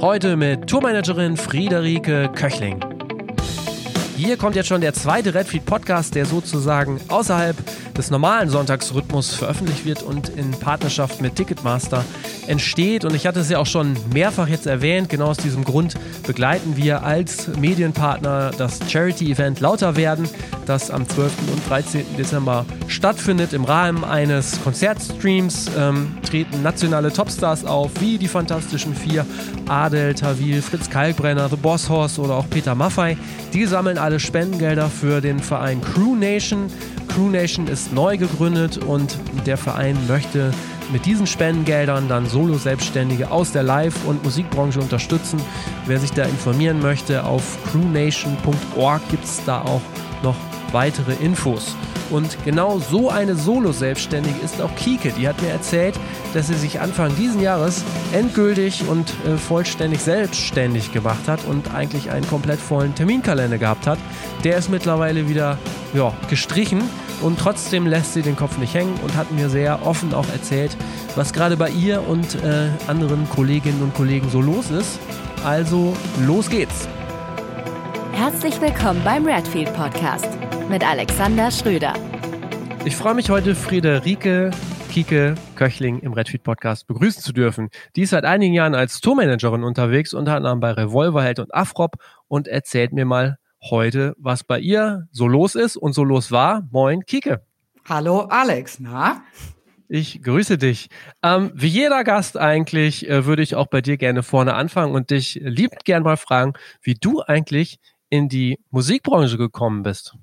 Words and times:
Heute 0.00 0.36
mit 0.36 0.68
Tourmanagerin 0.68 1.36
Friederike 1.36 2.28
Köchling. 2.34 2.80
Hier 4.16 4.36
kommt 4.36 4.56
jetzt 4.56 4.66
schon 4.66 4.80
der 4.80 4.92
zweite 4.92 5.34
Redfeed 5.34 5.64
Podcast, 5.64 6.14
der 6.14 6.26
sozusagen 6.26 7.00
außerhalb 7.08 7.56
des 7.94 8.10
normalen 8.10 8.50
Sonntagsrhythmus 8.50 9.34
veröffentlicht 9.34 9.84
wird 9.84 10.02
und 10.02 10.28
in 10.30 10.50
Partnerschaft 10.50 11.20
mit 11.20 11.36
Ticketmaster 11.36 12.04
entsteht. 12.46 13.04
Und 13.04 13.14
ich 13.14 13.26
hatte 13.26 13.40
es 13.40 13.50
ja 13.50 13.58
auch 13.58 13.66
schon 13.66 13.96
mehrfach 14.12 14.48
jetzt 14.48 14.66
erwähnt, 14.66 15.08
genau 15.08 15.26
aus 15.26 15.38
diesem 15.38 15.64
Grund 15.64 15.94
begleiten 16.26 16.76
wir 16.76 17.02
als 17.02 17.48
Medienpartner 17.58 18.50
das 18.56 18.80
Charity-Event 18.88 19.60
Lauter 19.60 19.96
werden, 19.96 20.28
das 20.66 20.90
am 20.90 21.08
12. 21.08 21.32
und 21.52 21.68
13. 21.68 22.16
Dezember 22.16 22.64
stattfindet. 22.88 23.52
Im 23.52 23.64
Rahmen 23.64 24.04
eines 24.04 24.62
Konzertstreams 24.62 25.70
ähm, 25.78 26.16
treten 26.22 26.62
nationale 26.62 27.12
Topstars 27.12 27.64
auf, 27.64 27.90
wie 28.00 28.18
die 28.18 28.28
Fantastischen 28.28 28.94
Vier, 28.94 29.26
Adel 29.68 30.14
Tawil, 30.14 30.62
Fritz 30.62 30.90
Kalkbrenner, 30.90 31.48
The 31.48 31.56
Boss 31.56 31.88
Horse 31.88 32.20
oder 32.20 32.34
auch 32.34 32.48
Peter 32.48 32.74
Maffei. 32.74 33.16
Die 33.52 33.66
sammeln 33.66 33.98
alle 33.98 34.20
Spendengelder 34.20 34.88
für 34.88 35.20
den 35.20 35.38
Verein 35.38 35.80
Crew 35.80 36.14
Nation. 36.14 36.66
Crew 37.08 37.28
Nation 37.28 37.68
ist 37.68 37.92
neu 37.92 38.16
gegründet 38.16 38.78
und 38.78 39.18
der 39.46 39.56
Verein 39.56 39.96
möchte 40.08 40.52
mit 40.92 41.06
diesen 41.06 41.26
Spendengeldern 41.26 42.08
dann 42.08 42.26
Solo-Selbstständige 42.26 43.30
aus 43.30 43.52
der 43.52 43.62
Live- 43.62 44.04
und 44.06 44.22
Musikbranche 44.24 44.80
unterstützen. 44.80 45.40
Wer 45.86 45.98
sich 45.98 46.12
da 46.12 46.24
informieren 46.24 46.80
möchte, 46.80 47.24
auf 47.24 47.58
crewnation.org 47.70 49.02
gibt 49.10 49.24
es 49.24 49.44
da 49.44 49.62
auch 49.62 49.82
noch 50.22 50.36
weitere 50.72 51.14
Infos. 51.14 51.76
Und 52.10 52.36
genau 52.44 52.78
so 52.78 53.08
eine 53.08 53.34
Solo-Selbstständige 53.34 54.38
ist 54.44 54.60
auch 54.60 54.74
Kike. 54.76 55.12
Die 55.12 55.26
hat 55.26 55.40
mir 55.40 55.48
erzählt, 55.48 55.98
dass 56.34 56.48
sie 56.48 56.54
sich 56.54 56.80
Anfang 56.80 57.14
diesen 57.16 57.40
Jahres 57.40 57.82
endgültig 58.12 58.86
und 58.86 59.14
äh, 59.26 59.38
vollständig 59.38 60.00
selbstständig 60.00 60.92
gemacht 60.92 61.28
hat 61.28 61.44
und 61.46 61.74
eigentlich 61.74 62.10
einen 62.10 62.26
komplett 62.28 62.60
vollen 62.60 62.94
Terminkalender 62.94 63.58
gehabt 63.58 63.86
hat. 63.86 63.98
Der 64.44 64.58
ist 64.58 64.68
mittlerweile 64.68 65.28
wieder 65.28 65.58
ja, 65.94 66.12
gestrichen 66.28 66.82
und 67.20 67.38
trotzdem 67.38 67.86
lässt 67.86 68.14
sie 68.14 68.22
den 68.22 68.36
Kopf 68.36 68.58
nicht 68.58 68.74
hängen 68.74 68.94
und 69.02 69.16
hat 69.16 69.30
mir 69.32 69.48
sehr 69.48 69.86
offen 69.86 70.14
auch 70.14 70.28
erzählt, 70.32 70.76
was 71.16 71.32
gerade 71.32 71.56
bei 71.56 71.70
ihr 71.70 72.06
und 72.06 72.42
äh, 72.42 72.68
anderen 72.86 73.28
Kolleginnen 73.28 73.82
und 73.82 73.94
Kollegen 73.94 74.28
so 74.30 74.40
los 74.40 74.70
ist. 74.70 74.98
Also 75.44 75.96
los 76.26 76.48
geht's. 76.50 76.88
Herzlich 78.12 78.60
willkommen 78.60 79.02
beim 79.04 79.26
Redfield 79.26 79.72
Podcast 79.74 80.28
mit 80.68 80.86
Alexander 80.86 81.50
Schröder. 81.50 81.94
Ich 82.84 82.96
freue 82.96 83.14
mich 83.14 83.30
heute, 83.30 83.54
Friederike 83.54 84.50
Kike 84.94 85.34
Köchling 85.56 85.98
im 85.98 86.12
Redfield 86.12 86.44
Podcast 86.44 86.86
begrüßen 86.86 87.20
zu 87.20 87.32
dürfen. 87.32 87.70
Die 87.96 88.02
ist 88.02 88.10
seit 88.10 88.24
einigen 88.24 88.54
Jahren 88.54 88.76
als 88.76 89.00
Tourmanagerin 89.00 89.64
unterwegs, 89.64 90.14
unter 90.14 90.36
anderem 90.36 90.60
bei 90.60 90.70
Revolverheld 90.70 91.40
und 91.40 91.52
Afrop 91.52 91.96
und 92.28 92.46
erzählt 92.46 92.92
mir 92.92 93.04
mal, 93.04 93.38
heute, 93.70 94.14
was 94.18 94.44
bei 94.44 94.58
ihr 94.58 95.08
so 95.12 95.26
los 95.26 95.54
ist 95.54 95.76
und 95.76 95.92
so 95.92 96.04
los 96.04 96.30
war. 96.30 96.66
Moin, 96.70 97.04
Kike. 97.04 97.44
Hallo, 97.86 98.20
Alex. 98.22 98.80
Na? 98.80 99.22
Ich 99.88 100.22
grüße 100.22 100.58
dich. 100.58 100.88
Ähm, 101.22 101.52
wie 101.54 101.68
jeder 101.68 102.04
Gast 102.04 102.38
eigentlich 102.38 103.08
äh, 103.08 103.26
würde 103.26 103.42
ich 103.42 103.54
auch 103.54 103.66
bei 103.66 103.80
dir 103.80 103.96
gerne 103.96 104.22
vorne 104.22 104.54
anfangen 104.54 104.94
und 104.94 105.10
dich 105.10 105.34
liebend 105.42 105.84
gern 105.84 106.02
mal 106.02 106.16
fragen, 106.16 106.54
wie 106.82 106.94
du 106.94 107.20
eigentlich 107.20 107.78
in 108.08 108.28
die 108.28 108.58
Musikbranche 108.70 109.36
gekommen 109.36 109.82
bist. 109.82 110.16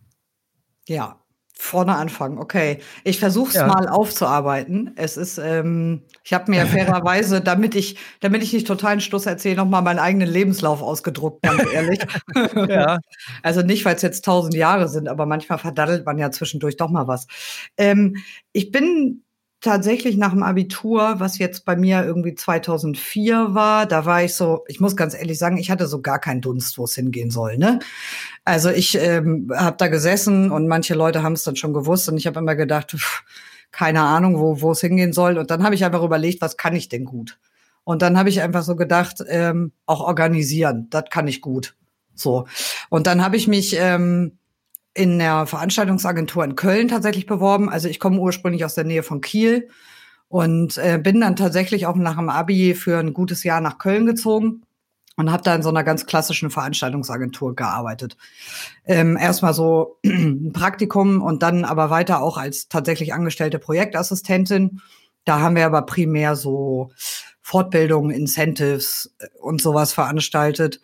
Ja, 0.88 1.20
Vorne 1.64 1.95
anfangen, 1.95 2.40
okay. 2.40 2.80
Ich 3.04 3.20
versuche 3.20 3.50
es 3.50 3.56
ja. 3.56 3.67
mal 3.67 3.88
aufzuarbeiten. 3.88 4.94
Es 4.95 5.16
ist, 5.16 5.38
ähm, 5.38 6.02
ich 6.23 6.34
habe 6.34 6.50
mir 6.50 6.66
fairerweise, 6.66 7.40
damit 7.42 7.76
ich, 7.76 7.98
damit 8.20 8.42
ich 8.42 8.52
nicht 8.52 8.66
totalen 8.66 9.00
Schluss 9.00 9.28
erzähle, 9.28 9.58
noch 9.58 9.67
mal 9.67 9.82
meinen 9.84 10.00
eigenen 10.00 10.28
Lebenslauf 10.28 10.82
ausgedruckt, 10.82 11.44
ganz 11.44 11.64
ehrlich. 11.71 12.00
ja. 12.67 12.98
Also 13.44 13.61
nicht, 13.61 13.86
weil 13.86 13.95
es 13.95 14.02
jetzt 14.02 14.26
tausend 14.26 14.55
Jahre 14.55 14.88
sind, 14.88 15.08
aber 15.08 15.27
manchmal 15.27 15.60
verdaddelt 15.60 16.04
man 16.04 16.17
ja 16.17 16.32
zwischendurch 16.32 16.77
doch 16.77 16.89
mal 16.89 17.08
was. 17.08 17.27
Ähm, 17.77 18.17
ich 18.54 18.71
bin 18.71 19.21
tatsächlich 19.61 20.17
nach 20.17 20.32
dem 20.32 20.44
Abitur, 20.44 21.16
was 21.20 21.38
jetzt 21.38 21.66
bei 21.66 21.76
mir 21.76 22.04
irgendwie 22.04 22.36
2004 22.36 23.54
war, 23.54 23.86
da 23.86 24.05
war 24.05 24.23
ich 24.23 24.33
so, 24.36 24.64
ich 24.67 24.80
muss 24.80 24.95
ganz 24.95 25.14
ehrlich 25.14 25.38
sagen, 25.38 25.58
ich 25.58 25.72
hatte 25.72 25.88
so 25.88 26.02
gar 26.02 26.20
keinen 26.20 26.42
Dunst, 26.42 26.77
wo 26.77 26.83
es 26.86 26.95
hingehen 26.95 27.30
soll. 27.30 27.58
Ne? 27.58 27.80
Also 28.44 28.70
ich 28.70 28.98
ähm, 28.98 29.52
habe 29.55 29.77
da 29.77 29.88
gesessen 29.88 30.52
und 30.52 30.67
manche 30.67 30.95
Leute 30.95 31.23
haben 31.23 31.33
es 31.33 31.44
dann 31.44 31.55
schon 31.55 31.73
gewusst 31.73 32.10
und 32.10 32.17
ich 32.17 32.27
habe 32.27 32.39
immer 32.39 32.55
gedacht, 32.55 32.92
pff, 32.92 33.23
keine 33.71 34.02
Ahnung, 34.02 34.39
wo 34.39 34.61
wo 34.61 34.71
es 34.71 34.82
hingehen 34.82 35.14
soll. 35.14 35.38
Und 35.38 35.52
dann 35.52 35.64
habe 35.64 35.76
ich 35.76 35.86
einfach 35.86 36.04
überlegt, 36.04 36.42
was 36.42 36.58
kann 36.58 36.76
ich 36.76 36.89
denn 36.89 37.05
gut? 37.05 37.39
Und 37.83 38.02
dann 38.02 38.17
habe 38.17 38.30
ich 38.30 38.42
einfach 38.42 38.64
so 38.64 38.76
gedacht, 38.76 39.23
ähm, 39.27 39.71
auch 39.86 40.02
organisieren, 40.02 40.88
das 40.89 41.05
kann 41.10 41.27
ich 41.27 41.42
gut. 41.42 41.76
So. 42.14 42.45
Und 42.89 43.08
dann 43.08 43.23
habe 43.23 43.38
ich 43.38 43.48
mich 43.48 43.76
ähm, 43.80 44.38
in 44.93 45.19
der 45.19 45.45
Veranstaltungsagentur 45.45 46.43
in 46.43 46.55
Köln 46.55 46.87
tatsächlich 46.87 47.25
beworben. 47.25 47.69
Also 47.69 47.87
ich 47.87 47.99
komme 47.99 48.19
ursprünglich 48.19 48.65
aus 48.65 48.75
der 48.75 48.83
Nähe 48.83 49.03
von 49.03 49.21
Kiel 49.21 49.69
und 50.27 50.77
äh, 50.77 50.99
bin 51.02 51.21
dann 51.21 51.35
tatsächlich 51.35 51.85
auch 51.85 51.95
nach 51.95 52.17
dem 52.17 52.29
Abi 52.29 52.73
für 52.73 52.99
ein 52.99 53.13
gutes 53.13 53.43
Jahr 53.43 53.61
nach 53.61 53.77
Köln 53.77 54.05
gezogen 54.05 54.63
und 55.17 55.31
habe 55.31 55.43
da 55.43 55.55
in 55.55 55.63
so 55.63 55.69
einer 55.69 55.83
ganz 55.83 56.05
klassischen 56.05 56.49
Veranstaltungsagentur 56.49 57.55
gearbeitet. 57.55 58.17
Ähm, 58.85 59.17
Erstmal 59.17 59.53
so 59.53 59.97
ein 60.05 60.52
Praktikum 60.53 61.21
und 61.21 61.43
dann 61.43 61.65
aber 61.65 61.89
weiter 61.89 62.21
auch 62.21 62.37
als 62.37 62.67
tatsächlich 62.67 63.13
angestellte 63.13 63.59
Projektassistentin. 63.59 64.81
Da 65.25 65.39
haben 65.39 65.55
wir 65.55 65.65
aber 65.65 65.83
primär 65.83 66.35
so 66.35 66.91
Fortbildungen, 67.41 68.11
Incentives 68.11 69.13
äh, 69.19 69.27
und 69.39 69.61
sowas 69.61 69.93
veranstaltet 69.93 70.81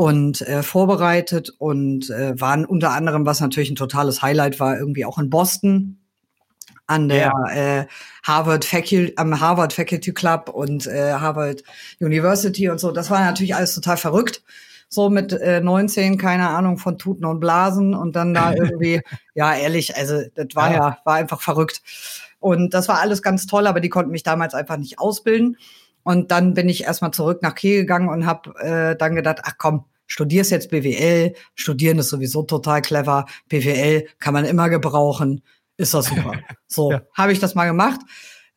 und 0.00 0.40
äh, 0.40 0.62
vorbereitet 0.62 1.52
und 1.58 2.08
äh, 2.08 2.40
waren 2.40 2.64
unter 2.64 2.92
anderem, 2.92 3.26
was 3.26 3.40
natürlich 3.40 3.68
ein 3.68 3.76
totales 3.76 4.22
Highlight 4.22 4.58
war, 4.58 4.78
irgendwie 4.78 5.04
auch 5.04 5.18
in 5.18 5.28
Boston 5.28 5.98
an 6.86 7.10
der 7.10 7.30
ja. 7.36 7.80
äh, 7.80 7.86
Harvard 8.22 8.64
Faculty, 8.64 9.12
am 9.16 9.38
Harvard 9.38 9.74
Faculty 9.74 10.14
Club 10.14 10.48
und 10.48 10.86
äh, 10.86 11.12
Harvard 11.12 11.64
University 12.00 12.70
und 12.70 12.80
so. 12.80 12.92
Das 12.92 13.10
war 13.10 13.20
natürlich 13.20 13.54
alles 13.54 13.74
total 13.74 13.98
verrückt. 13.98 14.42
So 14.88 15.10
mit 15.10 15.34
äh, 15.34 15.60
19, 15.60 16.16
keine 16.16 16.48
Ahnung 16.48 16.78
von 16.78 16.96
Tuten 16.96 17.26
und 17.26 17.38
Blasen 17.38 17.94
und 17.94 18.16
dann 18.16 18.32
da 18.32 18.54
irgendwie, 18.54 19.02
ja 19.34 19.54
ehrlich, 19.54 19.98
also 19.98 20.22
das 20.34 20.46
war 20.54 20.70
ja. 20.72 20.76
ja, 20.78 20.98
war 21.04 21.16
einfach 21.16 21.42
verrückt. 21.42 21.82
Und 22.38 22.72
das 22.72 22.88
war 22.88 23.00
alles 23.00 23.20
ganz 23.20 23.46
toll, 23.46 23.66
aber 23.66 23.80
die 23.80 23.90
konnten 23.90 24.12
mich 24.12 24.22
damals 24.22 24.54
einfach 24.54 24.78
nicht 24.78 24.98
ausbilden. 24.98 25.58
Und 26.02 26.30
dann 26.30 26.54
bin 26.54 26.68
ich 26.68 26.84
erstmal 26.84 27.10
zurück 27.10 27.42
nach 27.42 27.54
Kiel 27.54 27.80
gegangen 27.80 28.08
und 28.08 28.26
habe 28.26 28.54
äh, 28.60 28.96
dann 28.96 29.14
gedacht, 29.14 29.40
ach 29.42 29.54
komm, 29.58 29.84
studierst 30.06 30.50
jetzt 30.50 30.70
BWL, 30.70 31.34
studieren 31.54 31.98
ist 31.98 32.08
sowieso 32.08 32.42
total 32.42 32.82
clever, 32.82 33.26
BWL 33.48 34.06
kann 34.18 34.34
man 34.34 34.44
immer 34.44 34.68
gebrauchen, 34.68 35.42
ist 35.76 35.94
das 35.94 36.06
super. 36.06 36.32
So, 36.66 36.92
ja. 36.92 37.02
habe 37.14 37.32
ich 37.32 37.40
das 37.40 37.56
mal 37.56 37.66
gemacht, 37.66 38.00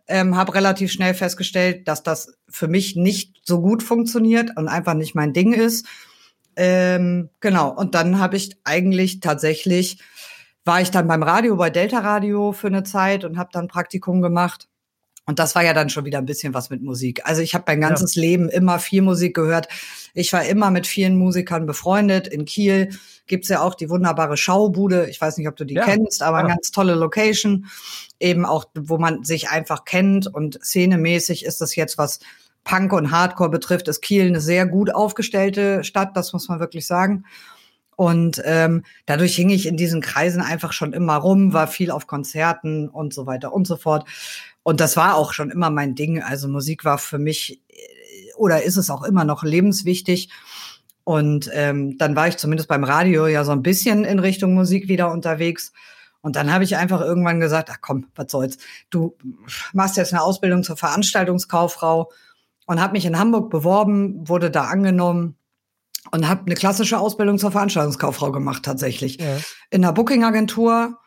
ähm, 0.08 0.36
habe 0.36 0.54
relativ 0.54 0.92
schnell 0.92 1.16
festgestellt, 1.16 1.88
dass 1.88 2.04
das 2.04 2.38
für 2.48 2.68
mich 2.68 2.96
nicht 2.96 3.42
so 3.44 3.60
gut 3.60 3.82
funktioniert 3.82 4.56
und 4.56 4.68
einfach 4.68 4.94
nicht 4.94 5.16
mein 5.16 5.34
Ding 5.34 5.52
ist. 5.54 5.88
Ähm, 6.56 7.30
genau, 7.40 7.70
und 7.72 7.96
dann 7.96 8.20
habe 8.20 8.38
ich 8.38 8.56
eigentlich 8.64 9.20
tatsächlich, 9.20 9.98
war 10.64 10.82
ich 10.82 10.92
dann 10.92 11.08
beim 11.08 11.24
Radio, 11.24 11.56
bei 11.56 11.72
Delta 11.72 12.00
Radio 12.00 12.52
für 12.52 12.68
eine 12.68 12.84
Zeit 12.84 13.26
und 13.26 13.38
habe 13.38 13.50
dann 13.52 13.68
Praktikum 13.68 14.22
gemacht 14.22 14.68
und 15.26 15.40
das 15.40 15.56
war 15.56 15.64
ja 15.64 15.74
dann 15.74 15.90
schon 15.90 16.04
wieder 16.04 16.18
ein 16.18 16.26
bisschen 16.26 16.54
was 16.54 16.70
mit 16.70 16.82
Musik. 16.82 17.22
Also 17.24 17.42
ich 17.42 17.54
habe 17.54 17.64
mein 17.68 17.80
ganzes 17.80 18.16
ja. 18.16 18.22
Leben 18.22 18.50
immer 18.50 18.80
viel 18.80 19.02
Musik 19.02 19.34
gehört. 19.36 19.70
Ich 20.14 20.34
war 20.34 20.44
immer 20.44 20.70
mit 20.70 20.86
vielen 20.86 21.18
Musikern 21.18 21.66
befreundet. 21.66 22.28
In 22.28 22.44
Kiel 22.44 22.90
gibt's 23.26 23.48
ja 23.48 23.62
auch 23.62 23.76
die 23.76 23.90
wunderbare 23.90 24.36
Schaubude. 24.36 25.10
Ich 25.10 25.22
weiß 25.22 25.38
nicht, 25.38 25.48
ob 25.48 25.56
du 25.56 25.64
die 25.64 25.76
ja. 25.76 25.86
kennst, 25.86 26.22
aber 26.22 26.40
ja. 26.40 26.44
eine 26.44 26.54
ganz 26.56 26.72
tolle 26.72 26.96
Location. 26.96 27.68
Eben 28.20 28.46
auch, 28.46 28.66
wo 28.76 28.98
man 28.98 29.24
sich 29.24 29.50
einfach 29.50 29.86
kennt. 29.86 30.28
Und 30.28 30.60
szenemäßig 30.62 31.46
ist 31.46 31.62
das 31.62 31.76
jetzt, 31.78 31.98
was 31.98 32.20
Punk 32.66 32.92
und 32.92 33.12
Hardcore 33.12 33.50
betrifft, 33.50 33.88
ist 33.88 34.02
Kiel 34.02 34.28
eine 34.28 34.42
sehr 34.42 34.66
gut 34.66 34.94
aufgestellte 34.94 35.86
Stadt. 35.86 36.18
Das 36.18 36.34
muss 36.34 36.50
man 36.50 36.60
wirklich 36.60 36.86
sagen. 36.86 37.24
Und 37.96 38.42
ähm, 38.44 38.84
dadurch 39.06 39.36
hing 39.36 39.50
ich 39.50 39.68
in 39.68 39.78
diesen 39.78 40.02
Kreisen 40.02 40.42
einfach 40.42 40.74
schon 40.74 40.94
immer 40.94 41.16
rum, 41.16 41.54
war 41.54 41.68
viel 41.68 41.92
auf 41.92 42.08
Konzerten 42.08 42.90
und 42.90 43.14
so 43.14 43.26
weiter 43.26 43.54
und 43.54 43.68
so 43.68 43.78
fort. 43.78 44.08
Und 44.64 44.80
das 44.80 44.98
war 44.98 45.16
auch 45.16 45.34
schon 45.34 45.52
immer 45.52 45.70
mein 45.70 45.96
Ding. 45.96 46.22
Also 46.22 46.48
Musik 46.48 46.86
war 46.86 46.98
für 46.98 47.20
mich 47.20 47.62
äh, 47.70 48.34
oder 48.36 48.64
ist 48.64 48.78
es 48.78 48.90
auch 48.90 49.04
immer 49.04 49.26
noch 49.26 49.44
lebenswichtig. 49.44 50.30
Und 51.04 51.50
ähm, 51.54 51.98
dann 51.98 52.16
war 52.16 52.28
ich 52.30 52.38
zumindest 52.38 52.70
beim 52.70 52.84
Radio 52.84 53.28
ja 53.28 53.44
so 53.44 53.52
ein 53.52 53.62
bisschen 53.62 54.06
in 54.06 54.20
Richtung 54.20 54.54
Musik 54.54 54.88
wieder 54.88 55.12
unterwegs. 55.12 55.74
Und 56.22 56.38
dann 56.38 56.54
habe 56.54 56.64
ich 56.64 56.78
einfach 56.78 57.02
irgendwann 57.02 57.42
gesagt, 57.42 57.70
ach 57.70 57.80
komm, 57.82 58.08
was 58.16 58.32
soll's. 58.32 58.58
Du 58.90 59.18
machst 59.74 59.98
jetzt 59.98 60.14
eine 60.14 60.22
Ausbildung 60.22 60.64
zur 60.64 60.78
Veranstaltungskauffrau 60.78 62.10
und 62.66 62.82
habe 62.82 62.94
mich 62.94 63.06
in 63.06 63.20
Hamburg 63.20 63.50
beworben, 63.50 64.28
wurde 64.30 64.50
da 64.50 64.64
angenommen 64.66 65.36
und 66.12 66.30
habe 66.30 66.46
eine 66.46 66.56
klassische 66.56 66.98
Ausbildung 66.98 67.38
zur 67.40 67.52
Veranstaltungskauffrau 67.52 68.32
gemacht 68.32 68.64
tatsächlich. 68.64 69.20
Ja. 69.20 69.38
In 69.70 69.84
einer 69.84 69.92
Booking-Agentur 69.92 70.98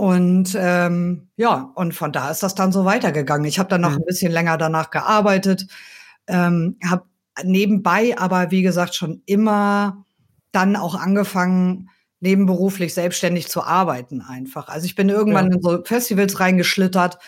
und 0.00 0.56
ähm, 0.58 1.28
ja, 1.36 1.72
und 1.74 1.92
von 1.92 2.10
da 2.10 2.30
ist 2.30 2.42
das 2.42 2.54
dann 2.54 2.72
so 2.72 2.86
weitergegangen. 2.86 3.44
Ich 3.44 3.58
habe 3.58 3.68
dann 3.68 3.82
noch 3.82 3.90
mhm. 3.90 3.96
ein 3.96 4.06
bisschen 4.06 4.32
länger 4.32 4.56
danach 4.56 4.88
gearbeitet, 4.88 5.66
ähm, 6.26 6.78
habe 6.82 7.04
nebenbei, 7.44 8.16
aber 8.16 8.50
wie 8.50 8.62
gesagt, 8.62 8.94
schon 8.94 9.20
immer 9.26 10.06
dann 10.52 10.74
auch 10.74 10.94
angefangen, 10.94 11.90
nebenberuflich 12.20 12.94
selbstständig 12.94 13.48
zu 13.48 13.62
arbeiten 13.62 14.22
einfach. 14.22 14.68
Also 14.70 14.86
ich 14.86 14.94
bin 14.94 15.10
irgendwann 15.10 15.50
ja. 15.50 15.56
in 15.56 15.60
so 15.60 15.84
Festivals 15.84 16.40
reingeschlittert 16.40 17.18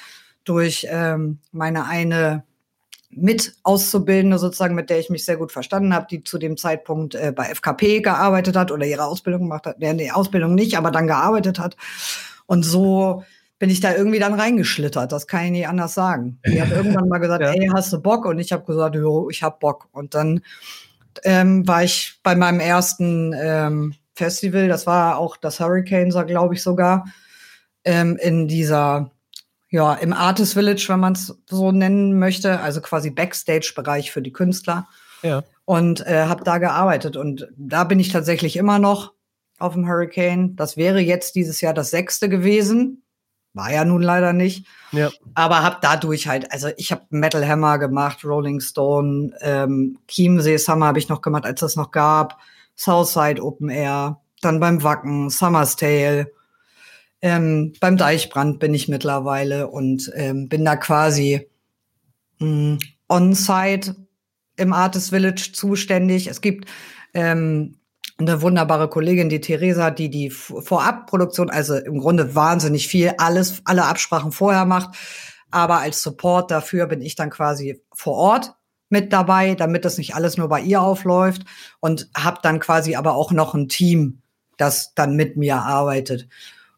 durch 0.44 0.86
ähm, 0.88 1.40
meine 1.50 1.84
eine 1.84 2.42
mit 3.10 3.54
Auszubildende 3.64 4.38
sozusagen, 4.38 4.74
mit 4.74 4.88
der 4.88 4.98
ich 4.98 5.10
mich 5.10 5.26
sehr 5.26 5.36
gut 5.36 5.52
verstanden 5.52 5.92
habe, 5.92 6.06
die 6.10 6.24
zu 6.24 6.38
dem 6.38 6.56
Zeitpunkt 6.56 7.16
äh, 7.16 7.34
bei 7.36 7.54
FKP 7.54 8.00
gearbeitet 8.00 8.56
hat 8.56 8.70
oder 8.70 8.86
ihre 8.86 9.04
Ausbildung 9.04 9.42
gemacht 9.42 9.66
hat. 9.66 9.76
Ja, 9.78 9.92
nee, 9.92 10.10
Ausbildung 10.10 10.54
nicht, 10.54 10.78
aber 10.78 10.90
dann 10.90 11.06
gearbeitet 11.06 11.58
hat. 11.58 11.76
Und 12.46 12.62
so 12.64 13.24
bin 13.58 13.70
ich 13.70 13.80
da 13.80 13.94
irgendwie 13.94 14.18
dann 14.18 14.34
reingeschlittert. 14.34 15.12
Das 15.12 15.26
kann 15.26 15.44
ich 15.44 15.50
nicht 15.52 15.68
anders 15.68 15.94
sagen. 15.94 16.40
Die 16.46 16.60
hat 16.60 16.70
irgendwann 16.72 17.08
mal 17.08 17.18
gesagt, 17.18 17.42
ja. 17.42 17.52
ey, 17.52 17.70
hast 17.72 17.92
du 17.92 18.00
Bock? 18.00 18.24
Und 18.24 18.38
ich 18.38 18.52
habe 18.52 18.64
gesagt, 18.64 18.96
jo, 18.96 19.30
ich 19.30 19.42
hab 19.42 19.60
Bock. 19.60 19.88
Und 19.92 20.14
dann 20.14 20.40
ähm, 21.24 21.66
war 21.66 21.84
ich 21.84 22.18
bei 22.22 22.34
meinem 22.34 22.60
ersten 22.60 23.34
ähm, 23.38 23.94
Festival, 24.14 24.68
das 24.68 24.86
war 24.86 25.18
auch 25.18 25.36
das 25.36 25.60
Hurricanes, 25.60 26.16
glaube 26.26 26.54
ich 26.54 26.62
sogar, 26.62 27.06
ähm, 27.84 28.16
in 28.16 28.48
dieser 28.48 29.10
ja, 29.72 29.94
im 29.94 30.12
Artist 30.12 30.52
Village, 30.52 30.84
wenn 30.88 31.00
man 31.00 31.14
es 31.14 31.34
so 31.48 31.72
nennen 31.72 32.18
möchte, 32.18 32.60
also 32.60 32.82
quasi 32.82 33.10
Backstage-Bereich 33.10 34.12
für 34.12 34.20
die 34.20 34.32
Künstler. 34.32 34.86
Ja. 35.22 35.44
Und 35.64 36.06
äh, 36.06 36.26
habe 36.26 36.44
da 36.44 36.58
gearbeitet. 36.58 37.16
Und 37.16 37.48
da 37.56 37.84
bin 37.84 37.98
ich 37.98 38.10
tatsächlich 38.10 38.56
immer 38.56 38.78
noch 38.78 39.14
auf 39.62 39.74
dem 39.74 39.88
Hurricane. 39.88 40.56
Das 40.56 40.76
wäre 40.76 41.00
jetzt 41.00 41.34
dieses 41.34 41.60
Jahr 41.60 41.74
das 41.74 41.90
sechste 41.90 42.28
gewesen. 42.28 43.02
War 43.54 43.70
ja 43.70 43.84
nun 43.84 44.02
leider 44.02 44.32
nicht. 44.32 44.66
Ja. 44.92 45.10
Aber 45.34 45.62
habe 45.62 45.76
dadurch 45.82 46.26
halt, 46.26 46.50
also 46.52 46.68
ich 46.76 46.90
habe 46.90 47.02
Metal 47.10 47.46
Hammer 47.46 47.78
gemacht, 47.78 48.24
Rolling 48.24 48.60
Stone, 48.60 49.36
ähm, 49.40 49.98
Chiemsee 50.08 50.56
Summer 50.56 50.86
habe 50.86 50.98
ich 50.98 51.08
noch 51.08 51.20
gemacht, 51.20 51.44
als 51.44 51.60
es 51.60 51.76
noch 51.76 51.90
gab, 51.90 52.38
Southside 52.76 53.42
Open 53.42 53.68
Air, 53.68 54.20
dann 54.40 54.58
beim 54.58 54.82
Wacken, 54.82 55.28
Summer's 55.28 55.76
Tale. 55.76 56.32
Ähm, 57.20 57.74
beim 57.78 57.96
Deichbrand 57.96 58.58
bin 58.58 58.74
ich 58.74 58.88
mittlerweile 58.88 59.68
und 59.68 60.10
ähm, 60.14 60.48
bin 60.48 60.64
da 60.64 60.76
quasi 60.76 61.48
mm, 62.38 62.76
on-site 63.08 63.94
im 64.56 64.72
Artist 64.72 65.10
Village 65.10 65.50
zuständig. 65.52 66.26
Es 66.26 66.40
gibt 66.40 66.68
ähm, 67.14 67.76
eine 68.28 68.42
wunderbare 68.42 68.88
Kollegin, 68.88 69.28
die 69.28 69.40
Theresa, 69.40 69.90
die 69.90 70.10
die 70.10 70.30
Vorabproduktion, 70.30 71.50
also 71.50 71.76
im 71.76 71.98
Grunde 71.98 72.34
wahnsinnig 72.34 72.88
viel, 72.88 73.14
alles, 73.18 73.62
alle 73.64 73.84
Absprachen 73.84 74.32
vorher 74.32 74.64
macht. 74.64 74.96
Aber 75.50 75.78
als 75.78 76.02
Support 76.02 76.50
dafür 76.50 76.86
bin 76.86 77.02
ich 77.02 77.14
dann 77.14 77.30
quasi 77.30 77.82
vor 77.92 78.14
Ort 78.14 78.54
mit 78.88 79.12
dabei, 79.12 79.54
damit 79.54 79.84
das 79.84 79.98
nicht 79.98 80.14
alles 80.14 80.36
nur 80.36 80.48
bei 80.48 80.60
ihr 80.60 80.82
aufläuft 80.82 81.44
und 81.80 82.08
habe 82.14 82.40
dann 82.42 82.60
quasi 82.60 82.94
aber 82.94 83.14
auch 83.14 83.32
noch 83.32 83.54
ein 83.54 83.68
Team, 83.68 84.22
das 84.56 84.94
dann 84.94 85.16
mit 85.16 85.36
mir 85.36 85.56
arbeitet. 85.56 86.28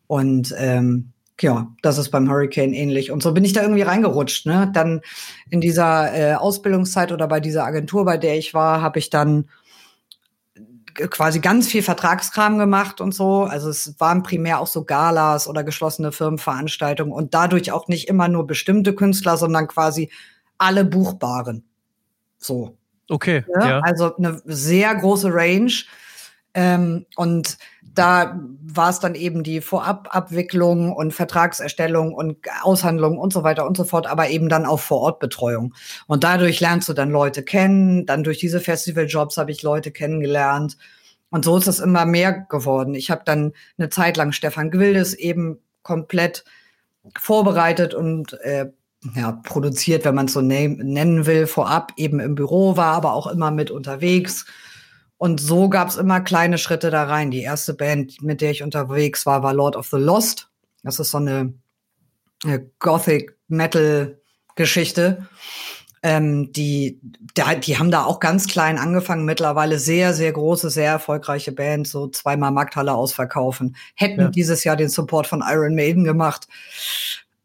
Und 0.06 0.54
ähm, 0.58 1.12
ja, 1.40 1.72
das 1.82 1.98
ist 1.98 2.10
beim 2.10 2.30
Hurricane 2.30 2.72
ähnlich. 2.72 3.10
Und 3.10 3.22
so 3.22 3.32
bin 3.32 3.44
ich 3.44 3.52
da 3.52 3.62
irgendwie 3.62 3.82
reingerutscht. 3.82 4.46
Ne? 4.46 4.70
Dann 4.72 5.00
in 5.50 5.60
dieser 5.60 6.14
äh, 6.14 6.34
Ausbildungszeit 6.34 7.10
oder 7.10 7.26
bei 7.26 7.40
dieser 7.40 7.64
Agentur, 7.64 8.04
bei 8.04 8.16
der 8.16 8.38
ich 8.38 8.54
war, 8.54 8.80
habe 8.80 8.98
ich 8.98 9.10
dann 9.10 9.48
quasi 10.94 11.40
ganz 11.40 11.68
viel 11.68 11.82
Vertragskram 11.82 12.58
gemacht 12.58 13.00
und 13.00 13.14
so. 13.14 13.44
Also 13.44 13.68
es 13.68 13.98
waren 13.98 14.22
primär 14.22 14.60
auch 14.60 14.66
so 14.66 14.84
Galas 14.84 15.48
oder 15.48 15.64
geschlossene 15.64 16.12
Firmenveranstaltungen 16.12 17.12
und 17.12 17.34
dadurch 17.34 17.72
auch 17.72 17.88
nicht 17.88 18.08
immer 18.08 18.28
nur 18.28 18.46
bestimmte 18.46 18.94
Künstler, 18.94 19.36
sondern 19.36 19.66
quasi 19.68 20.10
alle 20.58 20.84
Buchbaren. 20.84 21.64
So. 22.38 22.76
Okay. 23.08 23.44
Ja? 23.54 23.68
ja. 23.68 23.80
Also 23.80 24.16
eine 24.16 24.40
sehr 24.44 24.94
große 24.94 25.28
Range. 25.32 25.72
Ähm, 26.54 27.06
und 27.16 27.58
da 27.94 28.40
war 28.62 28.90
es 28.90 28.98
dann 28.98 29.14
eben 29.14 29.44
die 29.44 29.60
Vorababwicklung 29.60 30.92
und 30.92 31.12
Vertragserstellung 31.12 32.12
und 32.12 32.38
Aushandlung 32.62 33.18
und 33.18 33.32
so 33.32 33.44
weiter 33.44 33.66
und 33.66 33.76
so 33.76 33.84
fort, 33.84 34.06
aber 34.06 34.30
eben 34.30 34.48
dann 34.48 34.66
auch 34.66 34.80
Vorortbetreuung. 34.80 35.74
Und 36.06 36.24
dadurch 36.24 36.60
lernst 36.60 36.88
du 36.88 36.92
dann 36.92 37.10
Leute 37.10 37.42
kennen. 37.42 38.06
Dann 38.06 38.24
durch 38.24 38.38
diese 38.38 38.60
Festivaljobs 38.60 39.36
habe 39.36 39.52
ich 39.52 39.62
Leute 39.62 39.92
kennengelernt. 39.92 40.76
Und 41.30 41.44
so 41.44 41.56
ist 41.56 41.68
es 41.68 41.80
immer 41.80 42.04
mehr 42.04 42.46
geworden. 42.48 42.94
Ich 42.94 43.10
habe 43.10 43.22
dann 43.24 43.52
eine 43.78 43.90
Zeit 43.90 44.16
lang 44.16 44.32
Stefan 44.32 44.70
Gwildes 44.70 45.14
eben 45.14 45.58
komplett 45.82 46.44
vorbereitet 47.18 47.94
und 47.94 48.34
äh, 48.42 48.70
ja, 49.14 49.32
produziert, 49.32 50.04
wenn 50.04 50.14
man 50.14 50.26
es 50.26 50.32
so 50.32 50.40
nennen 50.40 51.26
will, 51.26 51.46
vorab 51.46 51.92
eben 51.96 52.20
im 52.20 52.34
Büro, 52.34 52.76
war 52.76 52.94
aber 52.94 53.12
auch 53.12 53.26
immer 53.26 53.50
mit 53.50 53.70
unterwegs 53.70 54.46
und 55.18 55.40
so 55.40 55.68
gab 55.68 55.88
es 55.88 55.96
immer 55.96 56.20
kleine 56.20 56.58
Schritte 56.58 56.90
da 56.90 57.04
rein. 57.04 57.30
Die 57.30 57.42
erste 57.42 57.74
Band, 57.74 58.22
mit 58.22 58.40
der 58.40 58.50
ich 58.50 58.62
unterwegs 58.62 59.26
war, 59.26 59.42
war 59.42 59.54
Lord 59.54 59.76
of 59.76 59.88
the 59.88 59.96
Lost. 59.96 60.50
Das 60.82 60.98
ist 60.98 61.10
so 61.10 61.18
eine, 61.18 61.54
eine 62.44 62.70
Gothic 62.78 63.36
Metal 63.48 64.18
Geschichte. 64.54 65.26
Ähm, 66.02 66.52
die, 66.52 67.00
da, 67.32 67.54
die 67.54 67.78
haben 67.78 67.90
da 67.90 68.04
auch 68.04 68.20
ganz 68.20 68.46
klein 68.46 68.78
angefangen, 68.78 69.24
mittlerweile 69.24 69.78
sehr, 69.78 70.12
sehr 70.12 70.32
große, 70.32 70.68
sehr 70.68 70.90
erfolgreiche 70.90 71.52
Band, 71.52 71.88
so 71.88 72.08
zweimal 72.08 72.50
Markthalle 72.50 72.92
ausverkaufen. 72.92 73.76
Hätten 73.94 74.20
ja. 74.20 74.28
dieses 74.28 74.64
Jahr 74.64 74.76
den 74.76 74.90
Support 74.90 75.26
von 75.26 75.42
Iron 75.46 75.74
Maiden 75.74 76.04
gemacht. 76.04 76.46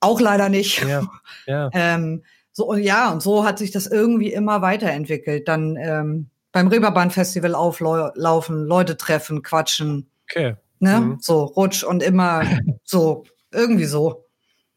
Auch 0.01 0.19
leider 0.19 0.49
nicht. 0.49 0.85
Ja. 0.85 1.03
Ja. 1.45 1.71
ähm, 1.73 2.21
so, 2.51 2.67
und 2.67 2.83
ja, 2.83 3.11
und 3.11 3.23
so 3.23 3.43
hat 3.43 3.57
sich 3.57 3.71
das 3.71 3.87
irgendwie 3.87 4.31
immer 4.31 4.61
weiterentwickelt. 4.61 5.47
Dann 5.47 5.77
ähm, 5.77 6.29
beim 6.51 6.67
Reeperbahn-Festival 6.67 7.55
auflaufen, 7.55 8.65
Leute 8.65 8.97
treffen, 8.97 9.43
quatschen. 9.43 10.09
Okay. 10.29 10.57
Ne? 10.79 10.99
Mhm. 10.99 11.19
So, 11.21 11.43
rutsch 11.43 11.83
und 11.83 12.03
immer 12.03 12.43
so, 12.83 13.23
irgendwie 13.51 13.85
so. 13.85 14.25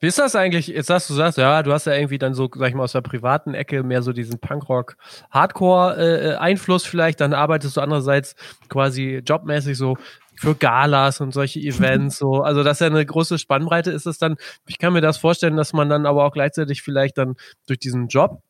Wie 0.00 0.06
ist 0.08 0.18
das 0.18 0.34
eigentlich? 0.34 0.66
Jetzt 0.66 0.88
sagst 0.88 1.08
du, 1.10 1.14
sagst, 1.14 1.38
ja, 1.38 1.62
du 1.62 1.72
hast 1.72 1.86
ja 1.86 1.94
irgendwie 1.94 2.18
dann 2.18 2.34
so, 2.34 2.50
sag 2.52 2.68
ich 2.68 2.74
mal, 2.74 2.82
aus 2.82 2.90
der 2.90 3.02
privaten 3.02 3.54
Ecke 3.54 3.84
mehr 3.84 4.02
so 4.02 4.12
diesen 4.12 4.40
Punkrock-Hardcore-Einfluss 4.40 6.84
vielleicht, 6.84 7.20
dann 7.20 7.34
arbeitest 7.34 7.76
du 7.76 7.80
andererseits 7.80 8.34
quasi 8.68 9.22
jobmäßig 9.24 9.78
so 9.78 9.96
für 10.34 10.56
Galas 10.56 11.20
und 11.20 11.32
solche 11.32 11.60
Events, 11.60 12.18
so. 12.18 12.42
Also, 12.42 12.64
das 12.64 12.78
ist 12.78 12.80
ja 12.80 12.88
eine 12.88 13.06
große 13.06 13.38
Spannbreite 13.38 13.92
ist 13.92 14.06
es 14.06 14.18
dann. 14.18 14.34
Ich 14.66 14.78
kann 14.78 14.92
mir 14.92 15.02
das 15.02 15.18
vorstellen, 15.18 15.56
dass 15.56 15.72
man 15.72 15.88
dann 15.88 16.04
aber 16.04 16.24
auch 16.24 16.32
gleichzeitig 16.32 16.82
vielleicht 16.82 17.16
dann 17.16 17.36
durch 17.68 17.78
diesen 17.78 18.08
Job 18.08 18.42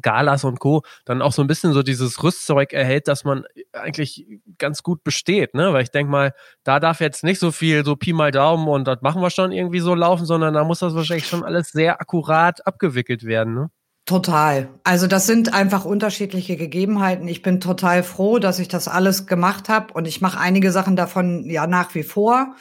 Galas 0.00 0.44
und 0.44 0.60
Co. 0.60 0.82
dann 1.04 1.22
auch 1.22 1.32
so 1.32 1.42
ein 1.42 1.48
bisschen 1.48 1.72
so 1.72 1.82
dieses 1.82 2.22
Rüstzeug 2.22 2.72
erhält, 2.72 3.08
dass 3.08 3.24
man 3.24 3.44
eigentlich 3.72 4.26
ganz 4.58 4.82
gut 4.82 5.02
besteht, 5.02 5.54
ne? 5.54 5.72
Weil 5.72 5.82
ich 5.82 5.90
denke 5.90 6.10
mal, 6.10 6.32
da 6.64 6.80
darf 6.80 7.00
jetzt 7.00 7.24
nicht 7.24 7.40
so 7.40 7.50
viel 7.50 7.84
so 7.84 7.96
Pi 7.96 8.12
mal 8.12 8.30
Daumen 8.30 8.68
und 8.68 8.86
das 8.86 9.00
machen 9.02 9.22
wir 9.22 9.30
schon 9.30 9.52
irgendwie 9.52 9.80
so 9.80 9.94
laufen, 9.94 10.26
sondern 10.26 10.54
da 10.54 10.64
muss 10.64 10.80
das 10.80 10.94
wahrscheinlich 10.94 11.26
schon 11.26 11.44
alles 11.44 11.70
sehr 11.70 12.00
akkurat 12.00 12.66
abgewickelt 12.66 13.24
werden, 13.24 13.54
ne? 13.54 13.70
Total. 14.06 14.68
Also 14.82 15.06
das 15.06 15.26
sind 15.26 15.54
einfach 15.54 15.84
unterschiedliche 15.84 16.56
Gegebenheiten. 16.56 17.28
Ich 17.28 17.42
bin 17.42 17.60
total 17.60 18.02
froh, 18.02 18.40
dass 18.40 18.58
ich 18.58 18.66
das 18.66 18.88
alles 18.88 19.26
gemacht 19.26 19.68
habe 19.68 19.92
und 19.94 20.08
ich 20.08 20.20
mache 20.20 20.40
einige 20.40 20.72
Sachen 20.72 20.96
davon 20.96 21.48
ja 21.48 21.66
nach 21.66 21.94
wie 21.94 22.02
vor 22.02 22.56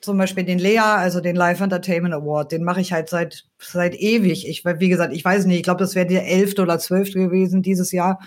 zum 0.00 0.16
Beispiel 0.16 0.44
den 0.44 0.58
Lea, 0.58 0.78
also 0.78 1.20
den 1.20 1.36
Live 1.36 1.60
Entertainment 1.60 2.14
Award, 2.14 2.52
den 2.52 2.64
mache 2.64 2.80
ich 2.80 2.92
halt 2.92 3.08
seit 3.08 3.44
seit 3.58 3.94
ewig. 3.94 4.48
Ich, 4.48 4.64
wie 4.64 4.88
gesagt, 4.88 5.12
ich 5.14 5.24
weiß 5.24 5.44
nicht, 5.46 5.58
ich 5.58 5.62
glaube, 5.62 5.80
das 5.80 5.94
wäre 5.94 6.06
der 6.06 6.26
elfte 6.26 6.62
oder 6.62 6.78
zwölfte 6.78 7.18
gewesen 7.18 7.62
dieses 7.62 7.92
Jahr. 7.92 8.20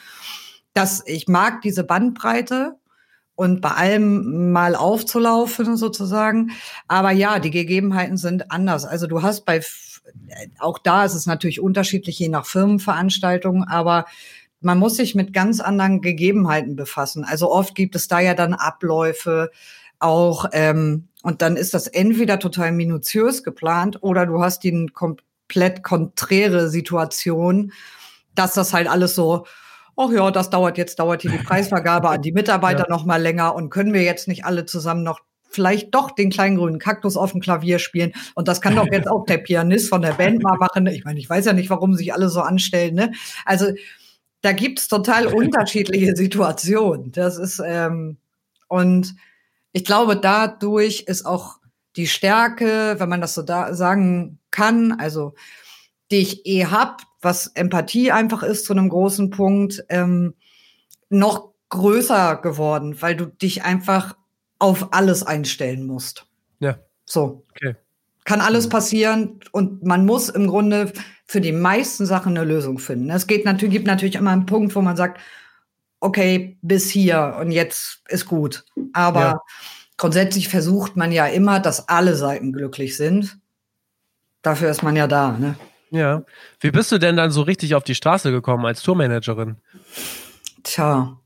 Dass 0.74 1.04
ich 1.06 1.28
mag 1.28 1.62
diese 1.62 1.84
Bandbreite 1.84 2.76
und 3.36 3.62
bei 3.62 3.72
allem 3.72 4.52
mal 4.52 4.76
aufzulaufen 4.76 5.78
sozusagen. 5.78 6.52
Aber 6.88 7.12
ja, 7.12 7.40
die 7.40 7.52
Gegebenheiten 7.52 8.18
sind 8.18 8.52
anders. 8.52 8.86
Also 8.86 9.08
du 9.08 9.22
hast 9.22 9.46
bei 9.46 9.62
auch 10.60 10.80
da 10.80 11.06
ist 11.06 11.14
es 11.14 11.26
natürlich 11.26 11.62
unterschiedlich 11.62 12.20
je 12.20 12.28
nach 12.28 12.46
Firmenveranstaltung, 12.46 13.64
aber 13.64 14.06
man 14.60 14.78
muss 14.78 14.96
sich 14.96 15.16
mit 15.16 15.34
ganz 15.34 15.60
anderen 15.60 16.02
Gegebenheiten 16.02 16.76
befassen. 16.76 17.24
Also 17.26 17.52
oft 17.52 17.76
gibt 17.76 17.96
es 17.96 18.08
da 18.08 18.20
ja 18.20 18.34
dann 18.34 18.54
Abläufe, 18.54 19.52
auch 20.04 20.46
ähm, 20.52 21.08
und 21.24 21.42
dann 21.42 21.56
ist 21.56 21.74
das 21.74 21.88
entweder 21.88 22.38
total 22.38 22.74
minutiös 22.74 23.44
geplant 23.44 24.04
oder 24.04 24.26
du 24.26 24.42
hast 24.42 24.64
die 24.64 24.88
komplett 24.94 25.82
konträre 25.82 26.70
Situation, 26.70 27.72
dass 28.36 28.54
das 28.54 28.74
halt 28.74 28.90
alles 28.90 29.16
so, 29.16 29.46
ach 29.96 30.12
ja, 30.12 30.32
das 30.32 30.50
dauert 30.50 30.78
jetzt, 30.78 31.00
dauert 31.00 31.22
hier 31.22 31.32
die 31.32 31.38
Preisvergabe 31.44 32.10
an 32.10 32.22
die 32.22 32.34
Mitarbeiter 32.34 32.86
ja. 32.90 32.90
noch 32.90 33.06
mal 33.06 33.22
länger 33.22 33.56
und 33.56 33.70
können 33.70 33.94
wir 33.94 34.04
jetzt 34.04 34.28
nicht 34.28 34.46
alle 34.46 34.66
zusammen 34.66 35.04
noch 35.04 35.22
vielleicht 35.54 35.94
doch 35.94 36.12
den 36.12 36.30
kleinen 36.30 36.58
grünen 36.58 36.80
Kaktus 36.80 37.16
auf 37.16 37.32
dem 37.32 37.40
Klavier 37.40 37.80
spielen. 37.80 38.12
Und 38.34 38.48
das 38.48 38.60
kann 38.60 38.76
doch 38.76 38.88
jetzt 38.92 39.08
auch 39.08 39.26
der 39.26 39.38
Pianist 39.38 39.88
von 39.88 40.02
der 40.02 40.14
Band 40.14 40.42
mal 40.42 40.58
machen. 40.58 40.88
Ich 40.88 41.06
meine, 41.06 41.20
ich 41.20 41.30
weiß 41.30 41.46
ja 41.46 41.54
nicht, 41.54 41.70
warum 41.70 41.94
sich 41.94 42.12
alle 42.12 42.30
so 42.30 42.42
anstellen. 42.42 42.96
Ne? 42.96 43.12
Also 43.46 43.68
da 44.42 44.52
gibt's 44.52 44.88
total 44.88 45.28
unterschiedliche 45.34 46.16
Situationen. 46.16 47.12
Das 47.12 47.38
ist 47.38 47.62
ähm, 47.64 48.18
und 48.68 49.16
ich 49.74 49.84
glaube, 49.84 50.16
dadurch 50.16 51.02
ist 51.02 51.26
auch 51.26 51.58
die 51.96 52.08
Stärke, 52.08 52.96
wenn 52.98 53.10
man 53.10 53.22
das 53.22 53.34
so 53.34 53.42
da 53.42 53.74
sagen 53.74 54.40
kann, 54.52 54.94
also 54.94 55.34
die 56.12 56.18
ich 56.18 56.46
eh 56.46 56.66
hab, 56.66 57.02
was 57.22 57.48
Empathie 57.48 58.12
einfach 58.12 58.44
ist 58.44 58.66
zu 58.66 58.74
einem 58.74 58.90
großen 58.90 59.30
Punkt, 59.30 59.84
ähm, 59.90 60.36
noch 61.10 61.54
größer 61.70 62.38
geworden, 62.38 63.02
weil 63.02 63.16
du 63.16 63.26
dich 63.26 63.64
einfach 63.64 64.16
auf 64.60 64.94
alles 64.94 65.24
einstellen 65.24 65.86
musst. 65.86 66.28
Ja. 66.60 66.78
So. 67.06 67.44
Okay. 67.52 67.76
Kann 68.26 68.42
alles 68.42 68.68
mhm. 68.68 68.70
passieren 68.70 69.40
und 69.52 69.84
man 69.84 70.06
muss 70.06 70.30
im 70.30 70.48
Grunde 70.48 70.94
für 71.26 71.42
die 71.42 71.52
meisten 71.52 72.06
Sachen 72.06 72.38
eine 72.38 72.46
Lösung 72.46 72.78
finden. 72.78 73.10
Es 73.10 73.28
geht 73.28 73.44
natürlich, 73.44 73.74
gibt 73.74 73.88
natürlich 73.88 74.16
immer 74.16 74.32
einen 74.32 74.46
Punkt, 74.46 74.76
wo 74.76 74.82
man 74.82 74.96
sagt, 74.96 75.20
okay, 76.04 76.58
bis 76.62 76.90
hier 76.90 77.38
und 77.40 77.52
jetzt 77.52 78.02
ist 78.10 78.26
gut. 78.26 78.66
Aber 78.92 79.20
ja. 79.20 79.42
grundsätzlich 79.98 80.50
versucht 80.50 80.98
man 80.98 81.12
ja 81.12 81.26
immer, 81.28 81.60
dass 81.60 81.88
alle 81.88 82.16
Seiten 82.16 82.52
glücklich 82.52 82.98
sind. 82.98 83.38
Dafür 84.42 84.70
ist 84.70 84.84
man 84.84 84.96
ja 84.96 85.08
da, 85.08 85.32
ne? 85.32 85.56
Ja. 85.92 86.24
Wie 86.60 86.72
bist 86.72 86.92
du 86.92 86.98
denn 86.98 87.16
dann 87.16 87.32
so 87.32 87.42
richtig 87.44 87.76
auf 87.76 87.84
die 87.84 87.96
Straße 87.96 88.32
gekommen 88.32 88.66
als 88.66 88.82
Tourmanagerin? 88.82 89.58
Tja. 90.64 91.20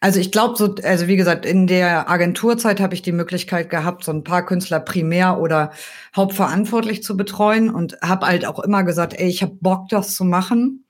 Also 0.00 0.20
ich 0.20 0.30
glaube, 0.30 0.56
so, 0.56 0.76
also 0.84 1.08
wie 1.08 1.16
gesagt, 1.16 1.44
in 1.44 1.66
der 1.66 2.08
Agenturzeit 2.08 2.80
habe 2.80 2.94
ich 2.94 3.02
die 3.02 3.10
Möglichkeit 3.10 3.68
gehabt, 3.68 4.04
so 4.04 4.12
ein 4.12 4.22
paar 4.22 4.46
Künstler 4.46 4.78
primär 4.78 5.40
oder 5.40 5.72
hauptverantwortlich 6.14 7.02
zu 7.02 7.16
betreuen 7.16 7.70
und 7.70 7.98
habe 8.00 8.26
halt 8.26 8.46
auch 8.46 8.60
immer 8.60 8.84
gesagt, 8.84 9.14
ey, 9.18 9.26
ich 9.26 9.42
habe 9.42 9.56
Bock, 9.60 9.88
das 9.88 10.14
zu 10.14 10.24
machen. 10.24 10.84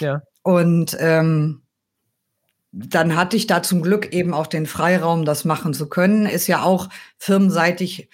Ja. 0.00 0.22
Und 0.42 0.96
ähm, 0.98 1.60
dann 2.72 3.16
hatte 3.16 3.36
ich 3.36 3.46
da 3.46 3.62
zum 3.62 3.82
Glück 3.82 4.12
eben 4.12 4.34
auch 4.34 4.46
den 4.46 4.66
Freiraum, 4.66 5.24
das 5.24 5.44
machen 5.44 5.74
zu 5.74 5.88
können. 5.88 6.26
Ist 6.26 6.46
ja 6.46 6.62
auch 6.62 6.88
firmenseitig 7.16 8.08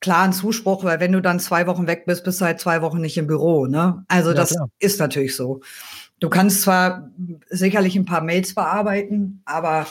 klar 0.00 0.24
ein 0.24 0.32
Zuspruch, 0.32 0.84
weil 0.84 1.00
wenn 1.00 1.12
du 1.12 1.22
dann 1.22 1.40
zwei 1.40 1.66
Wochen 1.66 1.86
weg 1.86 2.04
bist, 2.06 2.24
bist 2.24 2.40
du 2.40 2.44
halt 2.44 2.60
zwei 2.60 2.82
Wochen 2.82 3.00
nicht 3.00 3.16
im 3.16 3.28
Büro. 3.28 3.66
Ne? 3.66 4.04
Also 4.08 4.30
ja, 4.30 4.36
das 4.36 4.50
klar. 4.50 4.68
ist 4.80 4.98
natürlich 4.98 5.36
so. 5.36 5.60
Du 6.18 6.28
kannst 6.28 6.62
zwar 6.62 7.10
sicherlich 7.48 7.96
ein 7.96 8.04
paar 8.04 8.20
Mails 8.20 8.54
bearbeiten, 8.54 9.42
aber 9.44 9.86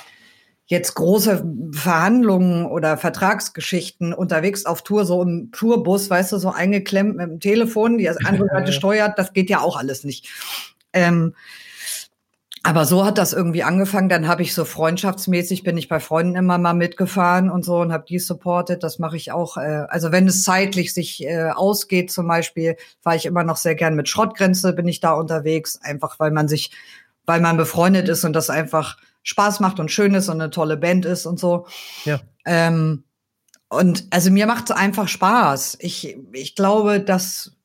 jetzt 0.65 0.93
große 0.95 1.45
Verhandlungen 1.73 2.65
oder 2.65 2.97
Vertragsgeschichten 2.97 4.13
unterwegs 4.13 4.65
auf 4.65 4.83
Tour, 4.83 5.05
so 5.05 5.21
im 5.21 5.51
Tourbus, 5.51 6.09
weißt 6.09 6.31
du, 6.31 6.37
so 6.37 6.49
eingeklemmt 6.49 7.17
mit 7.17 7.29
dem 7.29 7.39
Telefon, 7.39 7.97
die 7.97 8.09
andere 8.25 8.47
Seite 8.47 8.71
steuert, 8.71 9.19
das 9.19 9.33
geht 9.33 9.49
ja 9.49 9.59
auch 9.59 9.75
alles 9.77 10.03
nicht. 10.03 10.29
Ähm, 10.93 11.33
aber 12.63 12.85
so 12.85 13.05
hat 13.05 13.17
das 13.17 13.33
irgendwie 13.33 13.63
angefangen. 13.63 14.07
Dann 14.07 14.27
habe 14.27 14.43
ich 14.43 14.53
so 14.53 14.65
freundschaftsmäßig 14.65 15.63
bin 15.63 15.77
ich 15.77 15.87
bei 15.87 15.99
Freunden 15.99 16.35
immer 16.35 16.59
mal 16.59 16.75
mitgefahren 16.75 17.49
und 17.49 17.65
so 17.65 17.79
und 17.79 17.91
habe 17.91 18.05
die 18.07 18.19
supportet. 18.19 18.83
Das 18.83 18.99
mache 18.99 19.17
ich 19.17 19.31
auch. 19.31 19.57
Äh, 19.57 19.85
also 19.89 20.11
wenn 20.11 20.27
es 20.27 20.43
zeitlich 20.43 20.93
sich 20.93 21.23
äh, 21.23 21.49
ausgeht, 21.49 22.11
zum 22.11 22.27
Beispiel, 22.27 22.77
war 23.01 23.15
ich 23.15 23.25
immer 23.25 23.43
noch 23.43 23.57
sehr 23.57 23.73
gern 23.75 23.95
mit 23.95 24.09
Schrottgrenze 24.09 24.73
bin 24.73 24.87
ich 24.87 24.99
da 24.99 25.13
unterwegs, 25.13 25.79
einfach 25.81 26.19
weil 26.19 26.31
man 26.31 26.47
sich, 26.47 26.71
weil 27.25 27.41
man 27.41 27.57
befreundet 27.57 28.07
ist 28.09 28.23
und 28.25 28.33
das 28.33 28.51
einfach 28.51 28.97
Spaß 29.23 29.59
macht 29.59 29.79
und 29.79 29.89
schön 29.89 30.13
ist 30.13 30.29
und 30.29 30.39
eine 30.39 30.51
tolle 30.51 30.77
Band 30.77 31.05
ist 31.05 31.25
und 31.25 31.39
so. 31.39 31.65
Ja. 32.05 32.19
Ähm, 32.45 33.03
und 33.69 34.05
also 34.11 34.29
mir 34.29 34.45
macht 34.45 34.69
es 34.69 34.75
einfach 34.75 35.07
Spaß. 35.07 35.77
Ich, 35.79 36.17
ich 36.31 36.55
glaube, 36.55 36.99
dass 36.99 37.55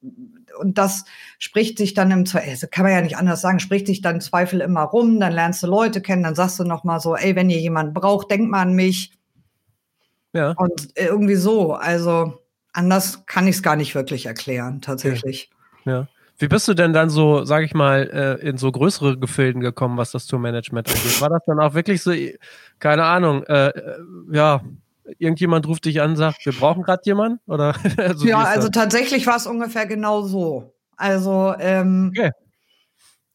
und 0.59 0.79
das 0.79 1.05
spricht 1.39 1.79
sich 1.79 1.95
dann 1.95 2.11
im 2.11 2.27
Zweifel, 2.27 2.51
also 2.51 2.67
kann 2.71 2.85
man 2.85 2.93
ja 2.93 3.01
nicht 3.01 3.17
anders 3.17 3.41
sagen, 3.41 3.61
spricht 3.61 3.87
sich 3.87 4.01
dann 4.01 4.17
im 4.17 4.21
Zweifel 4.21 4.61
immer 4.61 4.83
rum, 4.83 5.21
dann 5.21 5.33
lernst 5.33 5.63
du 5.63 5.67
Leute 5.67 6.01
kennen, 6.01 6.23
dann 6.23 6.35
sagst 6.35 6.59
du 6.59 6.65
noch 6.65 6.85
mal 6.85 7.01
so, 7.01 7.17
ey, 7.17 7.37
wenn 7.37 7.51
ihr 7.51 7.61
jemanden 7.61 7.95
braucht, 7.95 8.31
denkt 8.31 8.51
mal 8.51 8.63
an 8.63 8.75
mich. 8.75 9.13
Ja. 10.33 10.55
Und 10.57 10.89
irgendwie 10.97 11.37
so, 11.37 11.75
also 11.75 12.41
anders 12.73 13.25
kann 13.27 13.47
ich 13.47 13.57
es 13.57 13.63
gar 13.63 13.77
nicht 13.77 13.95
wirklich 13.95 14.27
erklären, 14.27 14.81
tatsächlich. 14.81 15.51
Ja. 15.85 15.93
ja. 15.93 16.09
Wie 16.39 16.49
bist 16.49 16.69
du 16.69 16.75
denn 16.75 16.93
dann 16.93 17.09
so, 17.09 17.45
sag 17.45 17.65
ich 17.65 17.73
mal, 17.73 18.11
äh, 18.13 18.47
in 18.47 18.59
so 18.59 18.71
größere 18.71 19.19
Gefilden 19.19 19.63
gekommen, 19.63 19.97
was 19.97 20.11
das 20.11 20.27
Tourmanagement 20.27 20.89
angeht? 20.89 21.21
War 21.21 21.31
das 21.31 21.41
dann 21.47 21.61
auch 21.61 21.73
wirklich 21.73 22.03
so, 22.03 22.13
keine 22.79 23.05
Ahnung, 23.05 23.43
äh, 23.45 23.69
äh 23.69 23.99
ja, 24.33 24.61
irgendjemand 25.19 25.67
ruft 25.67 25.85
dich 25.85 26.01
an 26.01 26.11
und 26.11 26.17
sagt, 26.17 26.45
wir 26.45 26.53
brauchen 26.53 26.83
gerade 26.83 27.03
jemanden? 27.05 27.41
Oder? 27.47 27.75
also, 27.97 28.27
ja, 28.27 28.39
also 28.39 28.69
tatsächlich 28.69 29.27
war 29.27 29.37
es 29.37 29.47
ungefähr 29.47 29.87
genau 29.87 30.23
so. 30.23 30.75
Also 30.97 31.55
ähm, 31.59 32.13
okay. 32.17 32.31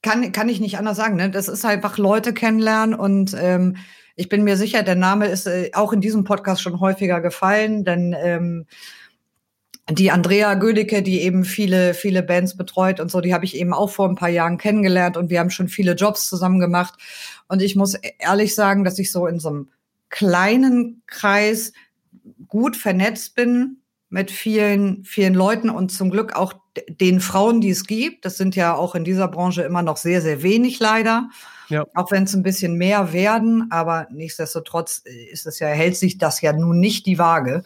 kann, 0.02 0.32
kann 0.32 0.50
ich 0.50 0.60
nicht 0.60 0.78
anders 0.78 0.98
sagen. 0.98 1.16
Ne? 1.16 1.30
Das 1.30 1.48
ist 1.48 1.66
einfach 1.66 1.98
Leute 1.98 2.34
kennenlernen 2.34 2.96
und 2.96 3.36
ähm, 3.40 3.78
ich 4.16 4.30
bin 4.30 4.44
mir 4.44 4.58
sicher, 4.58 4.84
der 4.84 4.96
Name 4.96 5.28
ist 5.28 5.48
äh, 5.48 5.72
auch 5.74 5.94
in 5.94 6.02
diesem 6.02 6.24
Podcast 6.24 6.62
schon 6.62 6.80
häufiger 6.80 7.22
gefallen, 7.22 7.84
denn 7.84 8.16
ähm, 8.20 8.66
die 9.90 10.12
Andrea 10.12 10.54
Gödicke, 10.56 11.02
die 11.02 11.22
eben 11.22 11.44
viele, 11.44 11.94
viele 11.94 12.24
Bands 12.24 12.56
betreut 12.56 13.00
und 13.00 13.12
so, 13.12 13.22
die 13.22 13.34
habe 13.34 13.46
ich 13.46 13.56
eben 13.56 13.74
auch 13.74 13.90
vor 13.90 14.08
ein 14.08 14.16
paar 14.16 14.30
Jahren 14.30 14.58
kennengelernt 14.58 15.18
und 15.18 15.30
wir 15.30 15.40
haben 15.40 15.50
schon 15.50 15.68
viele 15.68 15.94
Jobs 15.94 16.30
zusammen 16.30 16.60
gemacht. 16.60 16.96
Und 17.48 17.62
ich 17.62 17.76
muss 17.76 17.96
ehrlich 18.20 18.56
sagen, 18.56 18.84
dass 18.84 19.00
ich 19.00 19.12
so 19.12 19.28
in 19.28 19.40
so 19.40 19.50
einem 19.50 19.70
kleinen 20.12 21.02
Kreis 21.08 21.74
gut 22.48 22.78
vernetzt 22.78 23.34
bin 23.34 23.78
mit 24.10 24.30
vielen, 24.30 25.04
vielen 25.06 25.34
Leuten 25.34 25.70
und 25.70 25.92
zum 25.92 26.12
Glück 26.12 26.36
auch 26.36 26.54
den 26.88 27.22
Frauen, 27.22 27.62
die 27.62 27.70
es 27.70 27.88
gibt. 27.88 28.26
Das 28.26 28.38
sind 28.38 28.56
ja 28.56 28.76
auch 28.76 28.94
in 28.94 29.04
dieser 29.04 29.28
Branche 29.28 29.64
immer 29.64 29.82
noch 29.82 29.98
sehr, 29.98 30.22
sehr 30.22 30.44
wenig 30.44 30.80
leider. 30.80 31.30
Ja. 31.70 31.86
Auch 31.96 32.12
wenn 32.12 32.26
es 32.26 32.34
ein 32.34 32.44
bisschen 32.44 32.78
mehr 32.78 33.14
werden, 33.14 33.68
aber 33.72 34.08
nichtsdestotrotz 34.12 35.02
ist 35.32 35.48
es 35.48 35.60
ja, 35.60 35.68
hält 35.70 35.96
sich 35.96 36.18
das 36.18 36.42
ja 36.42 36.52
nun 36.52 36.80
nicht 36.80 37.06
die 37.06 37.18
Waage. 37.18 37.64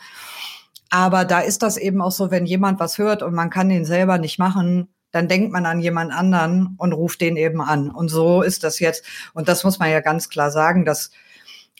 Aber 0.92 1.26
da 1.26 1.40
ist 1.40 1.64
das 1.64 1.78
eben 1.78 2.02
auch 2.02 2.12
so, 2.12 2.30
wenn 2.30 2.46
jemand 2.46 2.80
was 2.80 3.00
hört 3.00 3.24
und 3.24 3.34
man 3.34 3.50
kann 3.50 3.70
den 3.70 3.86
selber 3.86 4.20
nicht 4.20 4.38
machen, 4.38 4.90
dann 5.12 5.28
denkt 5.28 5.52
man 5.52 5.66
an 5.66 5.80
jemand 5.80 6.14
anderen 6.14 6.76
und 6.78 6.94
ruft 6.94 7.22
den 7.22 7.38
eben 7.38 7.62
an. 7.62 7.90
Und 7.90 8.10
so 8.10 8.44
ist 8.44 8.64
das 8.64 8.80
jetzt. 8.80 9.04
Und 9.34 9.48
das 9.48 9.64
muss 9.64 9.80
man 9.80 9.90
ja 9.90 10.02
ganz 10.02 10.30
klar 10.30 10.52
sagen, 10.52 10.86
dass 10.86 11.10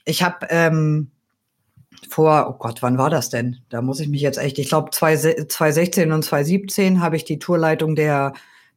ich 0.06 0.24
habe 0.24 0.48
ähm, 0.50 1.12
vor, 2.10 2.48
oh 2.50 2.58
Gott, 2.58 2.82
wann 2.82 2.98
war 2.98 3.10
das 3.10 3.30
denn? 3.30 3.58
Da 3.70 3.82
muss 3.82 4.00
ich 4.00 4.08
mich 4.08 4.22
jetzt 4.22 4.38
echt, 4.38 4.60
ich 4.60 4.70
glaube 4.70 4.92
2016 4.92 6.12
und 6.12 6.24
2017 6.24 7.02
habe 7.02 7.16
ich 7.16 7.26
die 7.26 7.40
Tourleitung 7.40 7.96
der 7.96 8.34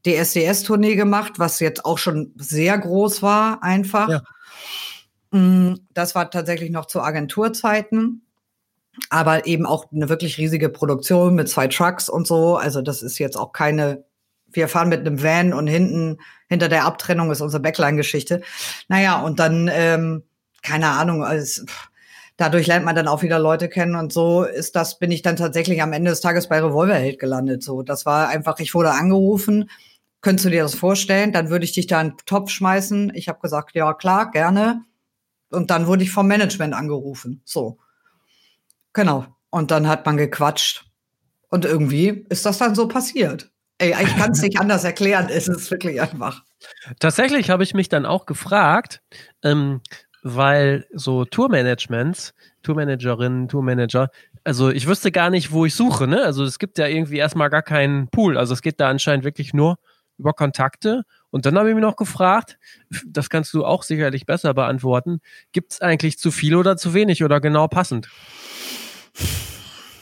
DSDS-Tournee 0.06 0.96
gemacht, 0.96 1.34
was 1.36 1.60
jetzt 1.60 1.84
auch 1.84 1.98
schon 1.98 2.32
sehr 2.36 2.78
groß 2.78 3.22
war, 3.22 3.62
einfach. 3.62 4.08
Ja. 4.08 4.22
Mm, 5.30 5.74
das 5.92 6.14
war 6.14 6.30
tatsächlich 6.30 6.70
noch 6.70 6.86
zu 6.86 7.00
Agenturzeiten, 7.02 8.22
aber 9.10 9.46
eben 9.46 9.66
auch 9.66 9.92
eine 9.92 10.08
wirklich 10.08 10.38
riesige 10.38 10.68
Produktion 10.68 11.34
mit 11.34 11.48
zwei 11.48 11.68
Trucks 11.68 12.08
und 12.08 12.26
so. 12.26 12.56
Also 12.56 12.80
das 12.80 13.02
ist 13.02 13.18
jetzt 13.18 13.36
auch 13.36 13.52
keine, 13.52 14.04
wir 14.50 14.68
fahren 14.68 14.88
mit 14.88 15.00
einem 15.00 15.22
Van 15.22 15.52
und 15.52 15.66
hinten, 15.66 16.18
hinter 16.48 16.68
der 16.68 16.84
Abtrennung 16.84 17.30
ist 17.30 17.40
unsere 17.40 17.62
Backline-Geschichte. 17.62 18.40
Naja, 18.88 19.20
und 19.20 19.38
dann 19.38 19.68
ähm, 19.70 20.22
keine 20.62 20.90
Ahnung, 20.90 21.24
also, 21.24 21.64
dadurch 22.36 22.66
lernt 22.66 22.84
man 22.84 22.96
dann 22.96 23.08
auch 23.08 23.22
wieder 23.22 23.38
Leute 23.38 23.68
kennen 23.68 23.96
und 23.96 24.12
so 24.12 24.44
ist 24.44 24.76
das, 24.76 24.98
bin 24.98 25.10
ich 25.10 25.22
dann 25.22 25.36
tatsächlich 25.36 25.82
am 25.82 25.92
Ende 25.92 26.10
des 26.10 26.20
Tages 26.20 26.48
bei 26.48 26.62
Revolverheld 26.62 27.18
gelandet. 27.18 27.62
So, 27.62 27.82
das 27.82 28.06
war 28.06 28.28
einfach, 28.28 28.58
ich 28.60 28.74
wurde 28.74 28.92
angerufen, 28.92 29.68
könntest 30.20 30.46
du 30.46 30.50
dir 30.50 30.62
das 30.62 30.74
vorstellen? 30.74 31.32
Dann 31.32 31.50
würde 31.50 31.64
ich 31.64 31.72
dich 31.72 31.86
da 31.86 32.00
in 32.00 32.10
den 32.10 32.16
Topf 32.26 32.50
schmeißen. 32.50 33.12
Ich 33.14 33.28
habe 33.28 33.40
gesagt, 33.40 33.74
ja 33.74 33.92
klar, 33.92 34.30
gerne. 34.30 34.84
Und 35.50 35.70
dann 35.70 35.86
wurde 35.86 36.04
ich 36.04 36.10
vom 36.10 36.28
Management 36.28 36.74
angerufen. 36.74 37.42
So. 37.44 37.78
Genau. 38.92 39.26
Und 39.50 39.70
dann 39.70 39.88
hat 39.88 40.06
man 40.06 40.16
gequatscht. 40.16 40.84
Und 41.48 41.64
irgendwie 41.64 42.26
ist 42.28 42.46
das 42.46 42.58
dann 42.58 42.74
so 42.74 42.88
passiert. 42.88 43.50
Ey, 43.78 43.94
ich 44.02 44.16
kann 44.16 44.32
es 44.32 44.42
nicht 44.42 44.58
anders 44.60 44.84
erklären. 44.84 45.28
Es 45.30 45.48
ist 45.48 45.70
wirklich 45.70 46.00
einfach. 46.00 46.42
Tatsächlich 46.98 47.50
habe 47.50 47.62
ich 47.62 47.74
mich 47.74 47.88
dann 47.88 48.04
auch 48.04 48.26
gefragt, 48.26 49.02
ähm, 49.42 49.80
weil 50.34 50.86
so 50.92 51.24
Tourmanagements, 51.24 52.34
Tourmanagerinnen, 52.62 53.48
Tourmanager, 53.48 54.10
also 54.44 54.70
ich 54.70 54.86
wüsste 54.86 55.12
gar 55.12 55.30
nicht, 55.30 55.52
wo 55.52 55.64
ich 55.66 55.74
suche, 55.74 56.06
ne? 56.06 56.22
Also 56.24 56.44
es 56.44 56.58
gibt 56.58 56.78
ja 56.78 56.86
irgendwie 56.86 57.18
erstmal 57.18 57.50
gar 57.50 57.62
keinen 57.62 58.08
Pool. 58.08 58.38
Also 58.38 58.54
es 58.54 58.62
geht 58.62 58.80
da 58.80 58.88
anscheinend 58.88 59.24
wirklich 59.24 59.52
nur 59.52 59.78
über 60.18 60.32
Kontakte. 60.32 61.02
Und 61.30 61.46
dann 61.46 61.58
habe 61.58 61.68
ich 61.68 61.74
mich 61.74 61.82
noch 61.82 61.96
gefragt, 61.96 62.58
das 63.06 63.30
kannst 63.30 63.52
du 63.54 63.64
auch 63.64 63.82
sicherlich 63.82 64.26
besser 64.26 64.54
beantworten, 64.54 65.20
gibt 65.52 65.72
es 65.72 65.80
eigentlich 65.80 66.18
zu 66.18 66.30
viel 66.30 66.54
oder 66.54 66.76
zu 66.76 66.94
wenig 66.94 67.22
oder 67.22 67.40
genau 67.40 67.68
passend? 67.68 68.08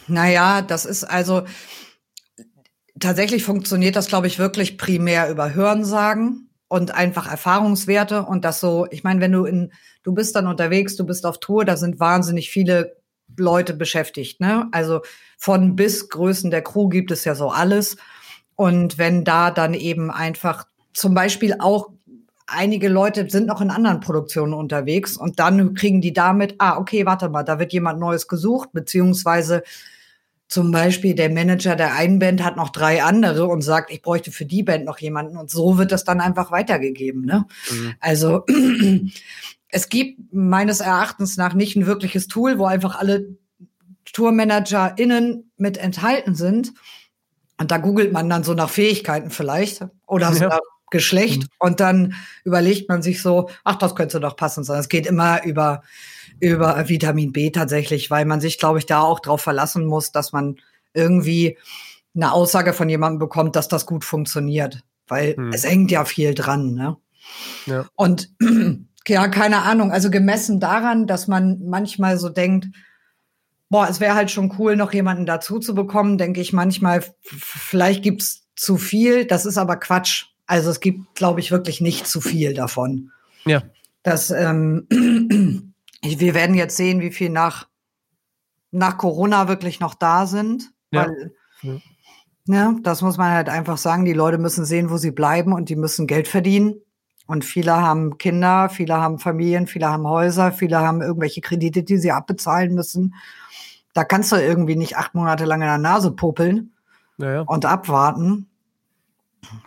Naja, 0.06 0.62
das 0.62 0.84
ist 0.84 1.04
also 1.04 1.44
tatsächlich 2.98 3.44
funktioniert 3.44 3.96
das, 3.96 4.06
glaube 4.06 4.26
ich, 4.26 4.38
wirklich 4.38 4.78
primär 4.78 5.30
über 5.30 5.54
Hörensagen 5.54 6.50
und 6.68 6.94
einfach 6.94 7.30
Erfahrungswerte 7.30 8.22
und 8.22 8.44
das 8.44 8.60
so, 8.60 8.86
ich 8.90 9.04
meine, 9.04 9.20
wenn 9.20 9.32
du 9.32 9.44
in, 9.44 9.72
du 10.06 10.14
bist 10.14 10.36
dann 10.36 10.46
unterwegs, 10.46 10.94
du 10.94 11.04
bist 11.04 11.26
auf 11.26 11.40
Tour, 11.40 11.64
da 11.64 11.76
sind 11.76 11.98
wahnsinnig 11.98 12.48
viele 12.48 12.96
Leute 13.36 13.74
beschäftigt, 13.74 14.40
ne? 14.40 14.68
Also 14.70 15.00
von 15.36 15.74
bis 15.74 16.08
Größen 16.08 16.52
der 16.52 16.62
Crew 16.62 16.88
gibt 16.88 17.10
es 17.10 17.24
ja 17.24 17.34
so 17.34 17.50
alles. 17.50 17.96
Und 18.54 18.98
wenn 18.98 19.24
da 19.24 19.50
dann 19.50 19.74
eben 19.74 20.12
einfach 20.12 20.68
zum 20.94 21.12
Beispiel 21.14 21.56
auch 21.58 21.90
einige 22.46 22.88
Leute 22.88 23.28
sind 23.28 23.48
noch 23.48 23.60
in 23.60 23.70
anderen 23.70 23.98
Produktionen 23.98 24.54
unterwegs 24.54 25.16
und 25.16 25.40
dann 25.40 25.74
kriegen 25.74 26.00
die 26.00 26.12
damit, 26.12 26.54
ah, 26.58 26.78
okay, 26.78 27.04
warte 27.04 27.28
mal, 27.28 27.42
da 27.42 27.58
wird 27.58 27.72
jemand 27.72 27.98
Neues 27.98 28.28
gesucht, 28.28 28.68
beziehungsweise 28.72 29.64
zum 30.48 30.70
Beispiel 30.70 31.16
der 31.16 31.30
Manager 31.30 31.74
der 31.74 31.94
einen 31.94 32.20
Band 32.20 32.44
hat 32.44 32.56
noch 32.56 32.70
drei 32.70 33.02
andere 33.02 33.46
und 33.48 33.62
sagt, 33.62 33.90
ich 33.90 34.00
bräuchte 34.00 34.30
für 34.30 34.44
die 34.44 34.62
Band 34.62 34.84
noch 34.84 34.98
jemanden. 34.98 35.36
Und 35.36 35.50
so 35.50 35.76
wird 35.76 35.90
das 35.90 36.04
dann 36.04 36.20
einfach 36.20 36.52
weitergegeben. 36.52 37.24
Ne? 37.24 37.46
Mhm. 37.68 37.94
Also 37.98 38.44
es 39.68 39.88
gibt 39.88 40.32
meines 40.32 40.80
Erachtens 40.80 41.36
nach 41.36 41.54
nicht 41.54 41.76
ein 41.76 41.86
wirkliches 41.86 42.28
Tool, 42.28 42.58
wo 42.58 42.66
einfach 42.66 42.96
alle 42.96 43.36
TourmanagerInnen 44.12 45.50
mit 45.56 45.78
enthalten 45.78 46.34
sind. 46.34 46.72
Und 47.58 47.70
da 47.70 47.78
googelt 47.78 48.12
man 48.12 48.28
dann 48.28 48.44
so 48.44 48.54
nach 48.54 48.70
Fähigkeiten 48.70 49.30
vielleicht 49.30 49.84
oder 50.06 50.32
so 50.32 50.44
nach 50.44 50.60
Geschlecht 50.90 51.42
mhm. 51.42 51.48
und 51.58 51.80
dann 51.80 52.14
überlegt 52.44 52.88
man 52.88 53.02
sich 53.02 53.20
so, 53.20 53.50
ach, 53.64 53.76
das 53.76 53.96
könnte 53.96 54.20
doch 54.20 54.36
passen 54.36 54.62
sein. 54.62 54.78
Es 54.78 54.88
geht 54.88 55.06
immer 55.06 55.44
über 55.44 55.82
über 56.38 56.88
Vitamin 56.88 57.32
B 57.32 57.50
tatsächlich, 57.50 58.10
weil 58.10 58.24
man 58.24 58.40
sich, 58.40 58.58
glaube 58.58 58.78
ich, 58.78 58.86
da 58.86 59.00
auch 59.00 59.20
drauf 59.20 59.40
verlassen 59.40 59.86
muss, 59.86 60.12
dass 60.12 60.32
man 60.32 60.56
irgendwie 60.92 61.58
eine 62.14 62.32
Aussage 62.32 62.72
von 62.72 62.88
jemandem 62.88 63.18
bekommt, 63.18 63.56
dass 63.56 63.68
das 63.68 63.86
gut 63.86 64.04
funktioniert. 64.04 64.82
Weil 65.08 65.36
hm. 65.36 65.52
es 65.52 65.64
hängt 65.64 65.90
ja 65.90 66.04
viel 66.04 66.34
dran. 66.34 66.74
Ne? 66.74 66.96
Ja. 67.66 67.86
Und 67.94 68.30
ja, 69.08 69.28
keine 69.28 69.62
Ahnung, 69.62 69.92
also 69.92 70.10
gemessen 70.10 70.60
daran, 70.60 71.06
dass 71.06 71.28
man 71.28 71.60
manchmal 71.64 72.18
so 72.18 72.28
denkt, 72.28 72.68
boah, 73.68 73.88
es 73.88 74.00
wäre 74.00 74.14
halt 74.14 74.30
schon 74.30 74.54
cool, 74.58 74.76
noch 74.76 74.92
jemanden 74.92 75.26
dazu 75.26 75.58
zu 75.58 75.74
bekommen, 75.74 76.18
denke 76.18 76.40
ich 76.40 76.52
manchmal, 76.52 77.04
vielleicht 77.22 78.02
gibt's 78.02 78.46
zu 78.54 78.76
viel, 78.76 79.24
das 79.26 79.46
ist 79.46 79.58
aber 79.58 79.76
Quatsch. 79.76 80.26
Also 80.46 80.70
es 80.70 80.80
gibt, 80.80 81.14
glaube 81.14 81.40
ich, 81.40 81.50
wirklich 81.50 81.80
nicht 81.80 82.06
zu 82.06 82.20
viel 82.20 82.54
davon. 82.54 83.10
Ja. 83.44 83.62
Das, 84.02 84.30
ähm, 84.30 84.86
wir 86.02 86.34
werden 86.34 86.54
jetzt 86.54 86.76
sehen, 86.76 87.00
wie 87.00 87.10
viel 87.10 87.30
nach, 87.30 87.68
nach 88.70 88.96
Corona 88.96 89.48
wirklich 89.48 89.80
noch 89.80 89.94
da 89.94 90.26
sind. 90.26 90.70
Ja. 90.92 91.06
Weil, 91.06 91.34
ja. 91.62 91.78
Ne, 92.48 92.78
das 92.84 93.02
muss 93.02 93.16
man 93.16 93.32
halt 93.32 93.48
einfach 93.48 93.76
sagen. 93.76 94.04
Die 94.04 94.12
Leute 94.12 94.38
müssen 94.38 94.64
sehen, 94.64 94.88
wo 94.88 94.98
sie 94.98 95.10
bleiben 95.10 95.52
und 95.52 95.68
die 95.68 95.74
müssen 95.74 96.06
Geld 96.06 96.28
verdienen. 96.28 96.80
Und 97.26 97.44
viele 97.44 97.76
haben 97.76 98.18
Kinder, 98.18 98.68
viele 98.68 98.94
haben 98.94 99.18
Familien, 99.18 99.66
viele 99.66 99.88
haben 99.88 100.06
Häuser, 100.06 100.52
viele 100.52 100.78
haben 100.78 101.02
irgendwelche 101.02 101.40
Kredite, 101.40 101.82
die 101.82 101.98
sie 101.98 102.12
abbezahlen 102.12 102.74
müssen. 102.74 103.14
Da 103.94 104.04
kannst 104.04 104.30
du 104.30 104.36
irgendwie 104.36 104.76
nicht 104.76 104.96
acht 104.96 105.14
Monate 105.14 105.44
lang 105.44 105.60
in 105.60 105.68
der 105.68 105.78
Nase 105.78 106.12
popeln 106.12 106.72
ja, 107.18 107.40
und 107.42 107.64
abwarten. 107.64 108.48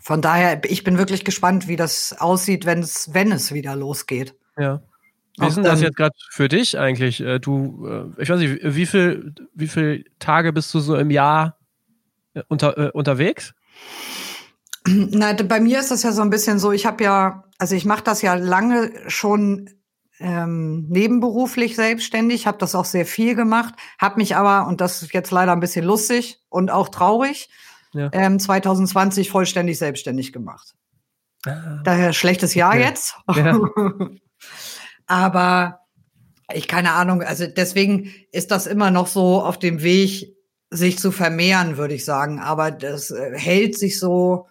Von 0.01 0.21
daher, 0.21 0.61
ich 0.65 0.83
bin 0.83 0.97
wirklich 0.97 1.25
gespannt, 1.25 1.67
wie 1.67 1.75
das 1.75 2.15
aussieht, 2.19 2.65
wenn 2.65 2.79
es, 2.79 3.13
wenn 3.13 3.31
es 3.31 3.53
wieder 3.53 3.75
losgeht. 3.75 4.35
Ja. 4.57 4.81
Wie 5.37 5.47
ist 5.47 5.55
denn 5.55 5.63
das 5.63 5.81
jetzt 5.81 5.95
gerade 5.95 6.15
für 6.29 6.49
dich 6.49 6.77
eigentlich? 6.77 7.21
Äh, 7.21 7.39
du, 7.39 7.87
äh, 7.87 8.21
ich 8.21 8.29
weiß 8.29 8.39
nicht, 8.39 8.59
wie 8.63 8.85
viel, 8.85 9.33
wie 9.53 9.67
viele 9.67 10.03
Tage 10.19 10.51
bist 10.51 10.73
du 10.73 10.79
so 10.79 10.95
im 10.95 11.11
Jahr 11.11 11.57
äh, 12.33 12.43
unter, 12.49 12.93
unterwegs? 12.93 13.53
Na, 14.85 15.33
bei 15.33 15.59
mir 15.59 15.79
ist 15.79 15.91
das 15.91 16.03
ja 16.03 16.11
so 16.11 16.21
ein 16.21 16.29
bisschen 16.29 16.59
so, 16.59 16.71
ich 16.71 16.85
habe 16.85 17.03
ja, 17.03 17.43
also 17.59 17.75
ich 17.75 17.85
mache 17.85 18.03
das 18.03 18.21
ja 18.23 18.33
lange 18.33 18.91
schon 19.07 19.69
ähm, 20.19 20.87
nebenberuflich 20.89 21.75
selbstständig, 21.75 22.47
habe 22.47 22.57
das 22.57 22.73
auch 22.73 22.85
sehr 22.85 23.05
viel 23.05 23.35
gemacht, 23.35 23.75
habe 23.99 24.17
mich 24.17 24.35
aber, 24.35 24.67
und 24.67 24.81
das 24.81 25.01
ist 25.01 25.13
jetzt 25.13 25.31
leider 25.31 25.51
ein 25.51 25.59
bisschen 25.59 25.85
lustig 25.85 26.41
und 26.49 26.71
auch 26.71 26.89
traurig, 26.89 27.49
ja. 27.93 28.09
ähm, 28.13 28.39
2020 28.39 29.29
vollständig 29.29 29.77
selbstständig 29.77 30.33
gemacht. 30.33 30.73
Ah. 31.45 31.81
Daher 31.83 32.13
schlechtes 32.13 32.53
Jahr 32.53 32.75
ja. 32.75 32.87
jetzt. 32.87 33.15
Ja. 33.33 33.59
Aber 35.07 35.79
ich 36.53 36.67
keine 36.67 36.93
Ahnung, 36.93 37.21
also 37.21 37.45
deswegen 37.47 38.13
ist 38.31 38.51
das 38.51 38.67
immer 38.67 38.91
noch 38.91 39.07
so 39.07 39.41
auf 39.41 39.57
dem 39.57 39.81
Weg, 39.81 40.35
sich 40.71 40.99
zu 40.99 41.11
vermehren, 41.11 41.77
würde 41.77 41.95
ich 41.95 42.05
sagen. 42.05 42.39
Aber 42.39 42.71
das 42.71 43.11
äh, 43.11 43.37
hält 43.37 43.77
sich 43.77 43.99
so 43.99 44.47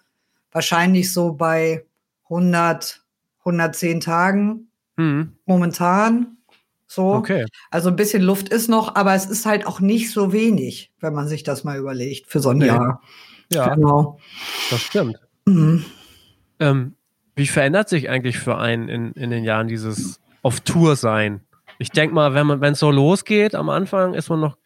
wahrscheinlich 0.50 1.12
so 1.12 1.32
bei 1.32 1.84
100, 2.28 3.02
110 3.40 4.00
Tagen 4.00 4.70
mhm. 4.96 5.32
momentan. 5.46 6.38
So. 6.86 7.12
Okay. 7.12 7.46
Also 7.70 7.90
ein 7.90 7.96
bisschen 7.96 8.22
Luft 8.22 8.48
ist 8.48 8.68
noch, 8.68 8.94
aber 8.94 9.14
es 9.14 9.26
ist 9.26 9.46
halt 9.46 9.66
auch 9.66 9.80
nicht 9.80 10.10
so 10.10 10.32
wenig, 10.32 10.92
wenn 11.00 11.14
man 11.14 11.28
sich 11.28 11.42
das 11.42 11.64
mal 11.64 11.78
überlegt 11.78 12.26
für 12.28 12.40
so 12.40 12.50
ein 12.50 12.58
nee. 12.58 12.66
Jahr. 12.66 13.02
Ja, 13.52 13.74
genau. 13.74 14.18
Das 14.70 14.80
stimmt. 14.80 15.18
Mhm. 15.46 15.84
Ähm, 16.60 16.94
wie 17.36 17.46
verändert 17.46 17.88
sich 17.88 18.08
eigentlich 18.08 18.38
für 18.38 18.58
einen 18.58 18.88
in, 18.88 19.12
in 19.12 19.30
den 19.30 19.44
Jahren 19.44 19.68
dieses 19.68 20.20
auf 20.42 20.60
Tour 20.60 20.96
sein. 20.96 21.40
Ich 21.78 21.90
denke 21.90 22.14
mal, 22.14 22.34
wenn 22.34 22.46
man, 22.46 22.60
wenn 22.60 22.72
es 22.72 22.78
so 22.78 22.90
losgeht, 22.90 23.54
am 23.54 23.68
Anfang 23.68 24.14
ist 24.14 24.28
man 24.28 24.40
noch 24.40 24.56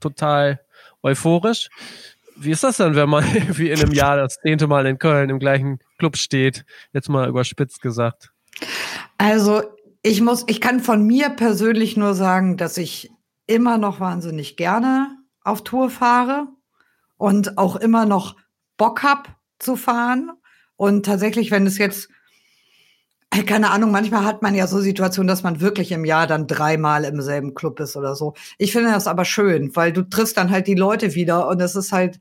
total 0.00 0.60
euphorisch. 1.02 1.68
Wie 2.36 2.50
ist 2.50 2.64
das 2.64 2.78
denn, 2.78 2.94
wenn 2.94 3.08
man 3.08 3.24
wie 3.56 3.70
in 3.70 3.80
einem 3.80 3.92
Jahr 3.92 4.16
das 4.16 4.38
zehnte 4.40 4.66
Mal 4.66 4.86
in 4.86 4.98
Köln 4.98 5.30
im 5.30 5.38
gleichen 5.38 5.78
Club 5.98 6.16
steht? 6.16 6.64
Jetzt 6.92 7.08
mal 7.08 7.28
überspitzt 7.28 7.80
gesagt. 7.80 8.32
Also 9.18 9.62
ich 10.02 10.20
muss, 10.20 10.44
ich 10.48 10.60
kann 10.60 10.80
von 10.80 11.06
mir 11.06 11.30
persönlich 11.30 11.96
nur 11.96 12.14
sagen, 12.14 12.56
dass 12.56 12.76
ich 12.76 13.10
immer 13.46 13.78
noch 13.78 14.00
wahnsinnig 14.00 14.56
gerne 14.56 15.16
auf 15.42 15.64
Tour 15.64 15.90
fahre 15.90 16.48
und 17.16 17.58
auch 17.58 17.76
immer 17.76 18.06
noch 18.06 18.36
Bock 18.76 19.02
hab 19.02 19.36
zu 19.58 19.76
fahren. 19.76 20.30
Und 20.76 21.06
tatsächlich, 21.06 21.50
wenn 21.50 21.66
es 21.66 21.78
jetzt 21.78 22.08
keine 23.42 23.70
Ahnung, 23.70 23.90
manchmal 23.90 24.24
hat 24.24 24.42
man 24.42 24.54
ja 24.54 24.66
so 24.66 24.80
Situationen, 24.80 25.28
dass 25.28 25.42
man 25.42 25.60
wirklich 25.60 25.92
im 25.92 26.04
Jahr 26.04 26.26
dann 26.26 26.46
dreimal 26.46 27.04
im 27.04 27.20
selben 27.20 27.54
Club 27.54 27.80
ist 27.80 27.96
oder 27.96 28.14
so. 28.14 28.34
Ich 28.58 28.72
finde 28.72 28.90
das 28.90 29.06
aber 29.06 29.24
schön, 29.24 29.74
weil 29.74 29.92
du 29.92 30.02
triffst 30.02 30.36
dann 30.36 30.50
halt 30.50 30.66
die 30.66 30.74
Leute 30.74 31.14
wieder 31.14 31.48
und 31.48 31.60
es 31.60 31.74
ist 31.74 31.90
halt, 31.90 32.20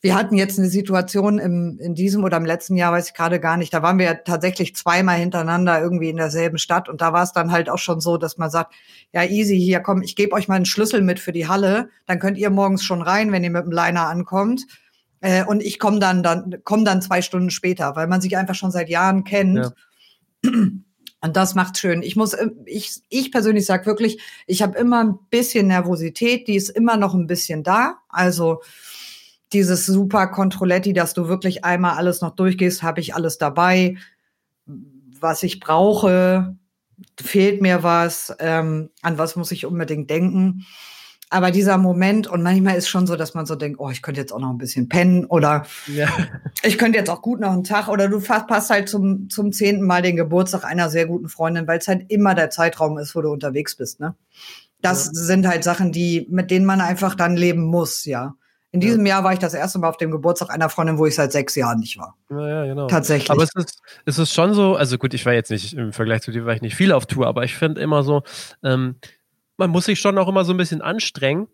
wir 0.00 0.14
hatten 0.14 0.36
jetzt 0.36 0.58
eine 0.58 0.68
Situation 0.68 1.38
im, 1.38 1.78
in 1.80 1.94
diesem 1.94 2.22
oder 2.22 2.36
im 2.36 2.44
letzten 2.44 2.76
Jahr, 2.76 2.92
weiß 2.92 3.08
ich 3.08 3.14
gerade 3.14 3.40
gar 3.40 3.56
nicht, 3.56 3.74
da 3.74 3.82
waren 3.82 3.98
wir 3.98 4.06
ja 4.06 4.14
tatsächlich 4.14 4.76
zweimal 4.76 5.16
hintereinander 5.16 5.80
irgendwie 5.80 6.10
in 6.10 6.16
derselben 6.16 6.58
Stadt 6.58 6.88
und 6.88 7.00
da 7.00 7.12
war 7.12 7.24
es 7.24 7.32
dann 7.32 7.50
halt 7.50 7.68
auch 7.68 7.78
schon 7.78 8.00
so, 8.00 8.16
dass 8.16 8.38
man 8.38 8.50
sagt, 8.50 8.74
ja 9.12 9.24
easy, 9.24 9.58
hier 9.58 9.80
komm, 9.80 10.02
ich 10.02 10.14
gebe 10.14 10.34
euch 10.34 10.46
mal 10.46 10.54
einen 10.54 10.66
Schlüssel 10.66 11.02
mit 11.02 11.18
für 11.18 11.32
die 11.32 11.48
Halle, 11.48 11.88
dann 12.06 12.20
könnt 12.20 12.38
ihr 12.38 12.50
morgens 12.50 12.84
schon 12.84 13.02
rein, 13.02 13.32
wenn 13.32 13.42
ihr 13.42 13.50
mit 13.50 13.64
dem 13.64 13.72
Liner 13.72 14.06
ankommt. 14.06 14.66
Äh, 15.20 15.44
und 15.44 15.62
ich 15.62 15.78
komme 15.80 15.98
dann, 15.98 16.22
dann, 16.22 16.58
komm 16.62 16.84
dann 16.84 17.02
zwei 17.02 17.22
Stunden 17.22 17.50
später, 17.50 17.96
weil 17.96 18.06
man 18.06 18.20
sich 18.20 18.36
einfach 18.36 18.54
schon 18.54 18.70
seit 18.70 18.88
Jahren 18.88 19.24
kennt. 19.24 19.56
Ja. 19.56 19.72
Und 20.44 21.36
das 21.36 21.54
macht 21.54 21.78
schön. 21.78 22.02
Ich 22.02 22.14
muss, 22.16 22.32
äh, 22.32 22.48
ich, 22.64 23.00
ich 23.08 23.32
persönlich 23.32 23.66
sage 23.66 23.86
wirklich, 23.86 24.20
ich 24.46 24.62
habe 24.62 24.78
immer 24.78 25.04
ein 25.04 25.18
bisschen 25.30 25.66
Nervosität, 25.66 26.46
die 26.46 26.56
ist 26.56 26.70
immer 26.70 26.96
noch 26.96 27.14
ein 27.14 27.26
bisschen 27.26 27.62
da. 27.62 27.98
Also 28.08 28.62
dieses 29.52 29.86
super 29.86 30.28
Controletti, 30.28 30.92
dass 30.92 31.14
du 31.14 31.28
wirklich 31.28 31.64
einmal 31.64 31.96
alles 31.96 32.20
noch 32.20 32.36
durchgehst, 32.36 32.82
habe 32.82 33.00
ich 33.00 33.14
alles 33.14 33.38
dabei, 33.38 33.96
was 34.66 35.42
ich 35.42 35.58
brauche, 35.58 36.56
fehlt 37.20 37.62
mir 37.62 37.82
was, 37.82 38.34
ähm, 38.38 38.90
an 39.02 39.18
was 39.18 39.36
muss 39.36 39.50
ich 39.50 39.66
unbedingt 39.66 40.10
denken. 40.10 40.66
Aber 41.30 41.50
dieser 41.50 41.76
Moment, 41.76 42.26
und 42.26 42.42
manchmal 42.42 42.76
ist 42.76 42.88
schon 42.88 43.06
so, 43.06 43.14
dass 43.14 43.34
man 43.34 43.44
so 43.44 43.54
denkt, 43.54 43.78
oh, 43.80 43.90
ich 43.90 44.00
könnte 44.00 44.20
jetzt 44.20 44.32
auch 44.32 44.38
noch 44.38 44.50
ein 44.50 44.58
bisschen 44.58 44.88
pennen 44.88 45.26
oder 45.26 45.66
ja. 45.86 46.08
ich 46.62 46.78
könnte 46.78 46.98
jetzt 46.98 47.10
auch 47.10 47.20
gut 47.20 47.40
noch 47.40 47.52
einen 47.52 47.64
Tag 47.64 47.88
oder 47.88 48.08
du 48.08 48.20
passt 48.20 48.70
halt 48.70 48.88
zum, 48.88 49.28
zum 49.28 49.52
zehnten 49.52 49.84
Mal 49.84 50.02
den 50.02 50.16
Geburtstag 50.16 50.64
einer 50.64 50.88
sehr 50.88 51.06
guten 51.06 51.28
Freundin, 51.28 51.66
weil 51.66 51.78
es 51.78 51.88
halt 51.88 52.10
immer 52.10 52.34
der 52.34 52.50
Zeitraum 52.50 52.98
ist, 52.98 53.14
wo 53.14 53.20
du 53.20 53.30
unterwegs 53.30 53.76
bist, 53.76 54.00
ne? 54.00 54.14
Das 54.80 55.06
ja. 55.06 55.12
sind 55.12 55.46
halt 55.46 55.64
Sachen, 55.64 55.90
die, 55.90 56.26
mit 56.30 56.50
denen 56.50 56.64
man 56.64 56.80
einfach 56.80 57.14
dann 57.14 57.36
leben 57.36 57.64
muss, 57.64 58.04
ja. 58.04 58.34
In 58.70 58.80
diesem 58.80 59.06
ja. 59.06 59.14
Jahr 59.14 59.24
war 59.24 59.32
ich 59.32 59.38
das 59.38 59.54
erste 59.54 59.78
Mal 59.78 59.88
auf 59.88 59.96
dem 59.96 60.10
Geburtstag 60.10 60.50
einer 60.50 60.68
Freundin, 60.68 60.98
wo 60.98 61.06
ich 61.06 61.14
seit 61.14 61.32
sechs 61.32 61.54
Jahren 61.54 61.80
nicht 61.80 61.98
war. 61.98 62.16
Ja, 62.30 62.48
ja, 62.48 62.64
genau. 62.66 62.86
Tatsächlich. 62.86 63.30
Aber 63.30 63.42
es 63.42 63.50
ist, 63.54 63.80
es 64.04 64.18
ist 64.18 64.34
schon 64.34 64.52
so, 64.52 64.76
also 64.76 64.98
gut, 64.98 65.14
ich 65.14 65.24
war 65.24 65.32
jetzt 65.32 65.50
nicht, 65.50 65.72
im 65.72 65.92
Vergleich 65.92 66.20
zu 66.20 66.32
dir 66.32 66.44
war 66.44 66.54
ich 66.54 66.60
nicht 66.60 66.76
viel 66.76 66.92
auf 66.92 67.06
Tour, 67.06 67.26
aber 67.26 67.44
ich 67.44 67.54
finde 67.54 67.80
immer 67.80 68.02
so, 68.02 68.22
ähm, 68.62 68.96
man 69.58 69.70
muss 69.70 69.84
sich 69.84 70.00
schon 70.00 70.16
auch 70.16 70.28
immer 70.28 70.44
so 70.44 70.54
ein 70.54 70.56
bisschen 70.56 70.80
anstrengen, 70.80 71.48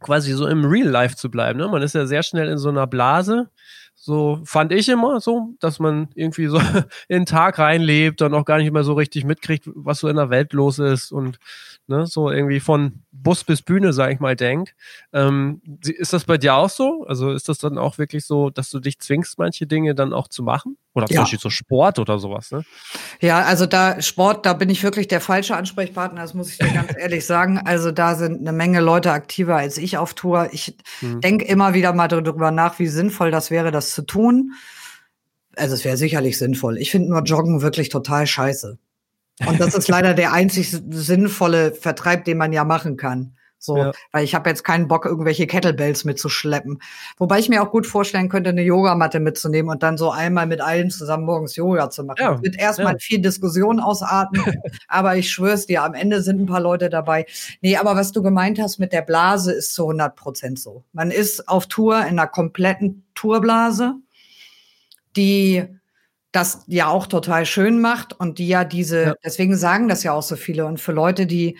quasi 0.00 0.32
so 0.32 0.46
im 0.46 0.64
Real 0.64 0.88
Life 0.88 1.16
zu 1.16 1.30
bleiben. 1.30 1.58
Ne? 1.58 1.68
Man 1.68 1.82
ist 1.82 1.94
ja 1.94 2.04
sehr 2.06 2.22
schnell 2.22 2.48
in 2.48 2.58
so 2.58 2.68
einer 2.68 2.86
Blase. 2.86 3.48
So 3.94 4.40
fand 4.44 4.72
ich 4.72 4.88
immer 4.88 5.20
so, 5.20 5.54
dass 5.58 5.80
man 5.80 6.08
irgendwie 6.14 6.46
so 6.46 6.58
in 7.08 7.20
den 7.20 7.26
Tag 7.26 7.58
reinlebt 7.58 8.22
und 8.22 8.34
auch 8.34 8.44
gar 8.44 8.58
nicht 8.58 8.72
mehr 8.72 8.84
so 8.84 8.92
richtig 8.92 9.24
mitkriegt, 9.24 9.68
was 9.74 10.00
so 10.00 10.08
in 10.08 10.16
der 10.16 10.30
Welt 10.30 10.52
los 10.52 10.78
ist 10.78 11.10
und 11.10 11.38
ne, 11.86 12.06
so 12.06 12.30
irgendwie 12.30 12.60
von 12.60 13.02
Bus 13.22 13.44
bis 13.44 13.62
Bühne, 13.62 13.92
sag 13.92 14.12
ich 14.12 14.20
mal, 14.20 14.36
denkt. 14.36 14.74
Ähm, 15.12 15.60
ist 15.82 16.12
das 16.12 16.24
bei 16.24 16.38
dir 16.38 16.54
auch 16.54 16.70
so? 16.70 17.04
Also 17.06 17.32
ist 17.32 17.48
das 17.48 17.58
dann 17.58 17.78
auch 17.78 17.98
wirklich 17.98 18.24
so, 18.24 18.50
dass 18.50 18.70
du 18.70 18.80
dich 18.80 18.98
zwingst, 18.98 19.38
manche 19.38 19.66
Dinge 19.66 19.94
dann 19.94 20.12
auch 20.12 20.28
zu 20.28 20.42
machen? 20.42 20.76
Oder 20.94 21.06
zum 21.06 21.14
ja. 21.14 21.20
Beispiel 21.22 21.38
so 21.38 21.50
Sport 21.50 21.98
oder 21.98 22.18
sowas, 22.18 22.50
ne? 22.50 22.64
Ja, 23.20 23.40
also 23.42 23.66
da 23.66 24.00
Sport, 24.00 24.46
da 24.46 24.52
bin 24.52 24.70
ich 24.70 24.82
wirklich 24.82 25.08
der 25.08 25.20
falsche 25.20 25.56
Ansprechpartner, 25.56 26.22
das 26.22 26.34
muss 26.34 26.50
ich 26.50 26.58
dir 26.58 26.68
ganz 26.68 26.92
ehrlich 26.98 27.26
sagen. 27.26 27.58
Also 27.58 27.92
da 27.92 28.14
sind 28.14 28.40
eine 28.40 28.52
Menge 28.52 28.80
Leute 28.80 29.12
aktiver 29.12 29.56
als 29.56 29.78
ich 29.78 29.96
auf 29.96 30.14
Tour. 30.14 30.48
Ich 30.52 30.76
hm. 31.00 31.20
denke 31.20 31.44
immer 31.44 31.74
wieder 31.74 31.92
mal 31.92 32.08
darüber 32.08 32.50
nach, 32.50 32.78
wie 32.78 32.88
sinnvoll 32.88 33.30
das 33.30 33.50
wäre, 33.50 33.70
das 33.70 33.90
zu 33.90 34.02
tun. 34.02 34.52
Also 35.56 35.74
es 35.74 35.84
wäre 35.84 35.96
sicherlich 35.96 36.38
sinnvoll. 36.38 36.78
Ich 36.78 36.90
finde 36.90 37.10
nur 37.10 37.22
Joggen 37.22 37.62
wirklich 37.62 37.88
total 37.88 38.26
scheiße. 38.26 38.78
Und 39.46 39.60
das 39.60 39.74
ist 39.74 39.88
leider 39.88 40.14
der 40.14 40.32
einzig 40.34 40.70
sinnvolle 40.70 41.72
Vertreib, 41.72 42.24
den 42.24 42.38
man 42.38 42.52
ja 42.52 42.64
machen 42.64 42.96
kann. 42.96 43.34
So, 43.60 43.76
ja. 43.76 43.92
weil 44.12 44.24
ich 44.24 44.34
habe 44.36 44.48
jetzt 44.48 44.62
keinen 44.62 44.86
Bock, 44.86 45.04
irgendwelche 45.04 45.46
Kettlebells 45.46 46.04
mitzuschleppen. 46.04 46.80
Wobei 47.16 47.40
ich 47.40 47.48
mir 47.48 47.60
auch 47.62 47.72
gut 47.72 47.86
vorstellen 47.86 48.28
könnte, 48.28 48.50
eine 48.50 48.62
Yogamatte 48.62 49.18
mitzunehmen 49.18 49.70
und 49.70 49.82
dann 49.82 49.98
so 49.98 50.10
einmal 50.10 50.46
mit 50.46 50.60
allen 50.60 50.90
zusammen 50.90 51.24
morgens 51.24 51.56
Yoga 51.56 51.90
zu 51.90 52.04
machen. 52.04 52.18
Ja. 52.20 52.32
Das 52.32 52.42
wird 52.42 52.56
erstmal 52.56 52.92
ja. 52.92 52.98
viel 53.00 53.18
Diskussion 53.20 53.80
ausarten, 53.80 54.40
aber 54.88 55.16
ich 55.16 55.30
schwör's 55.30 55.66
dir, 55.66 55.82
am 55.82 55.94
Ende 55.94 56.22
sind 56.22 56.40
ein 56.40 56.46
paar 56.46 56.60
Leute 56.60 56.88
dabei. 56.88 57.26
Nee, 57.60 57.76
aber 57.76 57.96
was 57.96 58.12
du 58.12 58.22
gemeint 58.22 58.60
hast 58.60 58.78
mit 58.78 58.92
der 58.92 59.02
Blase 59.02 59.52
ist 59.52 59.74
zu 59.74 59.82
100 59.82 60.14
Prozent 60.14 60.60
so. 60.60 60.84
Man 60.92 61.10
ist 61.10 61.48
auf 61.48 61.66
Tour 61.66 61.98
in 62.02 62.18
einer 62.18 62.28
kompletten 62.28 63.06
Tourblase, 63.14 63.94
die 65.16 65.64
das 66.32 66.64
ja 66.66 66.88
auch 66.88 67.06
total 67.06 67.46
schön 67.46 67.80
macht 67.80 68.18
und 68.18 68.38
die 68.38 68.48
ja 68.48 68.64
diese, 68.64 69.02
ja. 69.02 69.14
deswegen 69.24 69.56
sagen 69.56 69.88
das 69.88 70.02
ja 70.02 70.12
auch 70.12 70.22
so 70.22 70.36
viele. 70.36 70.66
Und 70.66 70.80
für 70.80 70.92
Leute, 70.92 71.26
die, 71.26 71.58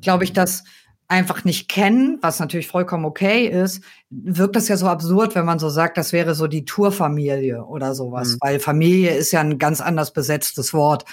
glaube 0.00 0.24
ich, 0.24 0.32
das 0.32 0.64
einfach 1.08 1.44
nicht 1.44 1.68
kennen, 1.68 2.18
was 2.20 2.38
natürlich 2.38 2.68
vollkommen 2.68 3.06
okay 3.06 3.46
ist, 3.46 3.82
wirkt 4.10 4.56
das 4.56 4.68
ja 4.68 4.76
so 4.76 4.86
absurd, 4.86 5.34
wenn 5.34 5.46
man 5.46 5.58
so 5.58 5.70
sagt, 5.70 5.96
das 5.96 6.12
wäre 6.12 6.34
so 6.34 6.46
die 6.46 6.66
Tourfamilie 6.66 7.64
oder 7.64 7.94
sowas, 7.94 8.34
mhm. 8.34 8.38
weil 8.40 8.60
Familie 8.60 9.14
ist 9.14 9.32
ja 9.32 9.40
ein 9.40 9.58
ganz 9.58 9.80
anders 9.80 10.12
besetztes 10.12 10.74
Wort. 10.74 11.06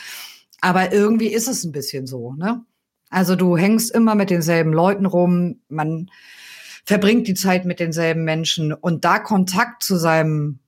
Aber 0.60 0.92
irgendwie 0.92 1.28
ist 1.28 1.48
es 1.48 1.64
ein 1.64 1.72
bisschen 1.72 2.08
so, 2.08 2.34
ne? 2.34 2.66
Also 3.10 3.36
du 3.36 3.56
hängst 3.56 3.92
immer 3.92 4.16
mit 4.16 4.30
denselben 4.30 4.74
Leuten 4.74 5.06
rum, 5.06 5.62
man 5.70 6.10
verbringt 6.86 7.28
die 7.28 7.34
Zeit 7.34 7.64
mit 7.64 7.80
denselben 7.80 8.24
Menschen 8.24 8.74
und 8.74 9.06
da 9.06 9.20
Kontakt 9.20 9.84
zu 9.84 9.96
seinem 9.96 10.60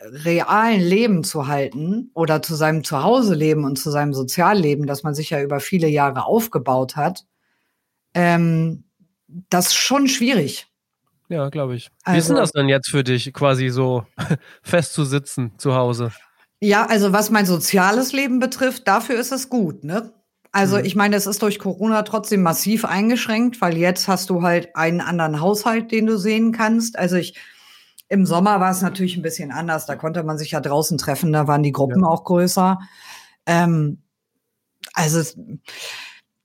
realen 0.00 0.80
Leben 0.80 1.24
zu 1.24 1.46
halten 1.46 2.10
oder 2.14 2.42
zu 2.42 2.54
seinem 2.54 2.84
Zuhause-Leben 2.84 3.64
und 3.64 3.78
zu 3.78 3.90
seinem 3.90 4.14
Sozialleben, 4.14 4.86
das 4.86 5.02
man 5.02 5.14
sich 5.14 5.30
ja 5.30 5.42
über 5.42 5.60
viele 5.60 5.88
Jahre 5.88 6.24
aufgebaut 6.24 6.96
hat, 6.96 7.24
ähm, 8.14 8.84
das 9.50 9.68
ist 9.68 9.74
schon 9.74 10.08
schwierig. 10.08 10.66
Ja, 11.28 11.50
glaube 11.50 11.76
ich. 11.76 11.86
Wie 11.86 11.92
also, 12.04 12.18
ist 12.18 12.28
denn 12.28 12.36
also 12.36 12.42
das 12.44 12.52
denn 12.52 12.68
jetzt 12.68 12.88
für 12.88 13.04
dich, 13.04 13.32
quasi 13.32 13.68
so 13.68 14.06
festzusitzen 14.62 15.52
zu 15.58 15.74
Hause? 15.74 16.10
Ja, 16.60 16.86
also 16.86 17.12
was 17.12 17.30
mein 17.30 17.46
soziales 17.46 18.12
Leben 18.12 18.40
betrifft, 18.40 18.88
dafür 18.88 19.18
ist 19.18 19.32
es 19.32 19.48
gut, 19.48 19.84
ne? 19.84 20.12
Also 20.50 20.78
mhm. 20.78 20.84
ich 20.84 20.96
meine, 20.96 21.16
es 21.16 21.26
ist 21.26 21.42
durch 21.42 21.58
Corona 21.58 22.02
trotzdem 22.02 22.42
massiv 22.42 22.84
eingeschränkt, 22.84 23.60
weil 23.60 23.76
jetzt 23.76 24.08
hast 24.08 24.30
du 24.30 24.42
halt 24.42 24.74
einen 24.74 25.00
anderen 25.00 25.40
Haushalt, 25.40 25.92
den 25.92 26.06
du 26.06 26.16
sehen 26.16 26.52
kannst. 26.52 26.98
Also 26.98 27.16
ich 27.16 27.34
im 28.08 28.26
Sommer 28.26 28.60
war 28.60 28.70
es 28.70 28.82
natürlich 28.82 29.16
ein 29.16 29.22
bisschen 29.22 29.50
anders. 29.50 29.86
Da 29.86 29.96
konnte 29.96 30.22
man 30.22 30.38
sich 30.38 30.52
ja 30.52 30.60
draußen 30.60 30.98
treffen, 30.98 31.32
da 31.32 31.46
waren 31.46 31.62
die 31.62 31.72
Gruppen 31.72 32.02
ja. 32.02 32.08
auch 32.08 32.24
größer. 32.24 32.78
Ähm, 33.46 34.02
also 34.94 35.22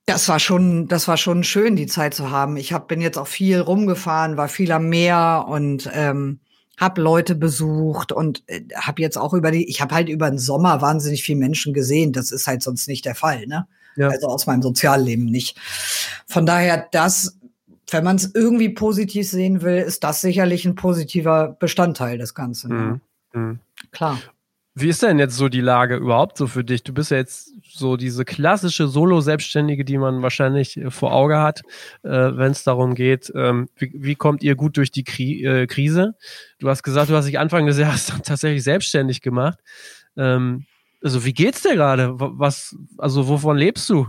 das 0.05 0.27
war 0.27 0.39
schon, 0.39 0.87
das 0.87 1.07
war 1.07 1.17
schon 1.17 1.43
schön, 1.43 1.75
die 1.75 1.87
Zeit 1.87 2.13
zu 2.13 2.29
haben. 2.29 2.57
Ich 2.57 2.73
hab, 2.73 2.87
bin 2.87 3.01
jetzt 3.01 3.17
auch 3.17 3.27
viel 3.27 3.59
rumgefahren, 3.59 4.37
war 4.37 4.49
viel 4.49 4.71
am 4.71 4.89
Meer 4.89 5.45
und 5.47 5.89
ähm, 5.93 6.39
habe 6.77 7.01
Leute 7.01 7.35
besucht 7.35 8.11
und 8.11 8.43
äh, 8.47 8.63
habe 8.75 9.01
jetzt 9.01 9.17
auch 9.17 9.33
über 9.33 9.51
die, 9.51 9.69
ich 9.69 9.79
habe 9.79 9.95
halt 9.95 10.09
über 10.09 10.29
den 10.29 10.39
Sommer 10.39 10.81
wahnsinnig 10.81 11.23
viele 11.23 11.39
Menschen 11.39 11.73
gesehen. 11.73 12.11
Das 12.11 12.31
ist 12.31 12.47
halt 12.47 12.63
sonst 12.63 12.87
nicht 12.87 13.05
der 13.05 13.15
Fall, 13.15 13.47
ne? 13.47 13.67
Ja. 13.95 14.09
Also 14.09 14.27
aus 14.27 14.47
meinem 14.47 14.63
Sozialleben 14.63 15.25
nicht. 15.25 15.57
Von 16.27 16.45
daher, 16.45 16.87
das, 16.91 17.37
wenn 17.93 18.03
man 18.03 18.15
es 18.17 18.33
irgendwie 18.33 18.69
positiv 18.69 19.27
sehen 19.27 19.61
will, 19.61 19.77
ist 19.77 20.03
das 20.03 20.21
sicherlich 20.21 20.65
ein 20.65 20.75
positiver 20.75 21.55
Bestandteil 21.59 22.17
des 22.17 22.33
Ganzen. 22.33 22.71
Mhm. 22.71 23.01
Mhm. 23.33 23.59
Klar. 23.91 24.19
Wie 24.75 24.89
ist 24.89 25.03
denn 25.03 25.19
jetzt 25.19 25.37
so 25.37 25.49
die 25.49 25.61
Lage 25.61 25.97
überhaupt 25.97 26.35
so 26.35 26.47
für 26.47 26.63
dich? 26.63 26.83
Du 26.83 26.93
bist 26.93 27.11
ja 27.11 27.17
jetzt 27.17 27.53
so 27.69 27.95
diese 27.95 28.25
klassische 28.25 28.87
Solo-Selbstständige, 28.87 29.85
die 29.85 29.99
man 29.99 30.23
wahrscheinlich 30.23 30.77
äh, 30.77 30.89
vor 30.89 31.13
Auge 31.13 31.39
hat, 31.39 31.61
äh, 32.01 32.09
wenn 32.09 32.51
es 32.51 32.63
darum 32.63 32.95
geht, 32.95 33.31
ähm, 33.35 33.69
wie, 33.77 33.91
wie, 33.93 34.15
kommt 34.15 34.41
ihr 34.41 34.55
gut 34.55 34.77
durch 34.77 34.89
die 34.91 35.03
Kri 35.03 35.45
äh, 35.45 35.67
Krise? 35.67 36.15
Du 36.57 36.69
hast 36.69 36.81
gesagt, 36.81 37.11
du 37.11 37.15
hast 37.15 37.27
dich 37.27 37.37
Anfang 37.37 37.67
des 37.67 37.77
Jahres 37.77 38.07
tatsächlich 38.23 38.63
selbstständig 38.63 39.21
gemacht. 39.21 39.59
Ähm, 40.17 40.65
also 41.03 41.23
wie 41.23 41.33
geht's 41.33 41.61
dir 41.61 41.75
gerade? 41.75 42.13
Was, 42.15 42.75
also 42.97 43.27
wovon 43.27 43.57
lebst 43.57 43.87
du? 43.89 44.07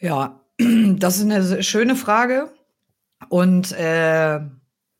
Ja, 0.00 0.40
das 0.58 1.18
ist 1.18 1.30
eine 1.30 1.62
schöne 1.62 1.94
Frage. 1.94 2.50
Und 3.28 3.72
äh, 3.72 4.40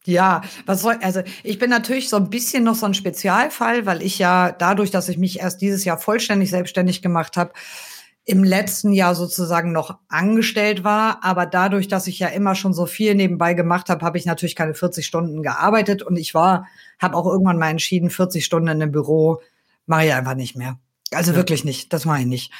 ja, 0.05 0.43
was 0.67 0.83
soll, 0.83 0.99
also 1.03 1.23
ich 1.43 1.59
bin 1.59 1.71
natürlich 1.71 2.09
so 2.09 2.17
ein 2.17 2.31
bisschen 2.31 2.65
noch 2.65 2.77
so 2.77 2.87
ein 2.87 2.95
Spezialfall, 2.95 3.87
weil 3.87 4.03
ich 4.03 4.19
ja 4.19 4.53
dadurch, 4.53 4.91
dass 4.91 5.09
ich 5.09 5.19
mich 5.19 5.41
erst 5.41 5.61
dieses 5.61 5.85
Jahr 5.85 5.99
vollständig 5.99 6.51
selbstständig 6.51 7.03
gemacht 7.03 7.37
habe, 7.37 7.53
im 8.25 8.43
letzten 8.43 8.93
Jahr 8.93 9.15
sozusagen 9.15 9.71
noch 9.71 9.99
angestellt 10.09 10.83
war, 10.83 11.23
aber 11.23 11.47
dadurch, 11.47 11.87
dass 11.87 12.09
ich 12.09 12.19
ja 12.19 12.27
immer 12.27 12.57
schon 12.57 12.75
so 12.75 12.85
viel 12.85 13.15
nebenbei 13.15 13.55
gemacht 13.55 13.89
habe, 13.89 14.05
habe 14.05 14.19
ich 14.19 14.27
natürlich 14.27 14.57
keine 14.57 14.75
40 14.75 15.07
Stunden 15.07 15.43
gearbeitet 15.45 16.03
und 16.03 16.17
ich 16.17 16.35
war, 16.35 16.67
habe 16.99 17.17
auch 17.17 17.27
irgendwann 17.27 17.59
mal 17.59 17.71
entschieden, 17.71 18.11
40 18.11 18.45
Stunden 18.45 18.67
in 18.67 18.83
einem 18.83 18.91
Büro 18.91 19.41
mache 19.87 20.07
ich 20.07 20.13
einfach 20.13 20.35
nicht 20.35 20.57
mehr. 20.57 20.79
Also 21.13 21.31
ja. 21.31 21.37
wirklich 21.37 21.65
nicht, 21.65 21.93
das 21.93 22.05
mache 22.05 22.21
ich 22.21 22.27
nicht. 22.27 22.53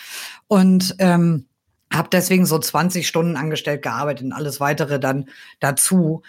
Und 0.47 0.95
ähm, 0.99 1.47
habe 1.93 2.09
deswegen 2.11 2.47
so 2.47 2.59
20 2.59 3.07
Stunden 3.07 3.37
angestellt 3.37 3.83
gearbeitet 3.83 4.25
und 4.25 4.33
alles 4.33 4.61
weitere 4.61 4.99
dann 4.99 5.29
dazu. 5.61 6.23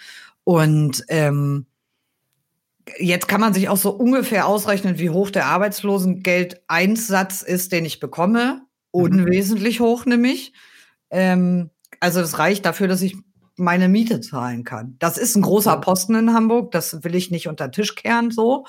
Und 0.44 1.04
ähm, 1.10 1.66
jetzt 2.98 3.28
kann 3.28 3.42
man 3.42 3.54
sich 3.54 3.70
auch 3.70 3.78
so 3.78 3.92
ungefähr 3.92 4.48
ausrechnen, 4.48 5.00
wie 5.00 5.10
hoch 5.10 5.30
der 5.30 5.48
Arbeitslosengeldeinsatz 5.48 7.42
ist, 7.42 7.72
den 7.72 7.86
ich 7.86 8.00
bekomme. 8.00 8.62
Mhm. 8.94 9.02
Unwesentlich 9.02 9.80
mhm. 9.80 9.84
hoch 9.84 10.06
nämlich. 10.06 10.54
Ähm, 11.10 11.70
also 12.00 12.22
das 12.22 12.38
reicht 12.40 12.66
dafür, 12.66 12.88
dass 12.88 13.02
ich 13.02 13.18
meine 13.58 13.90
Miete 13.90 14.22
zahlen 14.22 14.64
kann. 14.64 14.96
Das 15.00 15.18
ist 15.18 15.36
ein 15.36 15.42
großer 15.42 15.78
Posten 15.78 16.14
in 16.16 16.34
Hamburg, 16.34 16.72
das 16.72 17.04
will 17.04 17.16
ich 17.16 17.32
nicht 17.32 17.48
unter 17.48 17.68
den 17.68 17.72
Tisch 17.72 17.96
kehren 17.96 18.30
so. 18.30 18.66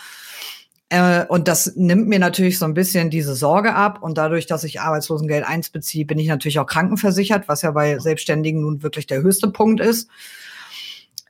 Äh, 0.91 1.27
und 1.27 1.49
das 1.49 1.75
nimmt 1.77 2.09
mir 2.09 2.19
natürlich 2.19 2.59
so 2.59 2.65
ein 2.65 2.75
bisschen 2.75 3.11
diese 3.11 3.35
Sorge 3.35 3.75
ab. 3.75 4.03
Und 4.03 4.19
dadurch, 4.19 4.47
dass 4.47 4.65
ich 4.65 4.81
Arbeitslosengeld 4.81 5.45
1 5.45 5.71
beziehe, 5.71 6.07
bin 6.07 6.19
ich 6.19 6.29
natürlich 6.29 6.59
auch 6.59 6.67
krankenversichert, 6.67 7.49
was 7.49 7.63
ja 7.63 7.71
bei 7.71 7.99
Selbstständigen 7.99 8.63
nun 8.63 8.83
wirklich 8.83 9.07
der 9.07 9.23
höchste 9.23 9.51
Punkt 9.51 9.81
ist. 9.81 10.09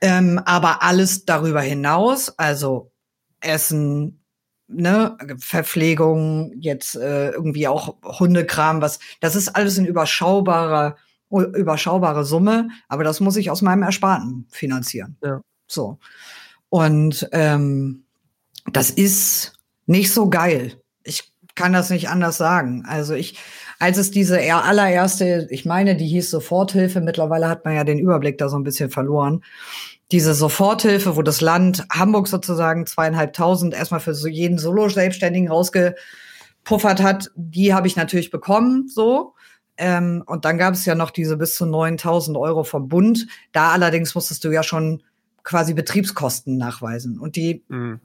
Ähm, 0.01 0.39
aber 0.45 0.81
alles 0.81 1.25
darüber 1.25 1.61
hinaus, 1.61 2.37
also 2.37 2.91
Essen, 3.41 4.23
ne, 4.67 5.17
Verpflegung, 5.39 6.53
jetzt 6.59 6.95
äh, 6.95 7.31
irgendwie 7.31 7.67
auch 7.67 7.97
Hundekram, 8.03 8.81
was, 8.81 8.99
das 9.19 9.35
ist 9.35 9.49
alles 9.49 9.77
ein 9.77 9.85
überschaubarer, 9.85 10.95
überschaubare 11.29 12.23
Summe, 12.23 12.69
aber 12.87 13.03
das 13.03 13.19
muss 13.19 13.35
ich 13.35 13.51
aus 13.51 13.61
meinem 13.61 13.83
Ersparten 13.83 14.47
finanzieren. 14.49 15.17
Ja. 15.21 15.41
So. 15.67 15.99
Und 16.69 17.27
ähm, 17.33 18.05
das 18.75 18.89
ist 18.89 19.53
nicht 19.85 20.13
so 20.13 20.29
geil. 20.29 20.81
Ich 21.03 21.31
kann 21.55 21.73
das 21.73 21.89
nicht 21.89 22.09
anders 22.09 22.37
sagen. 22.37 22.85
Also 22.87 23.13
ich, 23.13 23.37
als 23.79 23.97
es 23.97 24.11
diese 24.11 24.39
allererste, 24.53 25.47
ich 25.49 25.65
meine, 25.65 25.95
die 25.95 26.07
hieß 26.07 26.29
Soforthilfe, 26.31 27.01
mittlerweile 27.01 27.49
hat 27.49 27.65
man 27.65 27.75
ja 27.75 27.83
den 27.83 27.99
Überblick 27.99 28.37
da 28.37 28.49
so 28.49 28.57
ein 28.57 28.63
bisschen 28.63 28.89
verloren 28.89 29.43
diese 30.11 30.33
Soforthilfe, 30.33 31.15
wo 31.15 31.21
das 31.21 31.41
Land 31.41 31.85
Hamburg 31.91 32.27
sozusagen 32.27 32.85
zweieinhalbtausend 32.85 33.73
erstmal 33.73 33.99
für 33.99 34.15
so 34.15 34.27
jeden 34.27 34.57
Solo-Selbstständigen 34.57 35.49
rausgepuffert 35.49 37.01
hat, 37.01 37.31
die 37.35 37.73
habe 37.73 37.87
ich 37.87 37.95
natürlich 37.95 38.31
bekommen, 38.31 38.87
so. 38.87 39.35
Ähm, 39.77 40.23
und 40.25 40.45
dann 40.45 40.57
gab 40.57 40.73
es 40.73 40.85
ja 40.85 40.95
noch 40.95 41.11
diese 41.11 41.37
bis 41.37 41.55
zu 41.55 41.65
9000 41.65 42.37
Euro 42.37 42.63
vom 42.63 42.89
Bund. 42.89 43.27
Da 43.53 43.71
allerdings 43.71 44.13
musstest 44.13 44.43
du 44.43 44.51
ja 44.51 44.63
schon 44.63 45.03
quasi 45.43 45.73
Betriebskosten 45.73 46.57
nachweisen. 46.57 47.17
Und 47.19 47.35
die 47.35 47.63
mhm. 47.69 48.01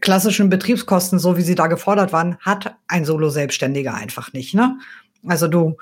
Klassischen 0.00 0.50
Betriebskosten, 0.50 1.18
so 1.18 1.36
wie 1.36 1.42
sie 1.42 1.54
da 1.54 1.66
gefordert 1.66 2.12
waren, 2.12 2.36
hat 2.38 2.76
ein 2.88 3.04
Solo-Selbstständiger 3.04 3.94
einfach 3.94 4.32
nicht, 4.32 4.54
ne? 4.54 4.78
Also 5.26 5.48
du 5.48 5.76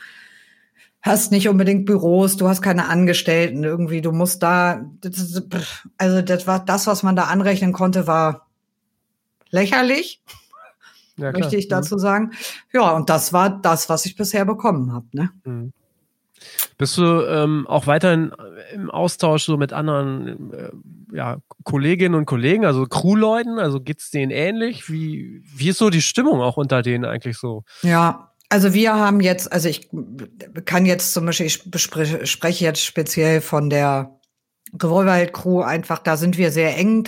hast 1.03 1.33
nicht 1.33 1.49
unbedingt 1.49 1.85
Büros, 1.85 2.37
du 2.37 2.49
hast 2.49 2.63
keine 2.63 2.89
Angestellten 2.89 3.65
irgendwie, 3.65 4.01
du 4.01 4.13
musst 4.13 4.43
da, 4.43 4.85
also 5.99 6.23
das 6.23 6.47
war 6.47 6.65
das, 6.65 6.87
was 6.87 7.03
man 7.03 7.17
da 7.17 7.25
anrechnen 7.25 7.73
konnte, 7.73 8.07
war 8.07 8.47
lächerlich, 9.51 10.23
ja, 11.17 11.33
möchte 11.33 11.57
ich 11.57 11.69
dazu 11.69 11.97
mhm. 11.97 12.01
sagen. 12.01 12.31
Ja, 12.73 12.91
und 12.93 13.11
das 13.11 13.33
war 13.33 13.51
das, 13.61 13.89
was 13.89 14.07
ich 14.07 14.17
bisher 14.17 14.45
bekommen 14.45 14.93
habe. 14.93 15.07
Ne? 15.13 15.31
Mhm. 15.45 15.73
Bist 16.79 16.99
du 16.99 17.23
ähm, 17.27 17.67
auch 17.67 17.87
weiterhin 17.87 18.33
im 18.73 18.91
Austausch 18.91 19.45
so 19.45 19.57
mit 19.57 19.73
anderen 19.73 20.53
äh, 20.53 20.71
ja, 21.13 21.39
Kolleginnen 21.65 22.15
und 22.15 22.27
Kollegen, 22.27 22.65
also 22.65 22.87
Crewleuten? 22.87 23.59
Also 23.59 23.81
geht 23.81 24.01
es 24.01 24.11
denen 24.11 24.31
ähnlich? 24.31 24.91
Wie, 24.91 25.43
wie 25.55 25.69
ist 25.69 25.79
so 25.79 25.91
die 25.91 26.03
Stimmung 26.03 26.41
auch 26.41 26.57
unter 26.57 26.83
denen 26.83 27.05
eigentlich 27.05 27.39
so? 27.39 27.65
Ja, 27.83 28.33
also 28.49 28.75
wir 28.75 28.95
haben 28.95 29.21
jetzt, 29.21 29.53
also 29.53 29.69
ich 29.69 29.91
kann 30.65 30.85
jetzt 30.85 31.13
zum 31.15 31.27
Beispiel, 31.27 31.47
ich 31.47 31.63
spreche 32.31 32.65
jetzt 32.65 32.85
speziell 32.85 33.41
von 33.41 33.71
der 33.71 34.19
Revolverheld 34.75 35.33
Crew 35.33 35.61
einfach, 35.61 35.99
da 35.99 36.17
sind 36.17 36.39
wir 36.39 36.51
sehr 36.51 36.77
eng 36.77 37.05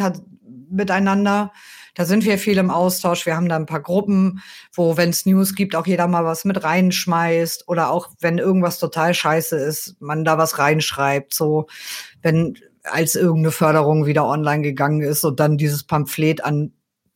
miteinander. 0.71 1.53
Da 1.95 2.05
sind 2.05 2.25
wir 2.25 2.39
viel 2.39 2.59
im 2.59 2.71
Austausch. 2.71 3.25
Wir 3.25 3.37
haben 3.37 3.49
da 3.49 3.57
ein 3.57 3.67
paar 3.67 3.81
Gruppen, 3.81 4.43
wo, 4.73 4.97
wenn 4.97 5.11
es 5.11 5.27
News 5.27 5.55
gibt, 5.55 5.77
auch 5.77 5.87
jeder 5.87 6.09
mal 6.09 6.25
was 6.25 6.45
mit 6.45 6.65
reinschmeißt 6.65 7.69
oder 7.69 7.91
auch, 7.91 8.09
wenn 8.21 8.39
irgendwas 8.39 8.81
total 8.81 9.15
scheiße 9.15 9.57
ist, 9.57 9.97
man 10.01 10.25
da 10.25 10.37
was 10.37 10.59
reinschreibt. 10.59 11.33
So, 11.33 11.67
wenn 12.21 12.59
als 12.85 13.15
irgendeine 13.15 13.51
Förderung 13.51 14.07
wieder 14.07 14.27
online 14.27 14.63
gegangen 14.63 15.01
ist 15.01 15.25
und 15.25 15.41
dann 15.41 15.59
dieses 15.59 15.85
Pamphlet 15.85 16.45
an 16.45 16.73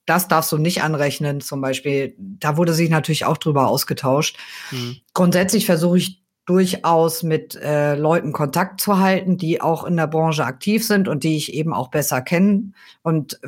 das 0.08 0.26
darfst 0.26 0.50
du 0.52 0.56
nicht 0.56 0.82
anrechnen, 0.82 1.42
zum 1.42 1.60
Beispiel. 1.60 2.14
Da 2.18 2.56
wurde 2.56 2.72
sich 2.72 2.88
natürlich 2.88 3.26
auch 3.26 3.36
drüber 3.36 3.68
ausgetauscht. 3.68 4.38
Mhm. 4.70 4.96
Grundsätzlich 5.12 5.66
versuche 5.66 5.98
ich 5.98 6.22
durchaus 6.46 7.22
mit 7.22 7.56
äh, 7.56 7.94
Leuten 7.94 8.32
Kontakt 8.32 8.80
zu 8.80 8.98
halten, 8.98 9.36
die 9.36 9.60
auch 9.60 9.84
in 9.84 9.98
der 9.98 10.06
Branche 10.06 10.46
aktiv 10.46 10.86
sind 10.86 11.08
und 11.08 11.24
die 11.24 11.36
ich 11.36 11.52
eben 11.52 11.74
auch 11.74 11.88
besser 11.88 12.22
kenne 12.22 12.72
und 13.02 13.38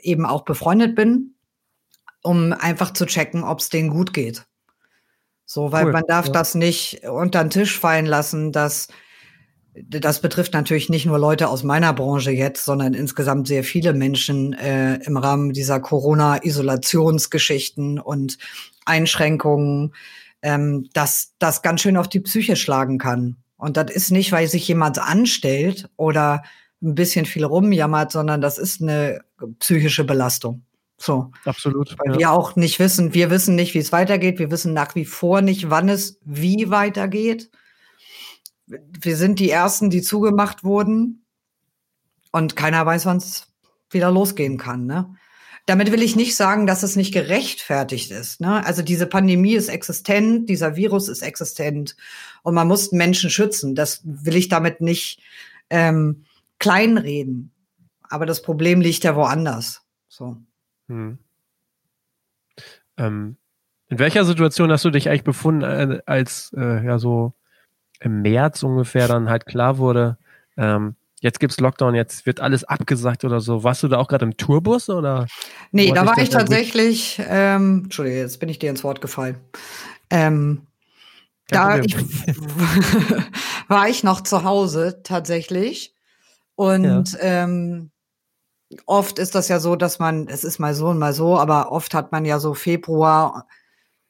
eben 0.00 0.24
auch 0.24 0.46
befreundet 0.46 0.94
bin, 0.94 1.34
um 2.22 2.54
einfach 2.54 2.94
zu 2.94 3.04
checken, 3.04 3.44
ob 3.44 3.58
es 3.58 3.68
denen 3.68 3.90
gut 3.90 4.14
geht. 4.14 4.46
So, 5.44 5.70
weil 5.70 5.84
cool, 5.84 5.92
man 5.92 6.04
darf 6.08 6.26
ja. 6.28 6.32
das 6.32 6.54
nicht 6.54 7.04
unter 7.06 7.44
den 7.44 7.50
Tisch 7.50 7.78
fallen 7.78 8.06
lassen, 8.06 8.52
dass 8.52 8.88
das 9.88 10.20
betrifft 10.20 10.54
natürlich 10.54 10.88
nicht 10.88 11.06
nur 11.06 11.18
Leute 11.18 11.48
aus 11.48 11.62
meiner 11.62 11.92
Branche 11.92 12.30
jetzt, 12.30 12.64
sondern 12.64 12.94
insgesamt 12.94 13.48
sehr 13.48 13.64
viele 13.64 13.92
Menschen 13.92 14.52
äh, 14.54 14.96
im 15.04 15.16
Rahmen 15.16 15.52
dieser 15.52 15.80
Corona-Isolationsgeschichten 15.80 17.98
und 17.98 18.38
Einschränkungen 18.84 19.92
ähm, 20.46 20.88
dass 20.92 21.32
das 21.40 21.60
ganz 21.62 21.80
schön 21.80 21.96
auf 21.96 22.08
die 22.08 22.20
Psyche 22.20 22.54
schlagen 22.54 22.98
kann. 22.98 23.36
Und 23.56 23.76
das 23.76 23.90
ist 23.90 24.12
nicht, 24.12 24.30
weil 24.30 24.46
sich 24.46 24.68
jemand 24.68 24.98
anstellt 24.98 25.88
oder 25.96 26.44
ein 26.80 26.94
bisschen 26.94 27.26
viel 27.26 27.44
rumjammert, 27.44 28.12
sondern 28.12 28.40
das 28.40 28.56
ist 28.56 28.80
eine 28.80 29.22
psychische 29.58 30.04
Belastung. 30.04 30.62
So. 30.98 31.32
Absolut. 31.44 31.96
Weil 31.98 32.12
ja. 32.12 32.18
wir 32.18 32.30
auch 32.30 32.54
nicht 32.54 32.78
wissen, 32.78 33.12
wir 33.12 33.28
wissen 33.30 33.56
nicht, 33.56 33.74
wie 33.74 33.78
es 33.78 33.90
weitergeht. 33.90 34.38
Wir 34.38 34.52
wissen 34.52 34.72
nach 34.72 34.94
wie 34.94 35.04
vor 35.04 35.42
nicht, 35.42 35.68
wann 35.68 35.88
es 35.88 36.20
wie 36.24 36.70
weitergeht. 36.70 37.50
Wir 38.66 39.16
sind 39.16 39.38
die 39.38 39.50
Ersten, 39.50 39.90
die 39.90 40.02
zugemacht 40.02 40.64
wurden. 40.64 41.24
Und 42.32 42.56
keiner 42.56 42.84
weiß, 42.84 43.06
wann 43.06 43.18
es 43.18 43.48
wieder 43.90 44.10
losgehen 44.10 44.58
kann. 44.58 44.86
Ne? 44.86 45.14
Damit 45.64 45.90
will 45.90 46.02
ich 46.02 46.16
nicht 46.16 46.36
sagen, 46.36 46.66
dass 46.66 46.82
es 46.82 46.96
nicht 46.96 47.12
gerechtfertigt 47.12 48.10
ist. 48.10 48.40
Ne? 48.40 48.64
Also 48.64 48.82
diese 48.82 49.06
Pandemie 49.06 49.54
ist 49.54 49.68
existent, 49.68 50.48
dieser 50.48 50.76
Virus 50.76 51.08
ist 51.08 51.22
existent 51.22 51.96
und 52.42 52.54
man 52.54 52.68
muss 52.68 52.92
Menschen 52.92 53.30
schützen. 53.30 53.74
Das 53.74 54.02
will 54.04 54.36
ich 54.36 54.48
damit 54.48 54.80
nicht 54.80 55.20
ähm, 55.70 56.24
kleinreden. 56.58 57.52
Aber 58.08 58.26
das 58.26 58.42
Problem 58.42 58.80
liegt 58.80 59.04
ja 59.04 59.16
woanders. 59.16 59.82
So. 60.08 60.36
Hm. 60.88 61.18
Ähm, 62.96 63.36
in 63.88 63.98
welcher 63.98 64.24
Situation 64.24 64.70
hast 64.70 64.84
du 64.84 64.90
dich 64.90 65.08
eigentlich 65.08 65.24
befunden, 65.24 65.62
äh, 65.62 66.00
als 66.06 66.52
äh, 66.56 66.84
ja 66.84 66.98
so 66.98 67.34
im 68.00 68.22
März 68.22 68.62
ungefähr 68.62 69.08
dann 69.08 69.28
halt 69.28 69.46
klar 69.46 69.78
wurde, 69.78 70.18
ähm, 70.56 70.96
jetzt 71.20 71.40
gibt's 71.40 71.60
Lockdown, 71.60 71.94
jetzt 71.94 72.26
wird 72.26 72.40
alles 72.40 72.64
abgesagt 72.64 73.24
oder 73.24 73.40
so. 73.40 73.64
Warst 73.64 73.82
du 73.82 73.88
da 73.88 73.98
auch 73.98 74.08
gerade 74.08 74.24
im 74.24 74.36
Tourbus 74.36 74.88
oder? 74.88 75.26
Nee, 75.72 75.92
da 75.92 76.06
war 76.06 76.18
ich 76.18 76.28
tatsächlich, 76.28 77.20
ähm, 77.28 77.82
Entschuldige, 77.84 78.18
jetzt 78.18 78.40
bin 78.40 78.48
ich 78.48 78.58
dir 78.58 78.70
ins 78.70 78.84
Wort 78.84 79.00
gefallen. 79.00 79.36
Ähm, 80.10 80.66
da 81.48 81.78
ich, 81.78 81.96
war 83.68 83.88
ich 83.88 84.02
noch 84.02 84.20
zu 84.22 84.44
Hause 84.44 85.00
tatsächlich. 85.02 85.94
Und 86.54 87.12
ja. 87.12 87.18
ähm, 87.20 87.90
oft 88.86 89.18
ist 89.18 89.34
das 89.34 89.48
ja 89.48 89.60
so, 89.60 89.76
dass 89.76 89.98
man, 89.98 90.28
es 90.28 90.44
ist 90.44 90.58
mal 90.58 90.74
so 90.74 90.88
und 90.88 90.98
mal 90.98 91.12
so, 91.12 91.38
aber 91.38 91.70
oft 91.70 91.94
hat 91.94 92.12
man 92.12 92.24
ja 92.24 92.38
so 92.38 92.54
Februar 92.54 93.46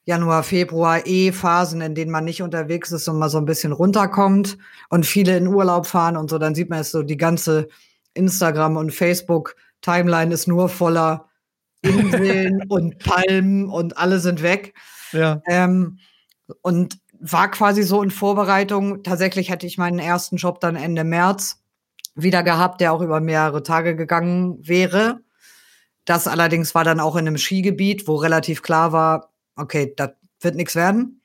Januar, 0.06 0.44
Februar 0.44 1.04
eh 1.04 1.32
Phasen, 1.32 1.80
in 1.80 1.96
denen 1.96 2.12
man 2.12 2.24
nicht 2.24 2.40
unterwegs 2.40 2.92
ist 2.92 3.08
und 3.08 3.18
mal 3.18 3.28
so 3.28 3.38
ein 3.38 3.44
bisschen 3.44 3.72
runterkommt 3.72 4.56
und 4.88 5.04
viele 5.04 5.36
in 5.36 5.48
Urlaub 5.48 5.86
fahren 5.86 6.16
und 6.16 6.30
so, 6.30 6.38
dann 6.38 6.54
sieht 6.54 6.70
man 6.70 6.78
es 6.78 6.92
so, 6.92 7.02
die 7.02 7.16
ganze 7.16 7.68
Instagram 8.14 8.76
und 8.76 8.94
Facebook 8.94 9.56
Timeline 9.80 10.32
ist 10.32 10.46
nur 10.46 10.68
voller 10.68 11.28
Inseln 11.82 12.62
und 12.68 12.98
Palmen 12.98 13.68
und 13.68 13.98
alle 13.98 14.20
sind 14.20 14.42
weg. 14.42 14.74
Ja. 15.12 15.42
Ähm, 15.46 15.98
und 16.62 16.98
war 17.18 17.50
quasi 17.50 17.82
so 17.82 18.00
in 18.00 18.12
Vorbereitung. 18.12 19.02
Tatsächlich 19.02 19.50
hätte 19.50 19.66
ich 19.66 19.76
meinen 19.76 19.98
ersten 19.98 20.36
Job 20.36 20.60
dann 20.60 20.76
Ende 20.76 21.02
März 21.02 21.62
wieder 22.14 22.44
gehabt, 22.44 22.80
der 22.80 22.92
auch 22.92 23.00
über 23.00 23.20
mehrere 23.20 23.64
Tage 23.64 23.96
gegangen 23.96 24.56
wäre. 24.60 25.20
Das 26.04 26.28
allerdings 26.28 26.76
war 26.76 26.84
dann 26.84 27.00
auch 27.00 27.16
in 27.16 27.26
einem 27.26 27.38
Skigebiet, 27.38 28.06
wo 28.06 28.14
relativ 28.14 28.62
klar 28.62 28.92
war, 28.92 29.32
okay, 29.56 29.92
das 29.96 30.10
wird 30.40 30.54
nichts 30.54 30.74
werden. 30.74 31.20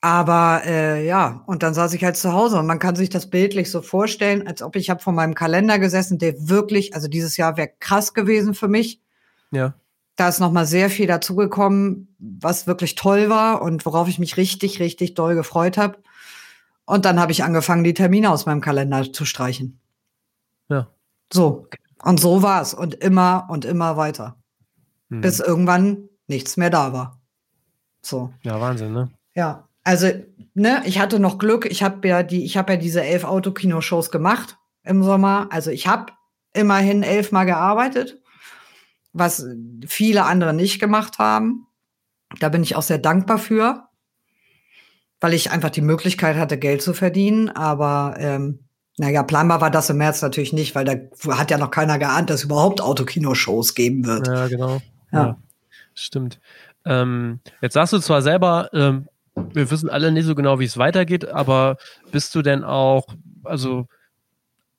Aber 0.00 0.62
äh, 0.64 1.06
ja, 1.06 1.42
und 1.46 1.62
dann 1.62 1.74
saß 1.74 1.92
ich 1.94 2.04
halt 2.04 2.16
zu 2.16 2.32
Hause 2.32 2.58
und 2.58 2.66
man 2.66 2.78
kann 2.78 2.94
sich 2.94 3.08
das 3.08 3.28
bildlich 3.28 3.70
so 3.70 3.82
vorstellen, 3.82 4.46
als 4.46 4.62
ob 4.62 4.76
ich 4.76 4.90
habe 4.90 5.02
vor 5.02 5.12
meinem 5.12 5.34
Kalender 5.34 5.78
gesessen, 5.78 6.18
der 6.18 6.48
wirklich, 6.48 6.94
also 6.94 7.08
dieses 7.08 7.36
Jahr 7.36 7.56
wäre 7.56 7.70
krass 7.80 8.14
gewesen 8.14 8.54
für 8.54 8.68
mich. 8.68 9.00
Ja. 9.50 9.74
Da 10.14 10.28
ist 10.28 10.38
noch 10.38 10.52
mal 10.52 10.66
sehr 10.66 10.90
viel 10.90 11.06
dazugekommen, 11.06 12.14
was 12.18 12.66
wirklich 12.66 12.94
toll 12.94 13.28
war 13.28 13.62
und 13.62 13.84
worauf 13.84 14.08
ich 14.08 14.18
mich 14.18 14.36
richtig, 14.36 14.80
richtig 14.80 15.14
doll 15.14 15.34
gefreut 15.34 15.76
habe. 15.76 15.98
Und 16.84 17.04
dann 17.04 17.18
habe 17.18 17.32
ich 17.32 17.42
angefangen, 17.42 17.82
die 17.82 17.94
Termine 17.94 18.30
aus 18.30 18.46
meinem 18.46 18.60
Kalender 18.60 19.12
zu 19.12 19.24
streichen. 19.24 19.80
Ja. 20.68 20.88
So. 21.32 21.66
Und 22.02 22.20
so 22.20 22.42
war 22.42 22.62
es. 22.62 22.74
Und 22.74 22.94
immer 22.94 23.48
und 23.50 23.64
immer 23.64 23.96
weiter. 23.96 24.36
Hm. 25.10 25.20
Bis 25.20 25.40
irgendwann 25.40 26.08
nichts 26.26 26.56
mehr 26.56 26.70
da 26.70 26.92
war. 26.92 27.20
So. 28.02 28.32
Ja, 28.42 28.60
Wahnsinn, 28.60 28.92
ne? 28.92 29.10
Ja. 29.34 29.68
Also, 29.84 30.08
ne, 30.54 30.82
ich 30.84 30.98
hatte 30.98 31.20
noch 31.20 31.38
Glück. 31.38 31.66
Ich 31.66 31.82
habe 31.82 32.06
ja 32.08 32.22
die, 32.22 32.44
ich 32.44 32.56
habe 32.56 32.72
ja 32.74 32.78
diese 32.78 33.04
elf 33.04 33.24
Autokino-Shows 33.24 34.10
gemacht 34.10 34.58
im 34.82 35.02
Sommer. 35.02 35.48
Also 35.50 35.70
ich 35.70 35.86
habe 35.86 36.12
immerhin 36.52 37.02
elfmal 37.02 37.46
gearbeitet, 37.46 38.20
was 39.12 39.44
viele 39.86 40.24
andere 40.24 40.54
nicht 40.54 40.80
gemacht 40.80 41.18
haben. 41.18 41.66
Da 42.40 42.48
bin 42.48 42.62
ich 42.62 42.74
auch 42.74 42.82
sehr 42.82 42.98
dankbar 42.98 43.38
für, 43.38 43.84
weil 45.20 45.34
ich 45.34 45.50
einfach 45.50 45.70
die 45.70 45.82
Möglichkeit 45.82 46.36
hatte, 46.36 46.58
Geld 46.58 46.82
zu 46.82 46.92
verdienen. 46.92 47.48
Aber 47.48 48.16
ähm, 48.18 48.66
naja, 48.98 49.22
planbar 49.22 49.60
war 49.60 49.70
das 49.70 49.90
im 49.90 49.98
März 49.98 50.22
natürlich 50.22 50.52
nicht, 50.52 50.74
weil 50.74 50.84
da 50.84 50.94
hat 51.36 51.50
ja 51.50 51.58
noch 51.58 51.70
keiner 51.70 51.98
geahnt, 51.98 52.30
dass 52.30 52.40
es 52.40 52.44
überhaupt 52.44 52.80
Autokino-Shows 52.80 53.74
geben 53.74 54.06
wird. 54.06 54.26
Ja, 54.26 54.48
genau. 54.48 54.80
Ja. 55.12 55.38
Stimmt. 55.98 56.40
Ähm, 56.84 57.40
jetzt 57.62 57.72
sagst 57.72 57.94
du 57.94 57.98
zwar 57.98 58.20
selber, 58.20 58.68
ähm, 58.74 59.08
wir 59.34 59.70
wissen 59.70 59.88
alle 59.88 60.12
nicht 60.12 60.26
so 60.26 60.34
genau, 60.34 60.60
wie 60.60 60.64
es 60.64 60.76
weitergeht, 60.76 61.26
aber 61.26 61.78
bist 62.12 62.34
du 62.34 62.42
denn 62.42 62.64
auch, 62.64 63.06
also 63.44 63.88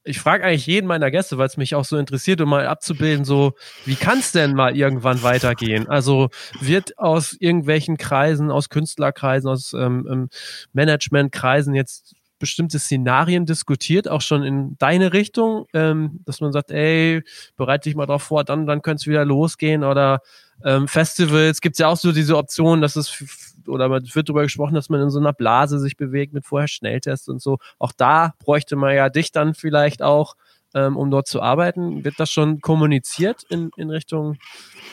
ich 0.03 0.19
frage 0.19 0.45
eigentlich 0.45 0.67
jeden 0.67 0.88
meiner 0.88 1.12
Gäste, 1.12 1.38
weil 1.38 1.47
es 1.47 1.58
mich 1.58 1.75
auch 1.75 1.84
so 1.86 1.97
interessiert, 1.97 2.39
um 2.39 2.49
mal 2.49 2.67
abzubilden, 2.67 3.25
so, 3.25 3.53
wie 3.86 3.95
kann 3.95 4.19
es 4.19 4.32
denn 4.32 4.53
mal 4.53 4.77
irgendwann 4.77 5.21
weitergehen? 5.23 5.89
Also 5.89 6.30
wird 6.62 6.97
aus 6.99 7.34
irgendwelchen 7.34 7.97
Kreisen, 7.97 8.51
aus 8.51 8.69
Künstlerkreisen, 8.69 9.49
aus 9.49 9.73
ähm, 9.73 10.08
ähm 10.10 10.30
Managementkreisen 10.71 11.73
jetzt 11.73 12.15
bestimmte 12.39 12.77
Szenarien 12.77 13.45
diskutiert, 13.45 14.08
auch 14.08 14.21
schon 14.21 14.43
in 14.43 14.77
deine 14.77 15.13
Richtung, 15.13 15.65
ähm, 15.73 16.21
dass 16.25 16.39
man 16.41 16.51
sagt, 16.51 16.71
ey, 16.71 17.23
bereite 17.56 17.89
dich 17.89 17.95
mal 17.95 18.06
drauf 18.06 18.23
vor, 18.23 18.43
dann, 18.43 18.67
dann 18.67 18.84
könnte 18.84 19.01
es 19.01 19.08
wieder 19.08 19.25
losgehen 19.25 19.84
oder 19.84 20.21
ähm, 20.63 20.87
Festivals 20.87 21.61
gibt 21.61 21.75
es 21.75 21.79
ja 21.79 21.87
auch 21.87 21.97
so 21.97 22.11
diese 22.11 22.37
Option, 22.37 22.81
dass 22.81 22.95
es 22.95 23.23
oder 23.67 23.89
man 23.89 24.03
wird 24.03 24.29
darüber 24.29 24.43
gesprochen, 24.43 24.75
dass 24.75 24.89
man 24.89 25.01
in 25.01 25.09
so 25.09 25.19
einer 25.19 25.33
Blase 25.33 25.79
sich 25.79 25.97
bewegt 25.97 26.33
mit 26.33 26.45
vorher 26.45 26.67
Schnelltests 26.67 27.27
und 27.27 27.41
so. 27.41 27.57
Auch 27.79 27.91
da 27.91 28.33
bräuchte 28.39 28.75
man 28.75 28.95
ja 28.95 29.09
dich 29.09 29.31
dann 29.31 29.53
vielleicht 29.53 30.01
auch, 30.01 30.35
ähm, 30.73 30.95
um 30.97 31.11
dort 31.11 31.27
zu 31.27 31.41
arbeiten. 31.41 32.03
Wird 32.03 32.19
das 32.19 32.31
schon 32.31 32.61
kommuniziert 32.61 33.43
in, 33.49 33.71
in 33.77 33.89
Richtung? 33.89 34.37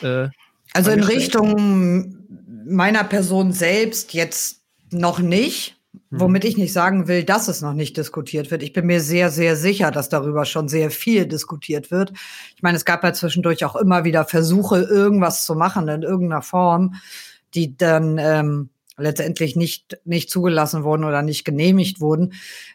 Äh, 0.01 0.27
also 0.73 0.91
in 0.91 1.03
Richtung 1.03 2.25
meiner 2.65 3.03
Person 3.03 3.53
selbst 3.53 4.13
jetzt 4.13 4.61
noch 4.91 5.19
nicht. 5.19 5.77
Mhm. 6.09 6.19
Womit 6.19 6.45
ich 6.45 6.57
nicht 6.57 6.73
sagen 6.73 7.07
will, 7.07 7.23
dass 7.23 7.47
es 7.47 7.61
noch 7.61 7.73
nicht 7.73 7.97
diskutiert 7.97 8.51
wird. 8.51 8.63
Ich 8.63 8.73
bin 8.73 8.85
mir 8.85 9.01
sehr, 9.01 9.31
sehr 9.31 9.55
sicher, 9.55 9.91
dass 9.91 10.09
darüber 10.09 10.45
schon 10.45 10.67
sehr 10.67 10.91
viel 10.91 11.25
diskutiert 11.25 11.91
wird. 11.91 12.13
Ich 12.55 12.61
meine, 12.61 12.77
es 12.77 12.85
gab 12.85 13.03
ja 13.03 13.13
zwischendurch 13.13 13.65
auch 13.65 13.75
immer 13.75 14.03
wieder 14.03 14.25
Versuche, 14.25 14.81
irgendwas 14.81 15.45
zu 15.45 15.55
machen 15.55 15.87
in 15.87 16.03
irgendeiner 16.03 16.41
Form, 16.41 16.95
die 17.53 17.75
dann 17.75 18.17
ähm, 18.19 18.69
letztendlich 18.97 19.55
nicht, 19.55 19.97
nicht 20.05 20.29
zugelassen 20.29 20.83
wurden 20.83 21.03
oder 21.03 21.21
nicht 21.21 21.45
genehmigt 21.45 21.99
wurden. 21.99 22.33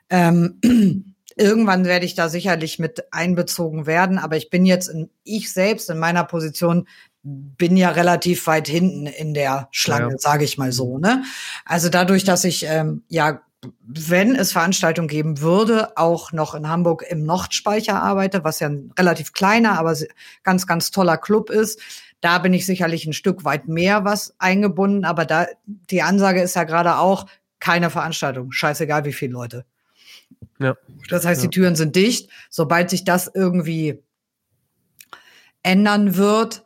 Ähm, 0.09 0.61
irgendwann 1.37 1.85
werde 1.85 2.07
ich 2.07 2.15
da 2.15 2.29
sicherlich 2.29 2.79
mit 2.79 3.13
einbezogen 3.13 3.87
werden, 3.87 4.19
aber 4.19 4.37
ich 4.37 4.51
bin 4.51 4.67
jetzt 4.67 4.89
in, 4.89 5.09
ich 5.25 5.53
selbst 5.53 5.89
in 5.89 5.99
meiner 5.99 6.25
Position 6.25 6.87
bin 7.23 7.77
ja 7.77 7.91
relativ 7.91 8.47
weit 8.47 8.69
hinten 8.69 9.07
in 9.07 9.35
der 9.35 9.69
Schlange, 9.73 10.13
ja. 10.13 10.19
sage 10.19 10.45
ich 10.45 10.59
mal 10.59 10.73
so. 10.73 10.99
Ne? 10.99 11.25
Also 11.65 11.89
dadurch, 11.89 12.25
dass 12.25 12.45
ich 12.45 12.65
ähm, 12.67 13.03
ja 13.09 13.43
wenn 13.83 14.37
es 14.37 14.53
Veranstaltungen 14.53 15.09
geben 15.09 15.41
würde, 15.41 15.97
auch 15.97 16.33
noch 16.33 16.55
in 16.55 16.69
Hamburg 16.69 17.05
im 17.09 17.25
Nordspeicher 17.25 18.03
arbeite, 18.03 18.43
was 18.43 18.61
ja 18.61 18.69
ein 18.69 18.93
relativ 18.99 19.33
kleiner, 19.33 19.79
aber 19.79 19.95
ganz, 20.43 20.67
ganz 20.67 20.91
toller 20.91 21.19
Club 21.19 21.51
ist. 21.51 21.79
Da 22.21 22.39
bin 22.39 22.55
ich 22.55 22.65
sicherlich 22.65 23.07
ein 23.07 23.13
Stück 23.13 23.45
weit 23.45 23.69
mehr 23.69 24.05
was 24.05 24.35
eingebunden, 24.39 25.05
aber 25.05 25.27
da, 25.27 25.47
die 25.67 26.03
Ansage 26.03 26.41
ist 26.41 26.57
ja 26.57 26.65
gerade 26.65 26.97
auch, 26.97 27.27
keine 27.59 27.91
Veranstaltung, 27.91 28.53
scheißegal 28.53 29.05
wie 29.05 29.13
viele 29.13 29.33
Leute. 29.33 29.67
Ja. 30.59 30.77
Das 31.11 31.27
heißt, 31.27 31.43
ja. 31.43 31.49
die 31.49 31.55
Türen 31.55 31.77
sind 31.77 31.95
dicht. 31.95 32.31
Sobald 32.49 32.89
sich 32.89 33.05
das 33.05 33.31
irgendwie 33.33 34.03
ändern 35.63 36.17
wird, 36.17 36.65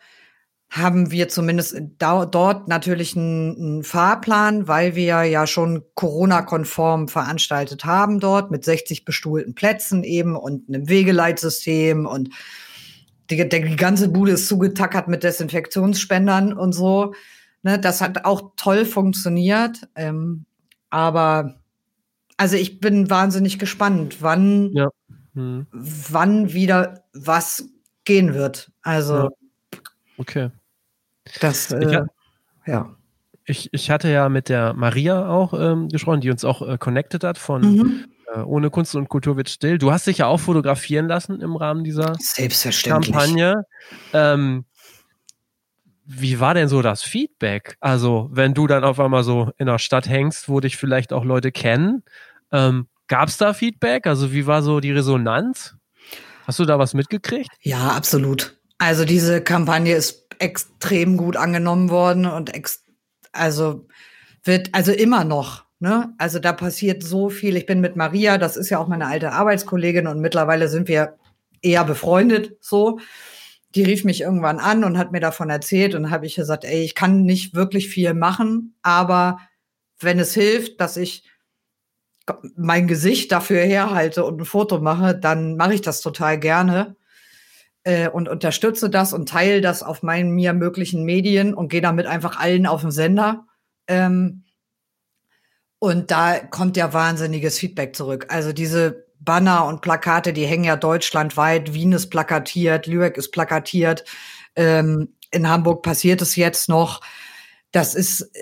haben 0.74 1.12
wir 1.12 1.28
zumindest 1.28 1.76
dort 1.98 2.66
natürlich 2.68 3.16
einen, 3.16 3.56
einen, 3.56 3.82
Fahrplan, 3.84 4.66
weil 4.66 4.96
wir 4.96 5.22
ja 5.22 5.46
schon 5.46 5.84
Corona-konform 5.94 7.06
veranstaltet 7.06 7.84
haben 7.84 8.18
dort 8.18 8.50
mit 8.50 8.64
60 8.64 9.04
bestuhlten 9.04 9.54
Plätzen 9.54 10.02
eben 10.02 10.34
und 10.34 10.68
einem 10.68 10.88
Wegeleitsystem 10.88 12.06
und 12.06 12.30
die, 13.30 13.48
die 13.48 13.76
ganze 13.76 14.08
Bude 14.08 14.32
ist 14.32 14.48
zugetackert 14.48 15.06
mit 15.06 15.22
Desinfektionsspendern 15.22 16.52
und 16.52 16.72
so. 16.72 17.14
Ne, 17.62 17.78
das 17.78 18.00
hat 18.00 18.24
auch 18.24 18.52
toll 18.56 18.84
funktioniert. 18.84 19.88
Ähm, 19.94 20.44
aber 20.90 21.54
also 22.36 22.56
ich 22.56 22.80
bin 22.80 23.08
wahnsinnig 23.08 23.60
gespannt, 23.60 24.22
wann, 24.22 24.72
ja. 24.72 24.90
hm. 25.34 25.66
wann 25.70 26.52
wieder 26.52 27.04
was 27.12 27.68
gehen 28.04 28.34
wird. 28.34 28.72
Also 28.82 29.14
ja. 29.14 29.30
okay. 30.18 30.50
Das, 31.40 31.70
äh, 31.72 31.84
ich, 31.84 32.66
ja. 32.66 32.96
Ich, 33.46 33.68
ich 33.72 33.90
hatte 33.90 34.10
ja 34.10 34.28
mit 34.28 34.48
der 34.48 34.72
Maria 34.74 35.28
auch 35.28 35.52
ähm, 35.54 35.88
gesprochen, 35.88 36.20
die 36.20 36.30
uns 36.30 36.44
auch 36.44 36.66
äh, 36.66 36.78
connected 36.78 37.24
hat 37.24 37.36
von 37.38 37.62
mhm. 37.62 38.04
äh, 38.34 38.40
Ohne 38.40 38.70
Kunst 38.70 38.94
und 38.94 39.08
Kultur 39.08 39.36
wird 39.36 39.50
still. 39.50 39.78
Du 39.78 39.92
hast 39.92 40.06
dich 40.06 40.18
ja 40.18 40.26
auch 40.26 40.40
fotografieren 40.40 41.08
lassen 41.08 41.40
im 41.40 41.56
Rahmen 41.56 41.84
dieser 41.84 42.16
Kampagne. 42.84 43.64
Ähm, 44.12 44.64
wie 46.06 46.40
war 46.40 46.54
denn 46.54 46.68
so 46.68 46.82
das 46.82 47.02
Feedback? 47.02 47.76
Also, 47.80 48.28
wenn 48.30 48.54
du 48.54 48.66
dann 48.66 48.84
auf 48.84 49.00
einmal 49.00 49.24
so 49.24 49.50
in 49.58 49.66
der 49.66 49.78
Stadt 49.78 50.08
hängst, 50.08 50.48
wo 50.48 50.60
dich 50.60 50.76
vielleicht 50.76 51.12
auch 51.12 51.24
Leute 51.24 51.50
kennen, 51.50 52.02
ähm, 52.52 52.88
gab 53.08 53.28
es 53.28 53.38
da 53.38 53.54
Feedback? 53.54 54.06
Also, 54.06 54.32
wie 54.32 54.46
war 54.46 54.62
so 54.62 54.80
die 54.80 54.92
Resonanz? 54.92 55.74
Hast 56.46 56.58
du 56.58 56.66
da 56.66 56.78
was 56.78 56.92
mitgekriegt? 56.92 57.48
Ja, 57.60 57.88
absolut. 57.88 58.58
Also, 58.76 59.04
diese 59.04 59.40
Kampagne 59.40 59.94
ist 59.94 60.23
extrem 60.38 61.16
gut 61.16 61.36
angenommen 61.36 61.90
worden 61.90 62.26
und 62.26 62.54
ex 62.54 62.84
also 63.32 63.86
wird 64.44 64.70
also 64.72 64.92
immer 64.92 65.24
noch. 65.24 65.64
Ne? 65.80 66.14
Also 66.18 66.38
da 66.38 66.52
passiert 66.52 67.02
so 67.02 67.28
viel. 67.30 67.56
Ich 67.56 67.66
bin 67.66 67.80
mit 67.80 67.96
Maria, 67.96 68.38
das 68.38 68.56
ist 68.56 68.70
ja 68.70 68.78
auch 68.78 68.88
meine 68.88 69.06
alte 69.06 69.32
Arbeitskollegin 69.32 70.06
und 70.06 70.20
mittlerweile 70.20 70.68
sind 70.68 70.88
wir 70.88 71.18
eher 71.62 71.84
befreundet 71.84 72.56
so. 72.60 73.00
Die 73.74 73.82
rief 73.82 74.04
mich 74.04 74.20
irgendwann 74.20 74.60
an 74.60 74.84
und 74.84 74.98
hat 74.98 75.10
mir 75.10 75.20
davon 75.20 75.50
erzählt 75.50 75.94
und 75.96 76.10
habe 76.10 76.26
ich 76.26 76.36
gesagt, 76.36 76.64
ey, 76.64 76.84
ich 76.84 76.94
kann 76.94 77.24
nicht 77.24 77.54
wirklich 77.54 77.88
viel 77.88 78.14
machen, 78.14 78.76
aber 78.82 79.40
wenn 79.98 80.20
es 80.20 80.32
hilft, 80.34 80.80
dass 80.80 80.96
ich 80.96 81.28
mein 82.56 82.86
Gesicht 82.86 83.32
dafür 83.32 83.60
herhalte 83.60 84.24
und 84.24 84.40
ein 84.40 84.44
Foto 84.44 84.78
mache, 84.78 85.14
dann 85.14 85.56
mache 85.56 85.74
ich 85.74 85.80
das 85.80 86.00
total 86.00 86.38
gerne 86.38 86.96
äh, 87.84 88.08
und 88.08 88.28
unterstütze 88.28 88.90
das 88.90 89.12
und 89.12 89.28
teile 89.28 89.60
das 89.60 89.82
auf 89.82 90.02
meinen 90.02 90.30
mir 90.30 90.52
möglichen 90.52 91.04
Medien 91.04 91.54
und 91.54 91.68
gehe 91.68 91.82
damit 91.82 92.06
einfach 92.06 92.38
allen 92.38 92.66
auf 92.66 92.80
den 92.80 92.90
Sender. 92.90 93.46
Ähm, 93.86 94.44
und 95.78 96.10
da 96.10 96.38
kommt 96.38 96.76
ja 96.76 96.92
wahnsinniges 96.92 97.58
Feedback 97.58 97.94
zurück. 97.94 98.26
Also 98.30 98.52
diese 98.52 99.04
Banner 99.20 99.66
und 99.66 99.82
Plakate, 99.82 100.32
die 100.32 100.46
hängen 100.46 100.64
ja 100.64 100.76
deutschlandweit. 100.76 101.74
Wien 101.74 101.92
ist 101.92 102.08
plakatiert, 102.08 102.86
Lübeck 102.86 103.16
ist 103.16 103.32
plakatiert. 103.32 104.04
Ähm, 104.56 105.14
in 105.30 105.48
Hamburg 105.48 105.82
passiert 105.82 106.22
es 106.22 106.36
jetzt 106.36 106.68
noch. 106.68 107.00
Das 107.70 107.94
ist 107.94 108.22
äh, 108.22 108.40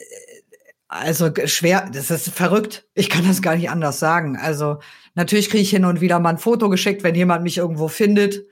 also 0.92 1.30
schwer, 1.46 1.88
das 1.90 2.10
ist 2.10 2.28
verrückt. 2.28 2.86
Ich 2.94 3.08
kann 3.08 3.26
das 3.26 3.40
gar 3.40 3.56
nicht 3.56 3.70
anders 3.70 3.98
sagen. 3.98 4.36
Also 4.36 4.78
natürlich 5.14 5.48
kriege 5.48 5.62
ich 5.62 5.70
hin 5.70 5.86
und 5.86 6.00
wieder 6.02 6.20
mal 6.20 6.30
ein 6.30 6.38
Foto 6.38 6.68
geschickt, 6.68 7.02
wenn 7.02 7.14
jemand 7.14 7.42
mich 7.42 7.56
irgendwo 7.56 7.88
findet. 7.88 8.44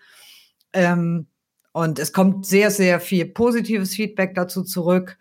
Ähm, 0.73 1.27
und 1.73 1.99
es 1.99 2.13
kommt 2.13 2.47
sehr, 2.47 2.71
sehr 2.71 3.01
viel 3.01 3.27
positives 3.27 3.95
Feedback 3.95 4.35
dazu 4.35 4.63
zurück. 4.63 5.19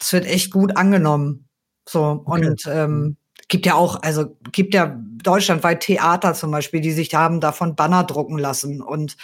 Es 0.00 0.12
wird 0.12 0.26
echt 0.26 0.50
gut 0.50 0.76
angenommen. 0.76 1.48
So, 1.88 2.22
okay. 2.26 2.46
und 2.46 2.62
ähm, 2.66 3.16
gibt 3.48 3.64
ja 3.64 3.74
auch, 3.74 4.02
also 4.02 4.36
gibt 4.52 4.74
ja 4.74 5.00
deutschlandweit 5.22 5.80
Theater 5.80 6.34
zum 6.34 6.50
Beispiel, 6.50 6.80
die 6.80 6.92
sich 6.92 7.14
haben 7.14 7.40
davon 7.40 7.76
Banner 7.76 8.04
drucken 8.04 8.38
lassen 8.38 8.82
und 8.82 9.16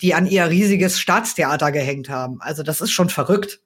die 0.00 0.14
an 0.14 0.26
ihr 0.26 0.48
riesiges 0.48 0.98
Staatstheater 0.98 1.72
gehängt 1.72 2.08
haben. 2.08 2.40
Also 2.40 2.62
das 2.62 2.80
ist 2.80 2.92
schon 2.92 3.08
verrückt. 3.08 3.60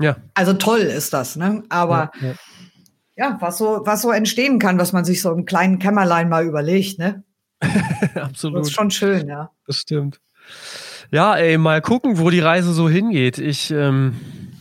Ja. 0.00 0.16
Also 0.34 0.52
toll 0.54 0.80
ist 0.80 1.12
das, 1.12 1.36
ne? 1.36 1.62
Aber 1.68 2.10
ja, 2.20 2.28
ja. 2.28 2.34
ja, 3.16 3.36
was 3.40 3.58
so, 3.58 3.82
was 3.84 4.02
so 4.02 4.12
entstehen 4.12 4.58
kann, 4.58 4.78
was 4.78 4.92
man 4.92 5.04
sich 5.04 5.20
so 5.20 5.32
im 5.32 5.44
kleinen 5.44 5.78
Kämmerlein 5.78 6.28
mal 6.28 6.46
überlegt, 6.46 6.98
ne? 6.98 7.24
Absolut. 8.14 8.60
Das 8.60 8.68
ist 8.68 8.74
schon 8.74 8.90
schön, 8.90 9.28
ja. 9.28 9.50
Das 9.66 9.76
stimmt. 9.76 10.20
Ja, 11.10 11.36
ey, 11.36 11.56
mal 11.58 11.80
gucken, 11.80 12.18
wo 12.18 12.30
die 12.30 12.40
Reise 12.40 12.72
so 12.72 12.88
hingeht. 12.88 13.38
Ich 13.38 13.70
ähm, 13.70 14.14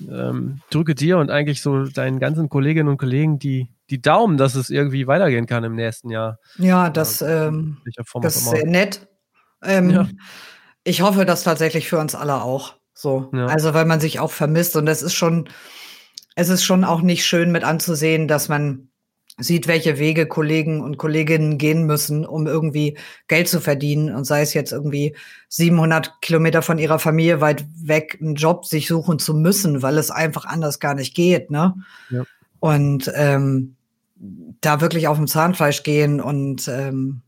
ähm, 0.10 0.62
drücke 0.70 0.96
dir 0.96 1.18
und 1.18 1.30
eigentlich 1.30 1.62
so 1.62 1.84
deinen 1.86 2.20
ganzen 2.20 2.50
Kolleginnen 2.50 2.90
und 2.90 2.98
Kollegen 2.98 3.40
die, 3.40 3.70
die 3.90 4.02
Daumen, 4.02 4.38
dass 4.38 4.56
es 4.56 4.70
irgendwie 4.70 5.08
weitergehen 5.08 5.46
kann 5.46 5.64
im 5.64 5.76
nächsten 5.76 6.10
Jahr. 6.10 6.40
Ja, 6.58 6.90
das, 6.90 7.22
ähm, 7.22 7.78
das 8.22 8.38
ist 8.38 8.50
sehr 8.50 8.66
nett. 8.66 9.08
Ähm, 9.64 9.90
ja. 9.90 10.08
Ich 10.84 11.02
hoffe, 11.02 11.26
das 11.26 11.44
tatsächlich 11.44 11.90
für 11.90 12.00
uns 12.00 12.16
alle 12.16 12.42
auch. 12.42 12.76
So. 12.94 13.30
Ja. 13.34 13.48
Also, 13.48 13.74
weil 13.74 13.86
man 13.86 14.00
sich 14.00 14.20
auch 14.20 14.32
vermisst 14.32 14.76
und 14.76 14.88
es 14.88 15.02
ist 15.02 15.14
schon, 15.14 15.50
es 16.36 16.50
ist 16.50 16.64
schon 16.64 16.84
auch 16.84 17.02
nicht 17.02 17.26
schön 17.26 17.52
mit 17.52 17.64
anzusehen, 17.64 18.28
dass 18.28 18.48
man 18.48 18.90
sieht, 19.40 19.68
welche 19.68 20.00
Wege 20.00 20.26
Kollegen 20.28 20.82
und 20.82 20.98
Kolleginnen 20.98 21.58
gehen 21.58 21.86
müssen, 21.86 22.26
um 22.26 22.48
irgendwie 22.48 22.98
Geld 23.28 23.48
zu 23.48 23.62
verdienen 23.62 24.14
und 24.14 24.26
sei 24.26 24.42
es 24.42 24.54
jetzt 24.54 24.72
irgendwie 24.72 25.16
700 25.50 26.22
Kilometer 26.22 26.62
von 26.62 26.80
ihrer 26.80 26.98
Familie 26.98 27.40
weit 27.40 27.66
weg 27.80 28.18
einen 28.20 28.36
Job 28.36 28.66
sich 28.66 28.88
suchen 28.88 29.20
zu 29.20 29.36
müssen, 29.36 29.84
weil 29.84 29.98
es 29.98 30.10
einfach 30.10 30.46
anders 30.46 30.80
gar 30.80 30.96
nicht 30.96 31.16
geht, 31.16 31.52
ne? 31.52 31.76
Ja. 32.10 32.24
Und 32.60 33.12
ähm, 33.14 33.76
da 34.62 34.82
wirklich 34.82 35.08
auf 35.08 35.18
dem 35.18 35.28
Zahnfleisch 35.28 35.84
gehen 35.84 36.20
und 36.20 36.68
ähm, 36.68 37.22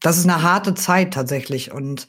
das 0.00 0.18
ist 0.18 0.28
eine 0.28 0.42
harte 0.42 0.74
Zeit 0.74 1.14
tatsächlich 1.14 1.72
und 1.72 2.06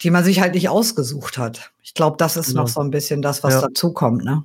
die 0.00 0.10
man 0.10 0.24
sich 0.24 0.40
halt 0.40 0.54
nicht 0.54 0.70
ausgesucht 0.70 1.36
hat. 1.36 1.72
Ich 1.82 1.92
glaube, 1.92 2.16
das 2.18 2.36
ist 2.36 2.48
ja. 2.48 2.54
noch 2.54 2.68
so 2.68 2.80
ein 2.80 2.90
bisschen 2.90 3.20
das, 3.20 3.42
was 3.42 3.54
ja. 3.54 3.60
dazu 3.60 3.92
kommt, 3.92 4.24
ne? 4.24 4.44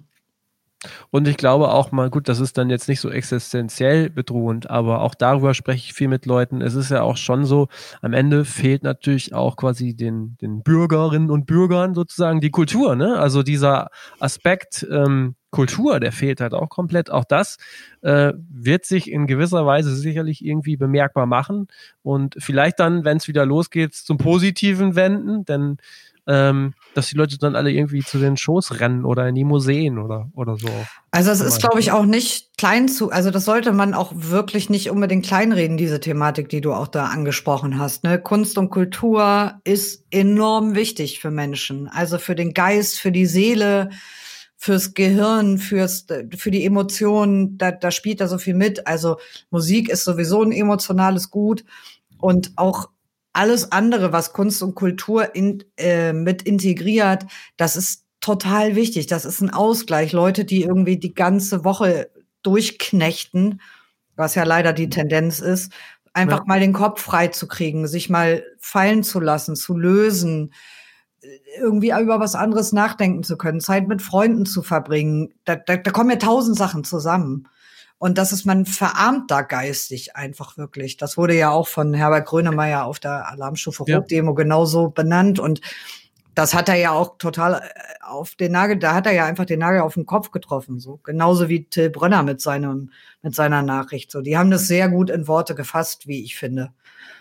Und 1.11 1.27
ich 1.27 1.37
glaube 1.37 1.69
auch 1.69 1.91
mal, 1.91 2.09
gut, 2.09 2.29
das 2.29 2.39
ist 2.39 2.57
dann 2.57 2.69
jetzt 2.69 2.87
nicht 2.87 3.01
so 3.01 3.09
existenziell 3.09 4.09
bedrohend, 4.09 4.69
aber 4.69 5.01
auch 5.01 5.13
darüber 5.13 5.53
spreche 5.53 5.85
ich 5.85 5.93
viel 5.93 6.07
mit 6.07 6.25
Leuten. 6.25 6.61
Es 6.61 6.73
ist 6.75 6.89
ja 6.89 7.01
auch 7.01 7.17
schon 7.17 7.45
so, 7.45 7.67
am 8.01 8.13
Ende 8.13 8.45
fehlt 8.45 8.83
natürlich 8.83 9.33
auch 9.33 9.57
quasi 9.57 9.95
den, 9.95 10.37
den 10.41 10.63
Bürgerinnen 10.63 11.29
und 11.29 11.45
Bürgern 11.45 11.93
sozusagen 11.93 12.39
die 12.39 12.51
Kultur, 12.51 12.95
ne? 12.95 13.19
Also 13.19 13.43
dieser 13.43 13.89
Aspekt 14.19 14.87
ähm, 14.89 15.35
Kultur, 15.51 15.99
der 15.99 16.11
fehlt 16.11 16.41
halt 16.41 16.53
auch 16.53 16.69
komplett. 16.69 17.09
Auch 17.09 17.25
das 17.25 17.57
äh, 18.01 18.33
wird 18.49 18.85
sich 18.85 19.11
in 19.11 19.27
gewisser 19.27 19.65
Weise 19.65 19.95
sicherlich 19.95 20.45
irgendwie 20.45 20.77
bemerkbar 20.77 21.25
machen 21.25 21.67
und 22.03 22.35
vielleicht 22.37 22.79
dann, 22.79 23.03
wenn 23.03 23.17
es 23.17 23.27
wieder 23.27 23.45
losgeht, 23.45 23.95
zum 23.95 24.17
Positiven 24.17 24.95
wenden, 24.95 25.45
denn 25.45 25.77
ähm, 26.27 26.73
dass 26.93 27.07
die 27.07 27.15
Leute 27.15 27.37
dann 27.37 27.55
alle 27.55 27.71
irgendwie 27.71 28.03
zu 28.03 28.19
den 28.19 28.37
Shows 28.37 28.79
rennen 28.79 29.05
oder 29.05 29.27
in 29.27 29.35
die 29.35 29.43
Museen 29.43 29.97
oder, 29.97 30.29
oder 30.33 30.55
so. 30.57 30.67
Also 31.11 31.31
es 31.31 31.41
ist, 31.41 31.59
glaube 31.59 31.79
ich, 31.79 31.91
auch 31.91 32.05
nicht 32.05 32.57
klein 32.57 32.87
zu, 32.87 33.11
also 33.11 33.31
das 33.31 33.45
sollte 33.45 33.71
man 33.71 33.93
auch 33.93 34.11
wirklich 34.15 34.69
nicht 34.69 34.89
unbedingt 34.89 35.25
kleinreden, 35.25 35.77
diese 35.77 35.99
Thematik, 35.99 36.49
die 36.49 36.61
du 36.61 36.73
auch 36.73 36.87
da 36.87 37.05
angesprochen 37.05 37.79
hast. 37.79 38.03
Ne? 38.03 38.19
Kunst 38.19 38.57
und 38.57 38.69
Kultur 38.69 39.59
ist 39.63 40.05
enorm 40.11 40.75
wichtig 40.75 41.19
für 41.19 41.31
Menschen, 41.31 41.87
also 41.87 42.17
für 42.17 42.35
den 42.35 42.53
Geist, 42.53 42.99
für 42.99 43.11
die 43.11 43.25
Seele, 43.25 43.89
fürs 44.55 44.93
Gehirn, 44.93 45.57
fürs, 45.57 46.05
für 46.35 46.51
die 46.51 46.65
Emotionen, 46.65 47.57
da, 47.57 47.71
da 47.71 47.91
spielt 47.91 48.19
da 48.19 48.27
so 48.27 48.37
viel 48.37 48.55
mit. 48.55 48.87
Also 48.87 49.17
Musik 49.49 49.87
ist 49.87 50.03
sowieso 50.03 50.43
ein 50.43 50.51
emotionales 50.51 51.31
Gut 51.31 51.63
und 52.19 52.51
auch 52.57 52.89
alles 53.39 53.71
andere, 53.71 54.11
was 54.11 54.33
Kunst 54.33 54.61
und 54.61 54.75
Kultur 54.75 55.33
in, 55.33 55.63
äh, 55.77 56.11
mit 56.11 56.41
integriert, 56.41 57.25
das 57.55 57.77
ist 57.77 58.03
total 58.19 58.75
wichtig. 58.75 59.07
Das 59.07 59.23
ist 59.23 59.39
ein 59.39 59.49
Ausgleich. 59.49 60.11
Leute, 60.11 60.43
die 60.43 60.63
irgendwie 60.63 60.97
die 60.97 61.13
ganze 61.13 61.63
Woche 61.63 62.09
durchknechten, 62.43 63.61
was 64.17 64.35
ja 64.35 64.43
leider 64.43 64.73
die 64.73 64.89
Tendenz 64.89 65.39
ist, 65.39 65.71
einfach 66.11 66.39
ja. 66.39 66.43
mal 66.47 66.59
den 66.59 66.73
Kopf 66.73 67.01
frei 67.01 67.29
zu 67.29 67.47
kriegen, 67.47 67.87
sich 67.87 68.09
mal 68.09 68.43
fallen 68.59 69.03
zu 69.03 69.21
lassen, 69.21 69.55
zu 69.55 69.77
lösen, 69.77 70.53
irgendwie 71.57 71.91
über 71.91 72.19
was 72.19 72.35
anderes 72.35 72.73
nachdenken 72.73 73.23
zu 73.23 73.37
können, 73.37 73.61
Zeit 73.61 73.87
mit 73.87 74.01
Freunden 74.01 74.45
zu 74.45 74.63
verbringen. 74.63 75.33
Da, 75.45 75.55
da, 75.55 75.77
da 75.77 75.91
kommen 75.91 76.09
ja 76.09 76.17
tausend 76.17 76.57
Sachen 76.57 76.83
zusammen. 76.83 77.47
Und 77.99 78.17
das 78.17 78.31
ist, 78.31 78.45
man 78.45 78.65
verarmt 78.65 79.29
da 79.29 79.41
geistig 79.41 80.15
einfach 80.15 80.57
wirklich. 80.57 80.95
Das 80.95 81.17
wurde 81.17 81.35
ja 81.35 81.51
auch 81.51 81.67
von 81.67 81.93
Herbert 81.93 82.25
Grönemeyer 82.25 82.85
auf 82.85 82.99
der 82.99 83.29
Alarmstufe 83.29 83.83
Rot-Demo 83.83 84.31
ja. 84.31 84.35
genauso 84.35 84.89
benannt. 84.89 85.37
Und 85.37 85.59
das 86.33 86.53
hat 86.53 86.69
er 86.69 86.75
ja 86.75 86.91
auch 86.91 87.17
total 87.17 87.55
äh, 87.55 88.05
auf 88.05 88.35
den 88.35 88.53
Nagel, 88.53 88.77
da 88.77 88.93
hat 88.93 89.05
er 89.05 89.11
ja 89.11 89.25
einfach 89.25 89.43
den 89.43 89.59
Nagel 89.59 89.81
auf 89.81 89.95
den 89.95 90.05
Kopf 90.05 90.31
getroffen, 90.31 90.79
so. 90.79 90.99
Genauso 91.03 91.49
wie 91.49 91.65
Till 91.65 91.89
Brönner 91.89 92.23
mit 92.23 92.39
seinem, 92.39 92.91
mit 93.21 93.35
seiner 93.35 93.61
Nachricht, 93.61 94.11
so. 94.11 94.21
Die 94.21 94.37
haben 94.37 94.49
das 94.49 94.67
sehr 94.67 94.87
gut 94.87 95.09
in 95.09 95.27
Worte 95.27 95.53
gefasst, 95.53 96.07
wie 96.07 96.23
ich 96.23 96.37
finde. 96.37 96.71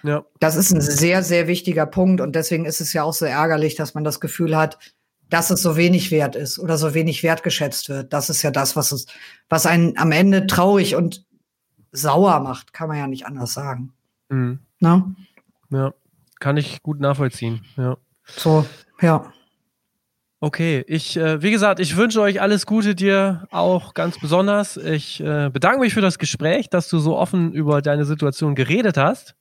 Ja. 0.05 0.25
Das 0.39 0.55
ist 0.55 0.71
ein 0.71 0.81
sehr, 0.81 1.25
sehr 1.25 1.49
wichtiger 1.49 1.87
Punkt 1.87 2.21
und 2.21 2.37
deswegen 2.37 2.65
ist 2.65 2.81
es 2.81 2.93
ja 2.93 3.03
auch 3.03 3.13
so 3.13 3.25
ärgerlich, 3.25 3.75
dass 3.75 3.95
man 3.95 4.05
das 4.05 4.21
Gefühl 4.21 4.57
hat, 4.57 4.79
dass 5.31 5.51
es 5.51 5.63
so 5.63 5.77
wenig 5.77 6.11
wert 6.11 6.37
ist 6.37 6.59
oder 6.59 6.79
so 6.79 6.95
wenig 6.95 7.23
wertgeschätzt 7.23 7.89
wird. 7.89 8.13
Das 8.13 8.31
ist 8.31 8.43
ja 8.43 8.51
das, 8.51 8.77
was 8.77 8.93
es, 8.93 9.07
was 9.49 9.67
einen 9.67 9.97
am 9.99 10.13
Ende 10.13 10.47
traurig 10.47 10.97
und 10.97 11.27
sauer 11.93 12.41
macht, 12.41 12.73
kann 12.73 12.89
man 12.89 12.99
ja 12.99 13.07
nicht 13.07 13.27
anders 13.27 13.55
sagen. 13.55 13.93
Mhm. 14.29 14.61
Na? 14.81 15.15
Ja, 15.71 15.93
kann 16.39 16.57
ich 16.57 16.83
gut 16.83 17.01
nachvollziehen. 17.01 17.65
Ja. 17.77 17.97
So, 18.27 18.65
ja. 19.01 19.33
Okay, 20.41 20.85
ich, 20.87 21.17
äh, 21.17 21.43
wie 21.43 21.51
gesagt, 21.51 21.81
ich 21.81 21.97
wünsche 21.97 22.21
euch 22.21 22.41
alles 22.41 22.65
Gute 22.65 22.95
dir 22.95 23.49
auch 23.51 23.95
ganz 23.95 24.21
besonders. 24.21 24.77
Ich 24.77 25.21
äh, 25.21 25.51
bedanke 25.53 25.81
mich 25.81 25.95
für 25.95 26.01
das 26.01 26.19
Gespräch, 26.19 26.71
dass 26.71 26.89
du 26.89 27.01
so 27.01 27.17
offen 27.17 27.53
über 27.53 27.83
deine 27.83 28.05
Situation 28.05 28.55
geredet 28.55 28.97
hast 28.97 29.35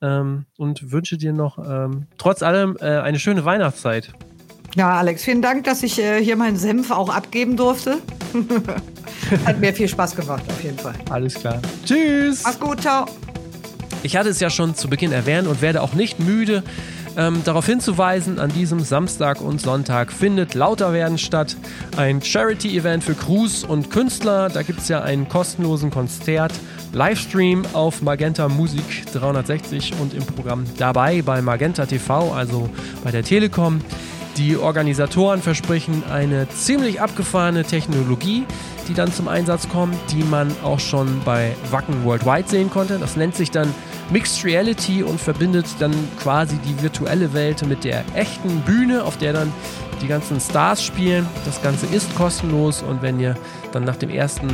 ähm, 0.00 0.46
und 0.56 0.90
wünsche 0.90 1.18
dir 1.18 1.34
noch 1.34 1.58
ähm, 1.58 2.06
trotz 2.16 2.42
allem 2.42 2.78
äh, 2.80 2.98
eine 2.98 3.18
schöne 3.18 3.44
Weihnachtszeit. 3.44 4.14
Ja, 4.74 4.98
Alex, 4.98 5.24
vielen 5.24 5.42
Dank, 5.42 5.64
dass 5.64 5.82
ich 5.82 5.98
äh, 5.98 6.22
hier 6.22 6.36
meinen 6.36 6.56
Senf 6.56 6.90
auch 6.90 7.08
abgeben 7.08 7.56
durfte. 7.56 7.98
Hat 9.44 9.58
mir 9.58 9.72
viel 9.74 9.88
Spaß 9.88 10.14
gemacht, 10.14 10.42
auf 10.48 10.62
jeden 10.62 10.78
Fall. 10.78 10.94
Alles 11.10 11.34
klar. 11.34 11.60
Tschüss. 11.84 12.42
Mach's 12.44 12.60
gut, 12.60 12.80
ciao. 12.82 13.06
Ich 14.04 14.16
hatte 14.16 14.28
es 14.28 14.38
ja 14.38 14.48
schon 14.48 14.76
zu 14.76 14.88
Beginn 14.88 15.10
erwähnt 15.10 15.48
und 15.48 15.60
werde 15.60 15.82
auch 15.82 15.92
nicht 15.92 16.20
müde, 16.20 16.62
ähm, 17.18 17.42
darauf 17.44 17.66
hinzuweisen, 17.66 18.38
an 18.38 18.52
diesem 18.52 18.78
Samstag 18.78 19.40
und 19.40 19.60
Sonntag 19.60 20.12
findet 20.12 20.54
Lauterwerden 20.54 21.18
statt. 21.18 21.56
Ein 21.96 22.22
Charity-Event 22.22 23.02
für 23.02 23.14
Crews 23.14 23.64
und 23.64 23.90
Künstler. 23.90 24.48
Da 24.48 24.62
gibt 24.62 24.78
es 24.78 24.88
ja 24.88 25.02
einen 25.02 25.28
kostenlosen 25.28 25.90
Konzert. 25.90 26.52
Livestream 26.92 27.64
auf 27.72 28.02
Magenta 28.02 28.48
Musik 28.48 29.04
360 29.12 29.94
und 30.00 30.14
im 30.14 30.24
Programm 30.24 30.64
dabei 30.78 31.22
bei 31.22 31.42
Magenta 31.42 31.86
TV, 31.86 32.32
also 32.32 32.70
bei 33.02 33.10
der 33.10 33.24
Telekom. 33.24 33.80
Die 34.38 34.56
Organisatoren 34.56 35.42
versprechen 35.42 36.04
eine 36.08 36.48
ziemlich 36.48 37.00
abgefahrene 37.00 37.64
Technologie, 37.64 38.46
die 38.86 38.94
dann 38.94 39.12
zum 39.12 39.26
Einsatz 39.26 39.68
kommt, 39.68 39.96
die 40.12 40.22
man 40.22 40.54
auch 40.62 40.78
schon 40.78 41.20
bei 41.24 41.56
Wacken 41.72 42.04
Worldwide 42.04 42.48
sehen 42.48 42.70
konnte. 42.70 42.98
Das 42.98 43.16
nennt 43.16 43.34
sich 43.34 43.50
dann 43.50 43.74
Mixed 44.10 44.44
Reality 44.44 45.02
und 45.02 45.20
verbindet 45.20 45.66
dann 45.80 45.92
quasi 46.22 46.56
die 46.58 46.80
virtuelle 46.80 47.34
Welt 47.34 47.66
mit 47.66 47.82
der 47.82 48.04
echten 48.14 48.60
Bühne, 48.60 49.02
auf 49.02 49.16
der 49.18 49.32
dann 49.32 49.52
die 50.00 50.06
ganzen 50.06 50.38
Stars 50.38 50.84
spielen. 50.84 51.26
Das 51.44 51.60
Ganze 51.60 51.86
ist 51.86 52.14
kostenlos 52.14 52.82
und 52.82 53.02
wenn 53.02 53.18
ihr 53.18 53.34
dann 53.72 53.82
nach 53.82 53.96
dem 53.96 54.08
ersten 54.08 54.48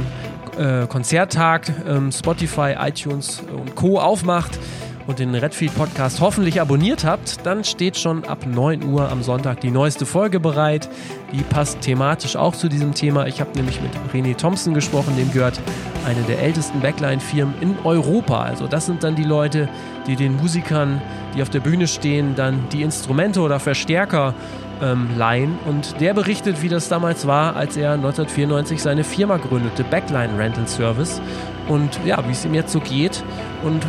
äh, 0.56 0.86
Konzerttag 0.86 1.70
ähm, 1.86 2.10
Spotify, 2.10 2.74
iTunes 2.78 3.42
und 3.54 3.74
Co. 3.74 4.00
aufmacht, 4.00 4.58
und 5.06 5.18
den 5.18 5.34
Redfield 5.34 5.74
Podcast 5.74 6.20
hoffentlich 6.20 6.60
abonniert 6.60 7.04
habt, 7.04 7.44
dann 7.44 7.64
steht 7.64 7.96
schon 7.96 8.24
ab 8.24 8.46
9 8.46 8.84
Uhr 8.84 9.10
am 9.10 9.22
Sonntag 9.22 9.60
die 9.60 9.70
neueste 9.70 10.06
Folge 10.06 10.40
bereit. 10.40 10.88
Die 11.32 11.42
passt 11.42 11.80
thematisch 11.82 12.36
auch 12.36 12.54
zu 12.54 12.68
diesem 12.68 12.94
Thema. 12.94 13.26
Ich 13.26 13.40
habe 13.40 13.50
nämlich 13.54 13.80
mit 13.80 13.92
René 14.12 14.36
Thompson 14.36 14.74
gesprochen, 14.74 15.16
dem 15.16 15.32
gehört 15.32 15.60
eine 16.06 16.22
der 16.22 16.40
ältesten 16.40 16.80
Backline-Firmen 16.80 17.54
in 17.60 17.76
Europa. 17.84 18.42
Also 18.42 18.66
das 18.66 18.86
sind 18.86 19.04
dann 19.04 19.14
die 19.14 19.24
Leute, 19.24 19.68
die 20.06 20.16
den 20.16 20.36
Musikern, 20.36 21.02
die 21.36 21.42
auf 21.42 21.50
der 21.50 21.60
Bühne 21.60 21.86
stehen, 21.86 22.34
dann 22.34 22.68
die 22.70 22.82
Instrumente 22.82 23.40
oder 23.40 23.60
Verstärker 23.60 24.34
ähm, 24.82 25.08
leihen. 25.16 25.58
Und 25.66 26.00
der 26.00 26.14
berichtet, 26.14 26.62
wie 26.62 26.68
das 26.68 26.88
damals 26.88 27.26
war, 27.26 27.56
als 27.56 27.76
er 27.76 27.92
1994 27.92 28.82
seine 28.82 29.04
Firma 29.04 29.36
gründete, 29.36 29.84
Backline 29.84 30.38
Rental 30.38 30.66
Service. 30.66 31.20
Und 31.68 31.98
ja, 32.04 32.22
wie 32.26 32.32
es 32.32 32.44
ihm 32.44 32.54
jetzt 32.54 32.72
so 32.72 32.80
geht 32.80 33.24
und 33.62 33.82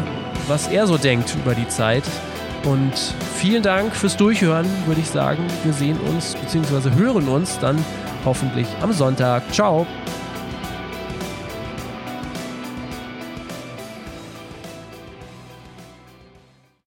was 0.47 0.67
er 0.67 0.87
so 0.87 0.97
denkt 0.97 1.35
über 1.35 1.55
die 1.55 1.67
Zeit. 1.67 2.03
Und 2.63 2.93
vielen 3.37 3.61
Dank 3.61 3.95
fürs 3.95 4.17
Durchhören, 4.17 4.67
würde 4.87 5.01
ich 5.01 5.09
sagen. 5.09 5.45
Wir 5.63 5.73
sehen 5.73 5.99
uns 5.99 6.35
bzw. 6.35 6.91
hören 6.91 7.27
uns 7.27 7.59
dann 7.59 7.83
hoffentlich 8.25 8.67
am 8.81 8.91
Sonntag. 8.91 9.43
Ciao. 9.53 9.85